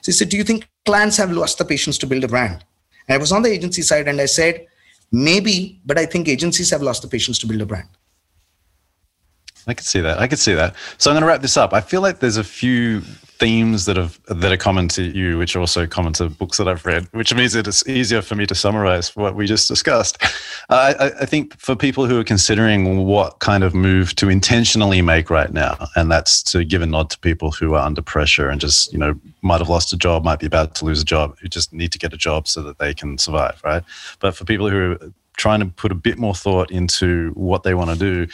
So 0.00 0.06
he 0.06 0.12
said, 0.12 0.30
"Do 0.30 0.38
you 0.38 0.44
think 0.44 0.66
clients 0.86 1.18
have 1.18 1.30
lost 1.30 1.58
the 1.58 1.66
patience 1.66 1.98
to 1.98 2.06
build 2.06 2.24
a 2.24 2.28
brand?" 2.28 2.64
And 3.06 3.16
I 3.16 3.18
was 3.18 3.32
on 3.32 3.42
the 3.42 3.50
agency 3.50 3.82
side, 3.82 4.08
and 4.08 4.18
I 4.18 4.26
said, 4.26 4.66
"Maybe, 5.12 5.80
but 5.84 5.98
I 5.98 6.06
think 6.06 6.28
agencies 6.28 6.70
have 6.70 6.82
lost 6.82 7.02
the 7.02 7.08
patience 7.08 7.38
to 7.40 7.46
build 7.46 7.62
a 7.62 7.66
brand." 7.66 7.88
I 9.66 9.74
could 9.74 9.86
see 9.86 10.00
that. 10.00 10.18
I 10.18 10.26
could 10.26 10.38
see 10.38 10.54
that. 10.54 10.74
So 10.98 11.10
I'm 11.10 11.14
going 11.14 11.22
to 11.22 11.28
wrap 11.28 11.42
this 11.42 11.56
up. 11.56 11.72
I 11.72 11.80
feel 11.80 12.00
like 12.00 12.20
there's 12.20 12.36
a 12.36 12.44
few 12.44 13.02
themes 13.40 13.86
that 13.86 13.96
have 13.96 14.20
that 14.26 14.52
are 14.52 14.56
common 14.56 14.86
to 14.86 15.02
you, 15.02 15.38
which 15.38 15.56
are 15.56 15.60
also 15.60 15.86
common 15.86 16.12
to 16.12 16.28
books 16.28 16.58
that 16.58 16.68
I've 16.68 16.84
read, 16.84 17.08
which 17.12 17.34
means 17.34 17.54
that 17.54 17.60
it 17.60 17.68
is 17.68 17.88
easier 17.88 18.20
for 18.20 18.34
me 18.36 18.46
to 18.46 18.54
summarize 18.54 19.16
what 19.16 19.34
we 19.34 19.46
just 19.46 19.66
discussed. 19.66 20.22
Uh, 20.68 20.94
I, 21.00 21.22
I, 21.22 21.26
think 21.26 21.58
for 21.58 21.74
people 21.74 22.06
who 22.06 22.20
are 22.20 22.24
considering 22.24 23.06
what 23.06 23.38
kind 23.40 23.64
of 23.64 23.74
move 23.74 24.14
to 24.16 24.28
intentionally 24.28 25.02
make 25.02 25.30
right 25.30 25.52
now, 25.52 25.88
and 25.96 26.12
that's 26.12 26.42
to 26.52 26.64
give 26.64 26.82
a 26.82 26.86
nod 26.86 27.10
to 27.10 27.18
people 27.18 27.50
who 27.50 27.74
are 27.74 27.84
under 27.84 28.02
pressure 28.02 28.50
and 28.50 28.60
just 28.60 28.92
you 28.92 28.98
know 28.98 29.18
might 29.42 29.58
have 29.58 29.70
lost 29.70 29.92
a 29.92 29.96
job, 29.96 30.22
might 30.22 30.38
be 30.38 30.46
about 30.46 30.74
to 30.76 30.84
lose 30.84 31.00
a 31.00 31.04
job, 31.04 31.36
who 31.40 31.48
just 31.48 31.72
need 31.72 31.92
to 31.92 31.98
get 31.98 32.12
a 32.12 32.18
job 32.18 32.46
so 32.46 32.62
that 32.62 32.78
they 32.78 32.92
can 32.92 33.16
survive, 33.16 33.60
right? 33.64 33.82
But 34.20 34.36
for 34.36 34.44
people 34.44 34.68
who 34.68 34.92
are 34.92 35.12
trying 35.36 35.60
to 35.60 35.66
put 35.66 35.90
a 35.90 35.94
bit 35.94 36.18
more 36.18 36.34
thought 36.34 36.70
into 36.70 37.30
what 37.30 37.62
they 37.62 37.72
want 37.72 37.88
to 37.90 37.96
do 37.96 38.30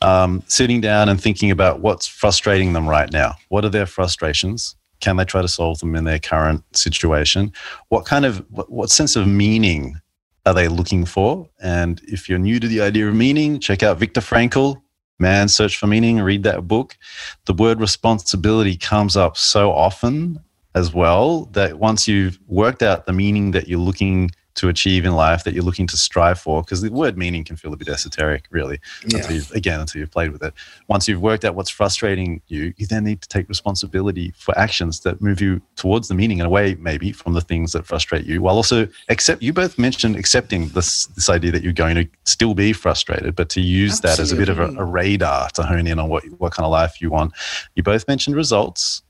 um, 0.00 0.42
sitting 0.46 0.80
down 0.80 1.08
and 1.08 1.20
thinking 1.20 1.50
about 1.50 1.80
what's 1.80 2.06
frustrating 2.06 2.72
them 2.72 2.88
right 2.88 3.12
now. 3.12 3.34
What 3.48 3.64
are 3.64 3.70
their 3.70 3.86
frustrations? 3.86 4.76
Can 5.00 5.16
they 5.16 5.24
try 5.24 5.42
to 5.42 5.48
solve 5.48 5.78
them 5.78 5.94
in 5.94 6.04
their 6.04 6.18
current 6.18 6.64
situation? 6.76 7.52
What 7.88 8.04
kind 8.04 8.24
of 8.24 8.44
what, 8.50 8.70
what 8.70 8.90
sense 8.90 9.16
of 9.16 9.26
meaning 9.26 10.00
are 10.46 10.54
they 10.54 10.68
looking 10.68 11.04
for? 11.04 11.48
And 11.60 12.00
if 12.04 12.28
you're 12.28 12.38
new 12.38 12.58
to 12.58 12.68
the 12.68 12.80
idea 12.80 13.08
of 13.08 13.14
meaning, 13.14 13.60
check 13.60 13.82
out 13.82 13.98
Viktor 13.98 14.20
Frankl, 14.20 14.80
Man's 15.18 15.54
Search 15.54 15.76
for 15.76 15.86
Meaning. 15.86 16.20
Read 16.20 16.42
that 16.44 16.66
book. 16.66 16.96
The 17.44 17.52
word 17.52 17.80
responsibility 17.80 18.76
comes 18.76 19.16
up 19.16 19.36
so 19.36 19.72
often 19.72 20.40
as 20.74 20.92
well 20.92 21.46
that 21.46 21.78
once 21.78 22.06
you've 22.06 22.38
worked 22.46 22.82
out 22.82 23.06
the 23.06 23.12
meaning 23.12 23.50
that 23.52 23.68
you're 23.68 23.78
looking 23.78 24.30
to 24.58 24.68
achieve 24.68 25.04
in 25.04 25.14
life 25.14 25.44
that 25.44 25.54
you're 25.54 25.64
looking 25.64 25.86
to 25.86 25.96
strive 25.96 26.38
for 26.38 26.62
because 26.62 26.82
the 26.82 26.90
word 26.90 27.16
meaning 27.16 27.44
can 27.44 27.56
feel 27.56 27.72
a 27.72 27.76
bit 27.76 27.88
esoteric 27.88 28.44
really 28.50 28.80
yeah. 29.06 29.18
until 29.18 29.36
you've 29.36 29.50
again 29.52 29.80
until 29.80 30.00
you've 30.00 30.10
played 30.10 30.32
with 30.32 30.42
it 30.42 30.52
once 30.88 31.06
you've 31.06 31.22
worked 31.22 31.44
out 31.44 31.54
what's 31.54 31.70
frustrating 31.70 32.42
you 32.48 32.74
you 32.76 32.86
then 32.86 33.04
need 33.04 33.22
to 33.22 33.28
take 33.28 33.48
responsibility 33.48 34.32
for 34.36 34.56
actions 34.58 35.00
that 35.00 35.22
move 35.22 35.40
you 35.40 35.62
towards 35.76 36.08
the 36.08 36.14
meaning 36.14 36.40
and 36.40 36.46
away 36.46 36.74
maybe 36.80 37.12
from 37.12 37.34
the 37.34 37.40
things 37.40 37.72
that 37.72 37.86
frustrate 37.86 38.26
you 38.26 38.42
while 38.42 38.56
also 38.56 38.88
accept 39.08 39.40
you 39.42 39.52
both 39.52 39.78
mentioned 39.78 40.16
accepting 40.16 40.68
this 40.70 41.06
this 41.06 41.30
idea 41.30 41.52
that 41.52 41.62
you're 41.62 41.72
going 41.72 41.94
to 41.94 42.06
still 42.24 42.52
be 42.52 42.72
frustrated 42.72 43.36
but 43.36 43.48
to 43.48 43.60
use 43.60 44.04
Absolutely. 44.04 44.16
that 44.16 44.22
as 44.22 44.32
a 44.32 44.36
bit 44.36 44.48
of 44.48 44.58
a, 44.58 44.80
a 44.80 44.84
radar 44.84 45.48
to 45.50 45.62
hone 45.62 45.86
in 45.86 46.00
on 46.00 46.08
what 46.08 46.24
what 46.38 46.52
kind 46.52 46.64
of 46.64 46.72
life 46.72 47.00
you 47.00 47.10
want 47.10 47.32
you 47.76 47.82
both 47.84 48.08
mentioned 48.08 48.34
results 48.34 49.02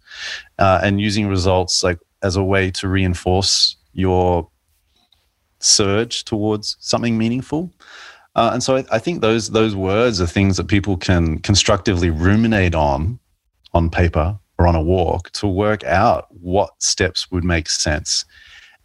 uh, 0.58 0.80
and 0.82 1.00
using 1.00 1.26
results 1.26 1.82
like 1.82 1.98
as 2.22 2.36
a 2.36 2.42
way 2.42 2.70
to 2.70 2.86
reinforce 2.88 3.76
your 3.94 4.48
surge 5.60 6.24
towards 6.24 6.76
something 6.80 7.18
meaningful. 7.18 7.72
Uh, 8.34 8.50
and 8.52 8.62
so 8.62 8.76
I, 8.76 8.84
I, 8.92 8.98
think 8.98 9.20
those 9.20 9.50
those 9.50 9.74
words 9.74 10.20
are 10.20 10.26
things 10.26 10.56
that 10.58 10.68
people 10.68 10.96
can 10.96 11.38
constructively 11.40 12.10
ruminate 12.10 12.74
on 12.74 13.18
on 13.74 13.90
paper 13.90 14.38
or 14.58 14.66
on 14.66 14.74
a 14.74 14.82
walk 14.82 15.30
to 15.30 15.46
work 15.46 15.82
out 15.84 16.26
what 16.30 16.70
steps 16.80 17.30
would 17.30 17.44
make 17.44 17.68
sense. 17.68 18.24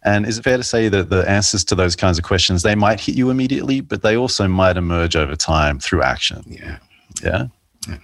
And 0.04 0.26
is 0.26 0.38
it 0.38 0.42
fair 0.42 0.56
to 0.56 0.62
say 0.62 0.88
that 0.88 1.08
the 1.08 1.28
answers 1.28 1.64
to 1.64 1.74
those 1.74 1.96
kinds 1.96 2.18
of 2.18 2.24
questions 2.24 2.62
they 2.62 2.74
might 2.74 3.00
hit 3.00 3.14
you 3.14 3.30
immediately, 3.30 3.80
but 3.80 4.02
they 4.02 4.16
also 4.16 4.46
might 4.46 4.76
emerge 4.76 5.16
over 5.16 5.34
time 5.34 5.78
through 5.78 6.02
action? 6.02 6.42
Yeah. 6.46 6.78
Yeah. 7.22 7.46
Yeah, 7.88 7.96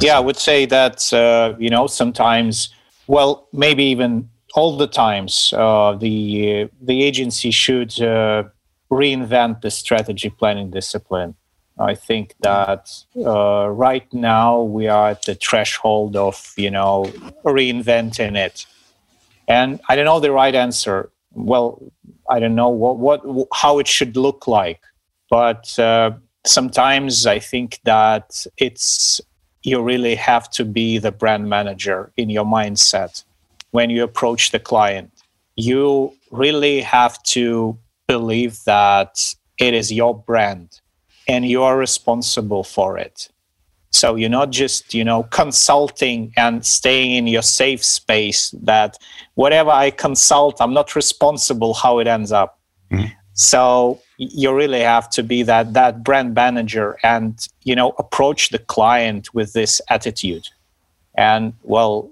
yeah 0.00 0.16
I 0.16 0.20
would 0.20 0.36
say 0.36 0.64
that 0.66 1.12
uh, 1.12 1.54
you 1.58 1.68
know 1.68 1.86
sometimes, 1.86 2.74
well, 3.06 3.48
maybe 3.52 3.84
even 3.84 4.30
all 4.54 4.76
the 4.76 4.86
times 4.86 5.52
uh, 5.56 5.92
the 5.92 6.68
the 6.80 7.02
agency 7.02 7.50
should 7.50 8.00
uh, 8.00 8.44
reinvent 8.90 9.62
the 9.62 9.70
strategy 9.70 10.30
planning 10.30 10.70
discipline. 10.70 11.34
I 11.78 11.94
think 11.94 12.34
that 12.40 12.90
uh, 13.16 13.68
right 13.68 14.06
now 14.12 14.60
we 14.60 14.88
are 14.88 15.10
at 15.10 15.24
the 15.24 15.34
threshold 15.34 16.16
of 16.16 16.52
you 16.56 16.70
know 16.70 17.04
reinventing 17.44 18.36
it, 18.36 18.66
and 19.48 19.80
I 19.88 19.96
don't 19.96 20.04
know 20.04 20.20
the 20.20 20.32
right 20.32 20.54
answer. 20.54 21.10
Well, 21.32 21.82
I 22.28 22.38
don't 22.38 22.54
know 22.54 22.68
what 22.68 22.98
what 22.98 23.48
how 23.52 23.78
it 23.78 23.88
should 23.88 24.16
look 24.16 24.46
like, 24.46 24.80
but 25.30 25.78
uh, 25.78 26.12
sometimes 26.44 27.26
I 27.26 27.38
think 27.38 27.80
that 27.84 28.46
it's 28.58 29.20
you 29.62 29.80
really 29.80 30.16
have 30.16 30.50
to 30.50 30.64
be 30.64 30.98
the 30.98 31.12
brand 31.12 31.48
manager 31.48 32.12
in 32.16 32.28
your 32.28 32.44
mindset 32.44 33.24
when 33.72 33.90
you 33.90 34.04
approach 34.04 34.52
the 34.52 34.60
client. 34.60 35.10
You 35.56 36.14
really 36.30 36.80
have 36.80 37.22
to 37.24 37.76
believe 38.06 38.62
that 38.64 39.34
it 39.58 39.74
is 39.74 39.92
your 39.92 40.16
brand 40.16 40.80
and 41.28 41.46
you 41.46 41.62
are 41.62 41.76
responsible 41.76 42.64
for 42.64 42.96
it. 42.96 43.28
So 43.90 44.14
you're 44.14 44.30
not 44.30 44.50
just, 44.50 44.94
you 44.94 45.04
know, 45.04 45.24
consulting 45.24 46.32
and 46.36 46.64
staying 46.64 47.14
in 47.14 47.26
your 47.26 47.42
safe 47.42 47.84
space 47.84 48.50
that 48.62 48.96
whatever 49.34 49.70
I 49.70 49.90
consult, 49.90 50.60
I'm 50.60 50.72
not 50.72 50.96
responsible 50.96 51.74
how 51.74 51.98
it 51.98 52.06
ends 52.06 52.32
up. 52.32 52.58
Mm-hmm. 52.90 53.12
So 53.34 54.00
you 54.16 54.54
really 54.54 54.80
have 54.80 55.10
to 55.10 55.22
be 55.22 55.42
that 55.42 55.74
that 55.74 56.02
brand 56.02 56.34
manager 56.34 56.98
and, 57.02 57.38
you 57.64 57.74
know, 57.74 57.94
approach 57.98 58.48
the 58.48 58.58
client 58.58 59.34
with 59.34 59.52
this 59.52 59.80
attitude. 59.90 60.48
And 61.16 61.52
well, 61.62 62.10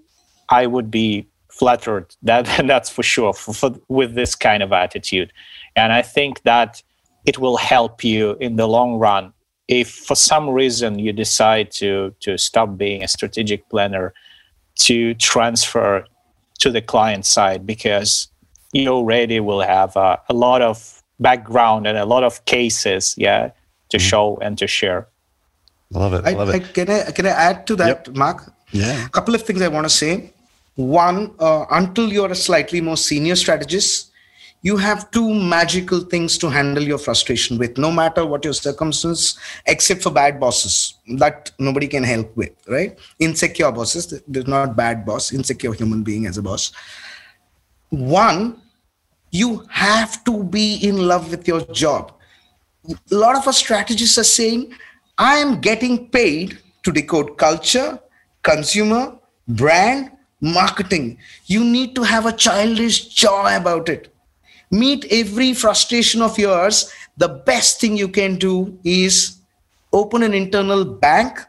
I 0.51 0.67
would 0.67 0.91
be 0.91 1.27
flattered 1.61 2.07
that 2.23 2.45
that's 2.73 2.91
for 2.97 3.05
sure 3.15 3.33
for, 3.33 3.53
for, 3.61 3.71
with 3.89 4.15
this 4.15 4.35
kind 4.35 4.63
of 4.63 4.71
attitude 4.73 5.31
and 5.77 5.93
i 6.01 6.03
think 6.03 6.43
that 6.43 6.83
it 7.25 7.39
will 7.39 7.57
help 7.57 8.03
you 8.05 8.37
in 8.41 8.57
the 8.57 8.67
long 8.67 8.99
run. 8.99 9.33
If 9.69 9.91
for 9.91 10.17
some 10.17 10.51
reason 10.51 10.99
you 10.99 11.13
decide 11.13 11.71
to 11.73 12.15
to 12.21 12.37
stop 12.37 12.77
being 12.77 13.03
a 13.05 13.09
strategic 13.09 13.69
planner, 13.69 14.13
to 14.87 15.15
transfer 15.15 16.05
to 16.59 16.71
the 16.71 16.83
client 16.83 17.25
side 17.25 17.67
because 17.67 18.29
you 18.73 18.89
already 18.89 19.41
will 19.41 19.61
have 19.61 19.97
uh, 19.97 20.17
a 20.29 20.35
lot 20.35 20.63
of 20.63 21.03
background 21.19 21.87
and 21.87 21.97
a 21.99 22.05
lot 22.05 22.25
of 22.25 22.45
cases, 22.45 23.15
yeah, 23.17 23.51
to 23.91 23.97
mm-hmm. 23.97 24.09
show 24.09 24.39
and 24.43 24.59
to 24.59 24.67
share. 24.67 25.07
Love 25.93 26.15
it. 26.15 26.25
I, 26.25 26.33
love 26.33 26.49
it. 26.49 26.55
I, 26.55 26.59
can 26.59 26.91
I 26.91 27.11
can 27.13 27.27
I 27.27 27.31
add 27.31 27.67
to 27.69 27.77
that, 27.77 28.07
yep. 28.07 28.17
Mark? 28.17 28.53
Yeah. 28.73 29.07
A 29.07 29.09
couple 29.09 29.35
of 29.35 29.43
things 29.43 29.63
I 29.63 29.69
want 29.69 29.85
to 29.85 29.95
say. 30.03 30.33
One, 30.81 31.35
uh, 31.39 31.67
until 31.71 32.11
you're 32.11 32.33
a 32.33 32.35
slightly 32.35 32.81
more 32.81 32.97
senior 32.97 33.37
strategist, 33.37 34.13
you 34.63 34.79
have 34.79 35.11
two 35.11 35.33
magical 35.35 36.01
things 36.01 36.39
to 36.39 36.49
handle 36.49 36.83
your 36.83 36.97
frustration 36.97 37.59
with, 37.59 37.77
no 37.77 37.93
matter 37.93 38.25
what 38.25 38.45
your 38.45 38.55
circumstance, 38.55 39.39
except 39.67 40.03
for 40.03 40.11
bad 40.11 40.41
bosses 40.41 40.95
that 41.19 41.51
nobody 41.59 41.87
can 41.87 42.03
help 42.03 42.35
with, 42.35 42.53
right? 42.67 42.99
Insecure 43.19 43.71
bosses, 43.73 44.23
there's 44.27 44.47
not 44.47 44.75
bad 44.75 45.05
boss, 45.05 45.33
insecure 45.33 45.75
human 45.75 46.03
being 46.03 46.25
as 46.25 46.39
a 46.39 46.43
boss. 46.43 46.73
One, 47.91 48.63
you 49.31 49.67
have 49.69 50.25
to 50.25 50.45
be 50.45 50.77
in 50.77 50.97
love 50.97 51.31
with 51.31 51.47
your 51.47 51.61
job. 51.73 52.13
A 52.89 53.15
lot 53.15 53.37
of 53.37 53.47
our 53.47 53.53
strategists 53.53 54.17
are 54.17 54.25
saying, 54.25 54.73
I 55.19 55.37
am 55.37 55.61
getting 55.61 56.09
paid 56.09 56.59
to 56.85 56.93
decode 56.93 57.37
culture, 57.37 57.99
consumer, 58.43 59.19
brand, 59.47 60.13
marketing. 60.41 61.19
You 61.47 61.65
need 61.65 61.95
to 61.95 62.03
have 62.03 62.27
a 62.27 62.33
childish 62.33 63.09
joy 63.09 63.57
about 63.57 63.89
it. 63.89 64.15
Meet 64.71 65.07
every 65.11 65.53
frustration 65.55 66.23
of 66.23 66.39
yours. 66.39 66.93
The 67.17 67.29
best 67.29 67.81
thing 67.81 67.97
you 67.97 68.09
can 68.09 68.37
do 68.37 68.79
is 68.85 69.37
open 69.93 70.23
an 70.23 70.35
internal 70.35 70.85
bank 70.85 71.41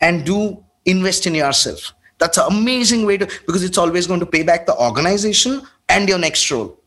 and 0.00 0.24
do 0.24 0.62
invest 0.86 1.26
in 1.26 1.34
yourself. 1.34 1.92
That's 2.18 2.38
an 2.38 2.46
amazing 2.48 3.06
way 3.06 3.16
to, 3.18 3.26
because 3.26 3.64
it's 3.64 3.78
always 3.78 4.06
going 4.06 4.20
to 4.20 4.26
pay 4.26 4.42
back 4.42 4.66
the 4.66 4.76
organization 4.76 5.62
and 5.88 6.08
your 6.08 6.18
next 6.18 6.50
role. 6.50 6.78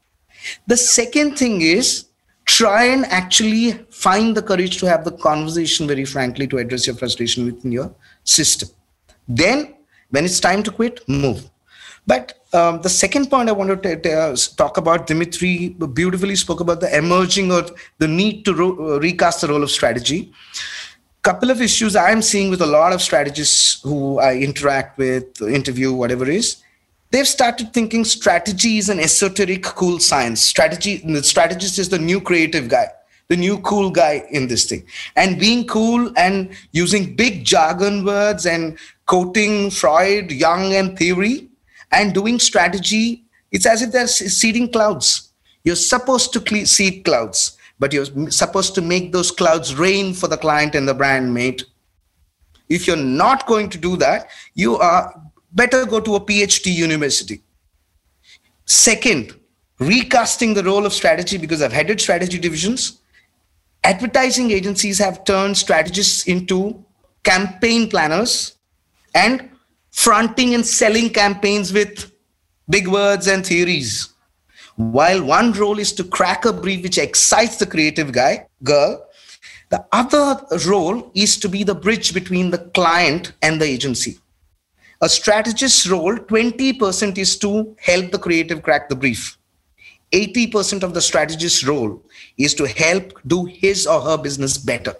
The 0.68 0.78
second 0.78 1.38
thing 1.38 1.62
is 1.62 2.06
try 2.46 2.86
and 2.86 3.06
actually 3.06 3.74
find 3.90 4.36
the 4.36 4.42
courage 4.42 4.78
to 4.78 4.86
have 4.86 5.04
the 5.06 5.12
conversation 5.12 5.88
very 5.88 6.06
frankly 6.06 6.48
to 6.48 6.58
address 6.58 6.88
your 6.88 6.96
frustration 6.96 7.46
within 7.46 7.72
your 7.72 7.94
system. 8.24 8.70
Then, 9.28 9.76
when 10.14 10.26
it's 10.26 10.40
time 10.40 10.62
to 10.62 10.72
quit, 10.72 11.02
move. 11.08 11.50
But 12.06 12.34
um, 12.54 12.82
the 12.82 12.90
second 12.90 13.32
point 13.32 13.50
I 13.50 13.54
wanted 13.54 13.82
to 13.84 14.14
uh, 14.14 14.36
talk 14.58 14.78
about, 14.78 15.08
Dimitri 15.08 15.70
beautifully 15.94 16.36
spoke 16.36 16.60
about 16.60 16.82
the 16.82 16.96
emerging 16.96 17.52
or 17.52 17.64
the 17.98 18.08
need 18.08 18.46
to 18.46 18.54
ro- 18.54 18.96
uh, 18.96 19.00
recast 19.00 19.42
the 19.42 19.48
role 19.48 19.64
of 19.64 19.72
strategy. 19.72 20.32
Couple 21.24 21.50
of 21.50 21.62
issues 21.62 21.96
I'm 21.96 22.22
seeing 22.22 22.52
with 22.52 22.62
a 22.62 22.66
lot 22.66 22.94
of 22.94 23.02
strategists 23.02 23.82
who 23.82 24.20
I 24.20 24.36
interact 24.36 24.98
with, 24.98 25.42
interview, 25.42 25.94
whatever 25.94 26.30
is, 26.30 26.58
they've 27.12 27.28
started 27.28 27.74
thinking 27.74 28.06
strategy 28.06 28.78
is 28.78 28.90
an 28.90 29.00
esoteric, 29.00 29.64
cool 29.64 30.00
science. 30.00 30.42
Strategy, 30.42 30.98
the 30.98 31.24
strategist 31.24 31.80
is 31.80 31.90
the 31.90 31.98
new 31.98 32.20
creative 32.20 32.68
guy, 32.68 32.88
the 33.30 33.38
new 33.38 33.58
cool 33.60 33.90
guy 33.90 34.26
in 34.32 34.48
this 34.48 34.66
thing. 34.66 34.84
And 35.16 35.40
being 35.40 35.66
cool 35.66 36.12
and 36.18 36.50
using 36.74 37.16
big 37.16 37.46
jargon 37.46 38.04
words 38.04 38.46
and 38.46 38.78
quoting 39.06 39.70
Freud, 39.70 40.32
Jung, 40.32 40.74
and 40.74 40.98
theory 40.98 41.50
and 41.92 42.14
doing 42.14 42.40
strategy, 42.40 43.26
it's 43.52 43.66
as 43.66 43.82
if 43.82 43.92
they're 43.92 44.08
seeding 44.08 44.72
clouds. 44.72 45.32
You're 45.64 45.76
supposed 45.76 46.34
to 46.34 46.66
seed 46.66 47.06
clouds, 47.06 47.58
but 47.80 47.94
you're 47.94 48.32
supposed 48.32 48.76
to 48.76 48.82
make 48.82 49.12
those 49.12 49.32
clouds 49.32 49.76
rain 49.76 50.14
for 50.14 50.28
the 50.28 50.38
client 50.38 50.76
and 50.76 50.88
the 50.88 50.94
brand 50.94 51.34
mate. 51.34 51.66
If 52.70 52.88
you're 52.88 52.96
not 52.96 53.46
going 53.46 53.70
to 53.70 53.78
do 53.78 53.96
that, 53.98 54.30
you 54.56 54.78
are 54.78 55.14
better 55.52 55.86
go 55.86 56.00
to 56.00 56.16
a 56.16 56.20
PhD 56.20 56.74
university. 56.74 57.42
Second, 58.66 59.40
recasting 59.80 60.54
the 60.54 60.64
role 60.64 60.86
of 60.86 60.94
strategy 60.94 61.38
because 61.38 61.62
I've 61.62 61.74
headed 61.74 62.02
strategy 62.02 62.40
divisions. 62.40 63.00
Advertising 63.84 64.52
agencies 64.52 64.98
have 64.98 65.26
turned 65.26 65.58
strategists 65.58 66.26
into 66.28 66.84
campaign 67.24 67.90
planners 67.90 68.58
and 69.14 69.50
fronting 69.92 70.54
and 70.56 70.66
selling 70.66 71.10
campaigns 71.10 71.72
with 71.72 72.12
big 72.70 72.88
words 72.88 73.28
and 73.28 73.46
theories. 73.46 74.14
While 74.76 75.24
one 75.24 75.54
role 75.54 75.78
is 75.78 75.94
to 75.94 76.04
crack 76.04 76.46
a 76.46 76.54
brief 76.54 76.82
which 76.82 76.98
excites 76.98 77.58
the 77.58 77.68
creative 77.68 78.12
guy, 78.12 78.48
girl, 78.64 79.06
the 79.70 79.86
other 79.92 80.46
role 80.68 81.12
is 81.14 81.38
to 81.38 81.50
be 81.50 81.64
the 81.64 81.76
bridge 81.76 82.14
between 82.14 82.50
the 82.50 82.58
client 82.58 83.34
and 83.42 83.62
the 83.62 83.66
agency. 83.66 84.20
A 85.02 85.10
strategist's 85.10 85.88
role, 85.88 86.16
20% 86.16 87.18
is 87.18 87.38
to 87.40 87.76
help 87.80 88.12
the 88.12 88.20
creative 88.20 88.64
crack 88.64 88.90
the 88.90 88.96
brief. 88.96 89.38
80% 90.12 90.84
of 90.84 90.94
the 90.94 91.02
strategist's 91.02 91.66
role 91.66 92.02
is 92.38 92.54
to 92.54 92.68
help 92.68 93.20
do 93.28 93.46
his 93.46 93.86
or 93.86 94.00
her 94.02 94.18
business 94.18 94.58
better. 94.58 94.96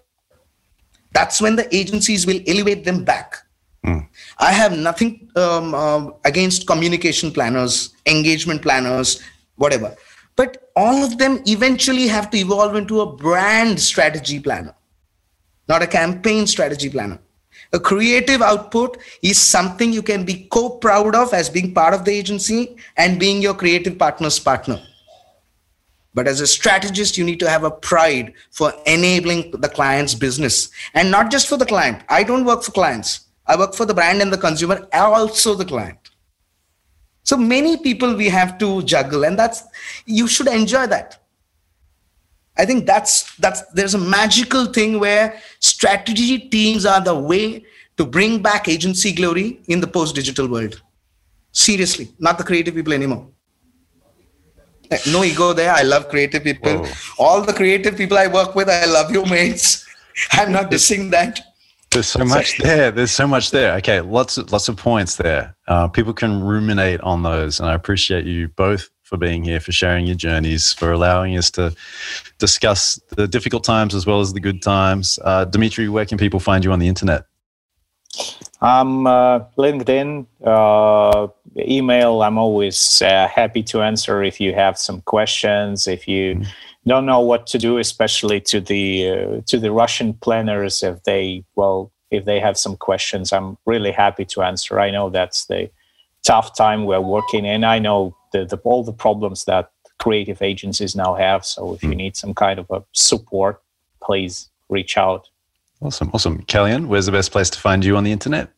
That's 1.14 1.40
when 1.40 1.56
the 1.56 1.74
agencies 1.76 2.26
will 2.26 2.42
elevate 2.48 2.84
them 2.84 3.04
back 3.04 3.38
I 3.86 4.52
have 4.52 4.78
nothing 4.78 5.30
um, 5.36 5.74
uh, 5.74 6.12
against 6.26 6.68
communication 6.68 7.32
planners, 7.32 7.94
engagement 8.06 8.62
planners, 8.62 9.22
whatever. 9.56 9.96
But 10.36 10.70
all 10.76 11.04
of 11.04 11.18
them 11.18 11.42
eventually 11.46 12.08
have 12.08 12.30
to 12.32 12.38
evolve 12.38 12.76
into 12.76 13.02
a 13.02 13.12
brand 13.12 13.80
strategy 13.80 14.40
planner, 14.40 14.74
not 15.68 15.84
a 15.84 15.88
campaign 15.88 16.48
strategy 16.48 16.90
planner. 16.90 17.20
A 17.72 17.80
creative 17.80 18.42
output 18.42 18.98
is 19.22 19.40
something 19.40 19.94
you 19.94 20.02
can 20.02 20.26
be 20.26 20.48
co 20.52 20.70
proud 20.70 21.16
of 21.16 21.34
as 21.34 21.50
being 21.50 21.74
part 21.74 21.94
of 21.94 22.06
the 22.06 22.12
agency 22.12 22.76
and 22.98 23.20
being 23.20 23.42
your 23.42 23.54
creative 23.54 23.98
partner's 23.98 24.40
partner. 24.40 24.82
But 26.16 26.28
as 26.28 26.42
a 26.42 26.48
strategist, 26.48 27.18
you 27.18 27.24
need 27.24 27.40
to 27.40 27.50
have 27.50 27.64
a 27.64 27.72
pride 27.72 28.34
for 28.52 28.74
enabling 28.86 29.52
the 29.52 29.70
client's 29.70 30.14
business 30.14 30.70
and 30.94 31.10
not 31.10 31.32
just 31.32 31.48
for 31.48 31.58
the 31.58 31.66
client. 31.66 32.04
I 32.10 32.24
don't 32.24 32.46
work 32.46 32.64
for 32.64 32.72
clients. 32.72 33.23
I 33.46 33.58
work 33.58 33.74
for 33.74 33.86
the 33.86 33.94
brand 33.94 34.22
and 34.22 34.32
the 34.32 34.38
consumer, 34.38 34.88
also 34.94 35.56
the 35.56 35.66
client. 35.66 35.98
So 37.24 37.38
many 37.38 37.78
people 37.78 38.16
we 38.16 38.30
have 38.30 38.58
to 38.60 38.84
juggle, 38.84 39.24
and 39.26 39.38
that's 39.40 39.64
you 40.06 40.28
should 40.28 40.48
enjoy 40.48 40.88
that. 40.88 41.20
I 42.58 42.66
think 42.66 42.86
that's 42.86 43.36
that's 43.38 43.62
there's 43.74 43.96
a 43.96 43.98
magical 43.98 44.66
thing 44.66 45.00
where 45.00 45.42
strategy 45.60 46.38
teams 46.38 46.86
are 46.86 47.02
the 47.02 47.18
way 47.18 47.66
to 47.98 48.06
bring 48.06 48.42
back 48.42 48.68
agency 48.68 49.12
glory 49.12 49.62
in 49.68 49.80
the 49.80 49.88
post-digital 49.88 50.48
world. 50.48 50.82
Seriously, 51.52 52.12
not 52.20 52.38
the 52.38 52.44
creative 52.44 52.76
people 52.76 52.94
anymore. 52.94 53.28
No 55.12 55.24
ego 55.24 55.54
there. 55.54 55.72
I 55.72 55.82
love 55.82 56.10
creative 56.10 56.44
people. 56.44 56.84
Whoa. 56.84 56.92
All 57.18 57.42
the 57.42 57.54
creative 57.54 57.98
people 57.98 58.18
I 58.18 58.28
work 58.28 58.54
with, 58.54 58.70
I 58.70 58.86
love 58.86 59.12
you, 59.12 59.26
mates. 59.26 59.86
I'm 60.32 60.52
not 60.52 60.70
dissing 60.72 61.10
that. 61.12 61.53
There's 61.94 62.08
so 62.08 62.26
much 62.26 62.58
there. 62.58 62.90
There's 62.90 63.12
so 63.12 63.28
much 63.28 63.52
there. 63.52 63.76
Okay, 63.76 64.02
lots 64.02 64.38
of, 64.40 64.52
lots 64.52 64.68
of 64.68 64.78
points 64.78 65.18
there. 65.18 65.56
Uh, 65.68 65.88
people 65.88 66.12
can 66.12 66.42
ruminate 66.42 67.00
on 67.02 67.22
those, 67.22 67.60
and 67.60 67.70
I 67.70 67.76
appreciate 67.76 68.26
you 68.26 68.48
both 68.48 68.90
for 69.04 69.18
being 69.18 69.44
here, 69.44 69.60
for 69.60 69.72
sharing 69.72 70.08
your 70.08 70.16
journeys, 70.16 70.74
for 70.74 70.92
allowing 70.92 71.38
us 71.38 71.52
to 71.52 71.76
discuss 72.40 73.00
the 73.10 73.28
difficult 73.28 73.64
times 73.64 73.94
as 73.94 74.08
well 74.08 74.22
as 74.22 74.34
the 74.34 74.40
good 74.40 74.64
times. 74.64 75.20
Uh, 75.24 75.46
Dimitri, 75.46 75.88
where 75.88 76.06
can 76.06 76.18
people 76.18 76.40
find 76.40 76.66
you 76.66 76.72
on 76.72 76.80
the 76.80 76.88
internet? 76.88 77.26
Um, 78.60 79.06
uh, 79.06 79.42
LinkedIn, 79.58 80.26
uh, 80.44 81.28
email. 81.58 82.24
I'm 82.24 82.40
always 82.40 83.04
uh, 83.04 83.28
happy 83.28 83.62
to 83.64 83.84
answer 83.84 84.24
if 84.24 84.40
you 84.40 84.56
have 84.56 84.80
some 84.80 85.02
questions. 85.02 85.88
If 85.88 86.08
you 86.08 86.36
mm 86.38 86.48
don't 86.88 87.06
know 87.06 87.22
what 87.22 87.48
to 87.48 87.58
do, 87.58 87.78
especially 87.78 88.42
to 88.42 88.60
the 88.60 89.10
uh, 89.10 89.42
to 89.48 89.60
the 89.60 89.72
Russian 89.72 90.14
planners 90.14 90.84
if 90.84 91.04
they 91.04 91.44
well 91.56 91.92
if 92.12 92.26
they 92.26 92.40
have 92.40 92.58
some 92.58 92.76
questions. 92.76 93.32
I'm 93.32 93.58
really 93.66 93.92
happy 93.92 94.26
to 94.26 94.42
answer. 94.42 94.80
I 94.80 94.92
know 94.92 95.10
that's 95.10 95.46
the 95.46 95.70
tough 96.24 96.56
time 96.56 96.86
we're 96.86 97.02
working 97.02 97.46
in. 97.46 97.64
I 97.64 97.80
know 97.80 98.16
the, 98.32 98.46
the 98.46 98.58
all 98.58 98.84
the 98.84 98.94
problems 98.94 99.46
that 99.46 99.72
creative 100.00 100.42
agencies 100.42 100.96
now 100.96 101.16
have. 101.16 101.46
So 101.46 101.74
if 101.74 101.84
you 101.84 101.92
hmm. 101.92 101.98
need 101.98 102.16
some 102.18 102.34
kind 102.34 102.60
of 102.60 102.70
a 102.70 102.84
support, 102.92 103.62
please 104.02 104.50
reach 104.70 104.98
out. 104.98 105.30
Awesome, 105.82 106.12
awesome. 106.14 106.44
Kalyan, 106.44 106.88
where's 106.88 107.06
the 107.06 107.12
best 107.12 107.32
place 107.32 107.50
to 107.52 107.60
find 107.60 107.84
you 107.84 107.98
on 107.98 108.04
the 108.04 108.12
internet? 108.12 108.50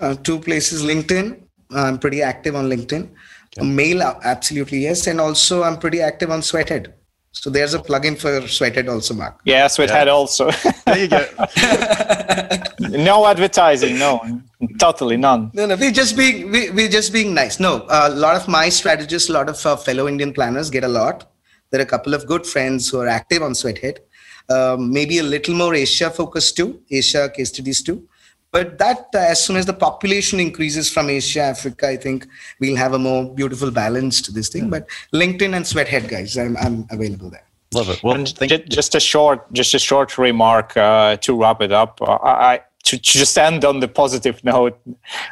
Uh, 0.00 0.14
two 0.14 0.38
places: 0.38 0.82
LinkedIn. 0.82 1.40
I'm 1.72 1.98
pretty 1.98 2.22
active 2.22 2.56
on 2.56 2.68
LinkedIn. 2.68 3.08
Okay. 3.58 3.66
Mail, 3.66 4.02
absolutely 4.24 4.78
yes, 4.78 5.06
and 5.06 5.20
also 5.20 5.62
I'm 5.62 5.78
pretty 5.78 6.00
active 6.00 6.30
on 6.30 6.42
Sweathead. 6.42 6.94
So 7.32 7.48
there's 7.48 7.74
a 7.74 7.78
plugin 7.78 8.18
for 8.18 8.46
Sweathead 8.48 8.88
also, 8.88 9.14
Mark. 9.14 9.40
Yeah, 9.44 9.68
Sweathead 9.68 10.08
yeah. 10.08 10.12
also. 10.12 10.50
there 10.86 10.98
you 10.98 11.08
go. 11.08 11.26
no 12.80 13.24
advertising, 13.26 13.98
no, 13.98 14.42
totally 14.78 15.16
none. 15.16 15.50
No, 15.54 15.66
no, 15.66 15.76
we're 15.76 15.92
just 15.92 16.16
being 16.16 16.50
we, 16.50 16.70
we're 16.70 16.88
just 16.88 17.12
being 17.12 17.32
nice. 17.32 17.60
No, 17.60 17.86
a 17.88 18.10
lot 18.10 18.34
of 18.34 18.48
my 18.48 18.68
strategists, 18.68 19.28
a 19.28 19.32
lot 19.32 19.48
of 19.48 19.64
uh, 19.64 19.76
fellow 19.76 20.08
Indian 20.08 20.32
planners 20.32 20.70
get 20.70 20.82
a 20.82 20.88
lot. 20.88 21.30
There 21.70 21.80
are 21.80 21.84
a 21.84 21.86
couple 21.86 22.14
of 22.14 22.26
good 22.26 22.44
friends 22.44 22.90
who 22.90 22.98
are 22.98 23.08
active 23.08 23.42
on 23.42 23.54
Sweathead. 23.54 24.00
Um, 24.48 24.92
maybe 24.92 25.18
a 25.18 25.22
little 25.22 25.54
more 25.54 25.72
Asia 25.72 26.10
focused 26.10 26.56
too, 26.56 26.82
Asia 26.90 27.30
case 27.32 27.50
studies 27.50 27.80
too. 27.80 28.08
But 28.52 28.78
that, 28.78 29.08
uh, 29.14 29.18
as 29.18 29.44
soon 29.44 29.56
as 29.56 29.66
the 29.66 29.72
population 29.72 30.40
increases 30.40 30.90
from 30.90 31.08
Asia, 31.08 31.42
Africa, 31.42 31.88
I 31.88 31.96
think 31.96 32.26
we'll 32.58 32.76
have 32.76 32.94
a 32.94 32.98
more 32.98 33.32
beautiful 33.32 33.70
balance 33.70 34.20
to 34.22 34.32
this 34.32 34.48
thing. 34.48 34.64
Yeah. 34.64 34.70
But 34.70 34.88
LinkedIn 35.12 35.54
and 35.54 35.66
Sweathead, 35.66 36.08
guys, 36.08 36.36
I'm, 36.36 36.56
I'm 36.56 36.86
available 36.90 37.30
there. 37.30 37.44
Love 37.72 37.90
it. 37.90 38.02
Well, 38.02 38.24
just, 38.24 38.68
just, 38.68 38.94
a 38.96 39.00
short, 39.00 39.52
just 39.52 39.74
a 39.74 39.78
short 39.78 40.18
remark 40.18 40.76
uh, 40.76 41.16
to 41.18 41.40
wrap 41.40 41.62
it 41.62 41.70
up. 41.70 42.02
Uh, 42.02 42.18
I 42.22 42.62
to, 42.84 42.98
to, 42.98 43.18
just 43.18 43.38
end 43.38 43.64
on 43.64 43.78
the 43.78 43.86
positive 43.86 44.42
note. 44.42 44.80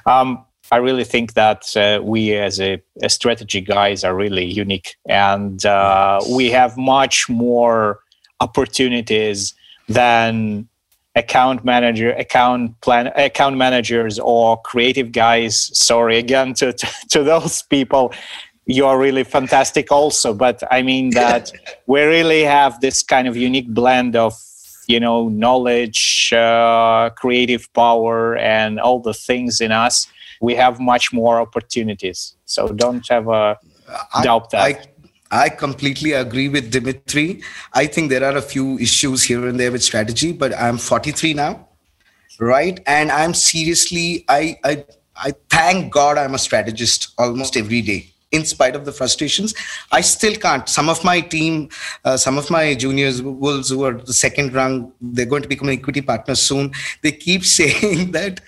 Um, 0.07 0.45
I 0.71 0.77
really 0.77 1.03
think 1.05 1.33
that 1.33 1.77
uh, 1.77 2.01
we, 2.03 2.35
as 2.35 2.61
a, 2.61 2.81
a, 3.03 3.09
strategy 3.09 3.61
guys, 3.61 4.05
are 4.05 4.15
really 4.15 4.45
unique, 4.45 4.97
and 5.09 5.65
uh, 5.67 6.21
we 6.31 6.51
have 6.51 6.77
much 6.77 7.29
more 7.29 8.01
opportunities 8.41 9.55
than 9.89 10.69
account 11.19 11.65
manager, 11.65 12.13
account 12.13 12.81
plan, 12.81 13.09
account 13.17 13.57
managers, 13.57 14.19
or 14.19 14.61
creative 14.63 15.13
guys. 15.13 15.71
Sorry 15.77 16.19
again 16.19 16.55
to, 16.55 16.73
to, 16.73 16.87
to 17.11 17.23
those 17.23 17.63
people. 17.63 18.13
You 18.67 18.87
are 18.87 18.99
really 18.99 19.25
fantastic, 19.25 19.91
also. 19.91 20.33
But 20.33 20.63
I 20.71 20.83
mean 20.83 21.11
that 21.11 21.53
we 21.87 22.03
really 22.03 22.43
have 22.43 22.81
this 22.81 23.03
kind 23.03 23.27
of 23.27 23.37
unique 23.37 23.69
blend 23.69 24.15
of 24.17 24.35
you 24.87 25.01
know 25.01 25.29
knowledge, 25.29 26.33
uh, 26.33 27.11
creative 27.11 27.73
power, 27.73 28.37
and 28.37 28.81
all 28.81 29.01
the 29.01 29.15
things 29.15 29.61
in 29.61 29.73
us. 29.73 30.07
We 30.41 30.55
have 30.55 30.79
much 30.79 31.13
more 31.13 31.41
opportunities. 31.41 32.37
So 32.45 32.69
don't 32.69 33.11
ever 33.11 33.57
I, 34.15 34.23
doubt 34.23 34.51
that. 34.51 34.61
I, 34.61 34.85
I 35.31 35.49
completely 35.51 36.13
agree 36.13 36.49
with 36.49 36.71
Dimitri. 36.71 37.43
I 37.75 37.87
think 37.87 38.11
there 38.11 38.25
are 38.25 38.37
a 38.37 38.43
few 38.43 38.79
issues 38.79 39.23
here 39.23 39.47
and 39.47 39.61
there 39.61 39.71
with 39.71 39.83
strategy, 39.83 40.33
but 40.33 40.55
I'm 40.59 40.79
43 40.79 41.35
now, 41.35 41.69
right? 42.41 42.81
And 42.87 43.13
I'm 43.13 43.35
seriously, 43.35 44.25
I, 44.29 44.59
I, 44.65 44.85
I 45.17 45.33
thank 45.51 45.93
God 45.93 46.17
I'm 46.17 46.35
a 46.35 46.39
strategist 46.39 47.13
almost 47.19 47.57
every 47.57 47.83
day. 47.83 48.13
In 48.31 48.45
spite 48.45 48.77
of 48.77 48.85
the 48.85 48.93
frustrations, 48.93 49.55
I 49.91 50.03
still 50.03 50.35
can't. 50.35 50.69
Some 50.69 50.91
of 50.91 51.03
my 51.03 51.23
team, 51.23 51.71
uh, 52.05 52.19
some 52.19 52.37
of 52.37 52.51
my 52.51 52.75
juniors, 52.75 53.23
wolves 53.23 53.71
who 53.71 53.85
are 53.85 53.95
the 53.95 54.13
second 54.13 54.53
rung, 54.53 54.93
they're 55.01 55.25
going 55.25 55.41
to 55.41 55.49
become 55.49 55.71
equity 55.71 56.03
partners 56.03 56.43
soon. 56.43 56.73
They 57.03 57.13
keep 57.13 57.45
saying 57.59 58.13
that 58.13 58.43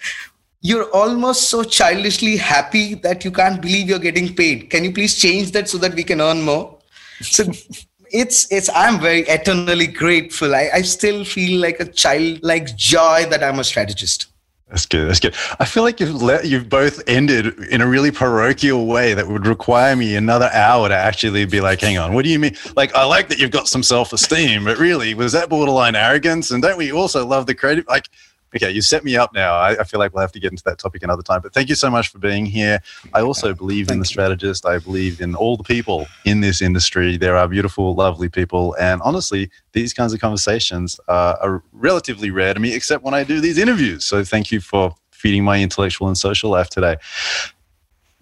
you're 0.62 0.90
almost 0.90 1.48
so 1.48 1.62
childishly 1.62 2.36
happy 2.36 2.94
that 2.94 3.24
you 3.24 3.30
can't 3.30 3.60
believe 3.62 3.88
you're 3.88 3.98
getting 3.98 4.34
paid. 4.34 4.70
Can 4.70 4.84
you 4.84 4.92
please 4.92 5.18
change 5.18 5.52
that 5.52 5.68
so 5.68 5.78
that 5.78 5.94
we 5.94 6.04
can 6.04 6.20
earn 6.20 6.42
more? 6.42 6.78
So 7.22 7.44
it's 8.12 8.50
it's 8.52 8.68
I'm 8.74 9.00
very 9.00 9.22
eternally 9.22 9.86
grateful. 9.86 10.54
I, 10.54 10.70
I 10.74 10.82
still 10.82 11.24
feel 11.24 11.60
like 11.60 11.80
a 11.80 11.86
child 11.86 12.40
like 12.42 12.76
joy 12.76 13.26
that 13.30 13.42
I'm 13.42 13.58
a 13.58 13.64
strategist. 13.64 14.26
That's 14.68 14.86
good. 14.86 15.08
That's 15.08 15.18
good. 15.18 15.34
I 15.58 15.64
feel 15.64 15.82
like 15.82 15.98
you've 15.98 16.22
let 16.22 16.46
you've 16.46 16.68
both 16.68 17.02
ended 17.08 17.58
in 17.70 17.80
a 17.80 17.86
really 17.88 18.12
parochial 18.12 18.86
way 18.86 19.14
that 19.14 19.26
would 19.26 19.46
require 19.46 19.96
me 19.96 20.14
another 20.14 20.48
hour 20.52 20.88
to 20.88 20.94
actually 20.94 21.44
be 21.44 21.60
like, 21.60 21.80
hang 21.80 21.98
on, 21.98 22.14
what 22.14 22.24
do 22.24 22.30
you 22.30 22.38
mean? 22.38 22.54
Like, 22.76 22.94
I 22.94 23.04
like 23.04 23.28
that 23.30 23.40
you've 23.40 23.50
got 23.50 23.66
some 23.66 23.82
self 23.82 24.12
esteem, 24.12 24.64
but 24.64 24.78
really, 24.78 25.14
was 25.14 25.32
that 25.32 25.48
borderline 25.48 25.96
arrogance? 25.96 26.52
And 26.52 26.62
don't 26.62 26.78
we 26.78 26.92
also 26.92 27.26
love 27.26 27.46
the 27.46 27.54
creative? 27.54 27.84
Like, 27.88 28.08
okay, 28.54 28.70
you 28.70 28.82
set 28.82 29.04
me 29.04 29.16
up 29.16 29.32
now. 29.32 29.54
I, 29.54 29.80
I, 29.80 29.84
feel 29.84 30.00
like 30.00 30.12
we'll 30.12 30.22
have 30.22 30.32
to 30.32 30.40
get 30.40 30.50
into 30.50 30.64
that 30.64 30.78
topic 30.78 31.02
another 31.02 31.22
time. 31.22 31.40
But 31.40 31.52
thank 31.52 31.68
you 31.68 31.74
so 31.74 31.90
much 31.90 32.08
for 32.08 32.18
being 32.18 32.46
here. 32.46 32.80
I 33.14 33.20
also 33.20 33.54
believe 33.54 33.86
thank 33.86 33.96
in 33.96 33.98
the 34.00 34.04
strategist. 34.04 34.66
I 34.66 34.78
believe 34.78 35.20
in 35.20 35.34
all 35.34 35.56
the 35.56 35.64
people 35.64 36.06
in 36.24 36.40
this 36.40 36.60
industry. 36.60 37.16
There 37.16 37.36
are 37.36 37.48
beautiful, 37.48 37.94
lovely 37.94 38.28
people. 38.28 38.76
And 38.80 39.00
honestly, 39.02 39.50
these 39.72 39.92
kinds 39.92 40.12
of 40.12 40.20
conversations 40.20 40.98
uh, 41.08 41.36
are 41.40 41.62
relatively 41.72 42.30
rare 42.30 42.54
to 42.54 42.60
me, 42.60 42.74
except 42.74 43.04
when 43.04 43.14
I 43.14 43.24
do 43.24 43.40
these 43.40 43.58
interviews. 43.58 44.04
So 44.04 44.24
thank 44.24 44.50
you 44.50 44.60
for 44.60 44.94
feeding 45.10 45.44
my 45.44 45.60
intellectual 45.60 46.08
and 46.08 46.16
social 46.16 46.50
life 46.50 46.70
today. 46.70 46.96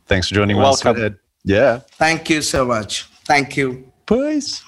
Thanks 0.07 0.29
for 0.29 0.35
joining 0.35 0.59
us. 0.59 0.85
Welcome. 0.85 1.19
Yeah. 1.45 1.79
Thank 1.93 2.29
you 2.29 2.43
so 2.43 2.65
much. 2.65 3.05
Thank 3.25 3.57
you. 3.57 3.91
Peace. 4.07 4.63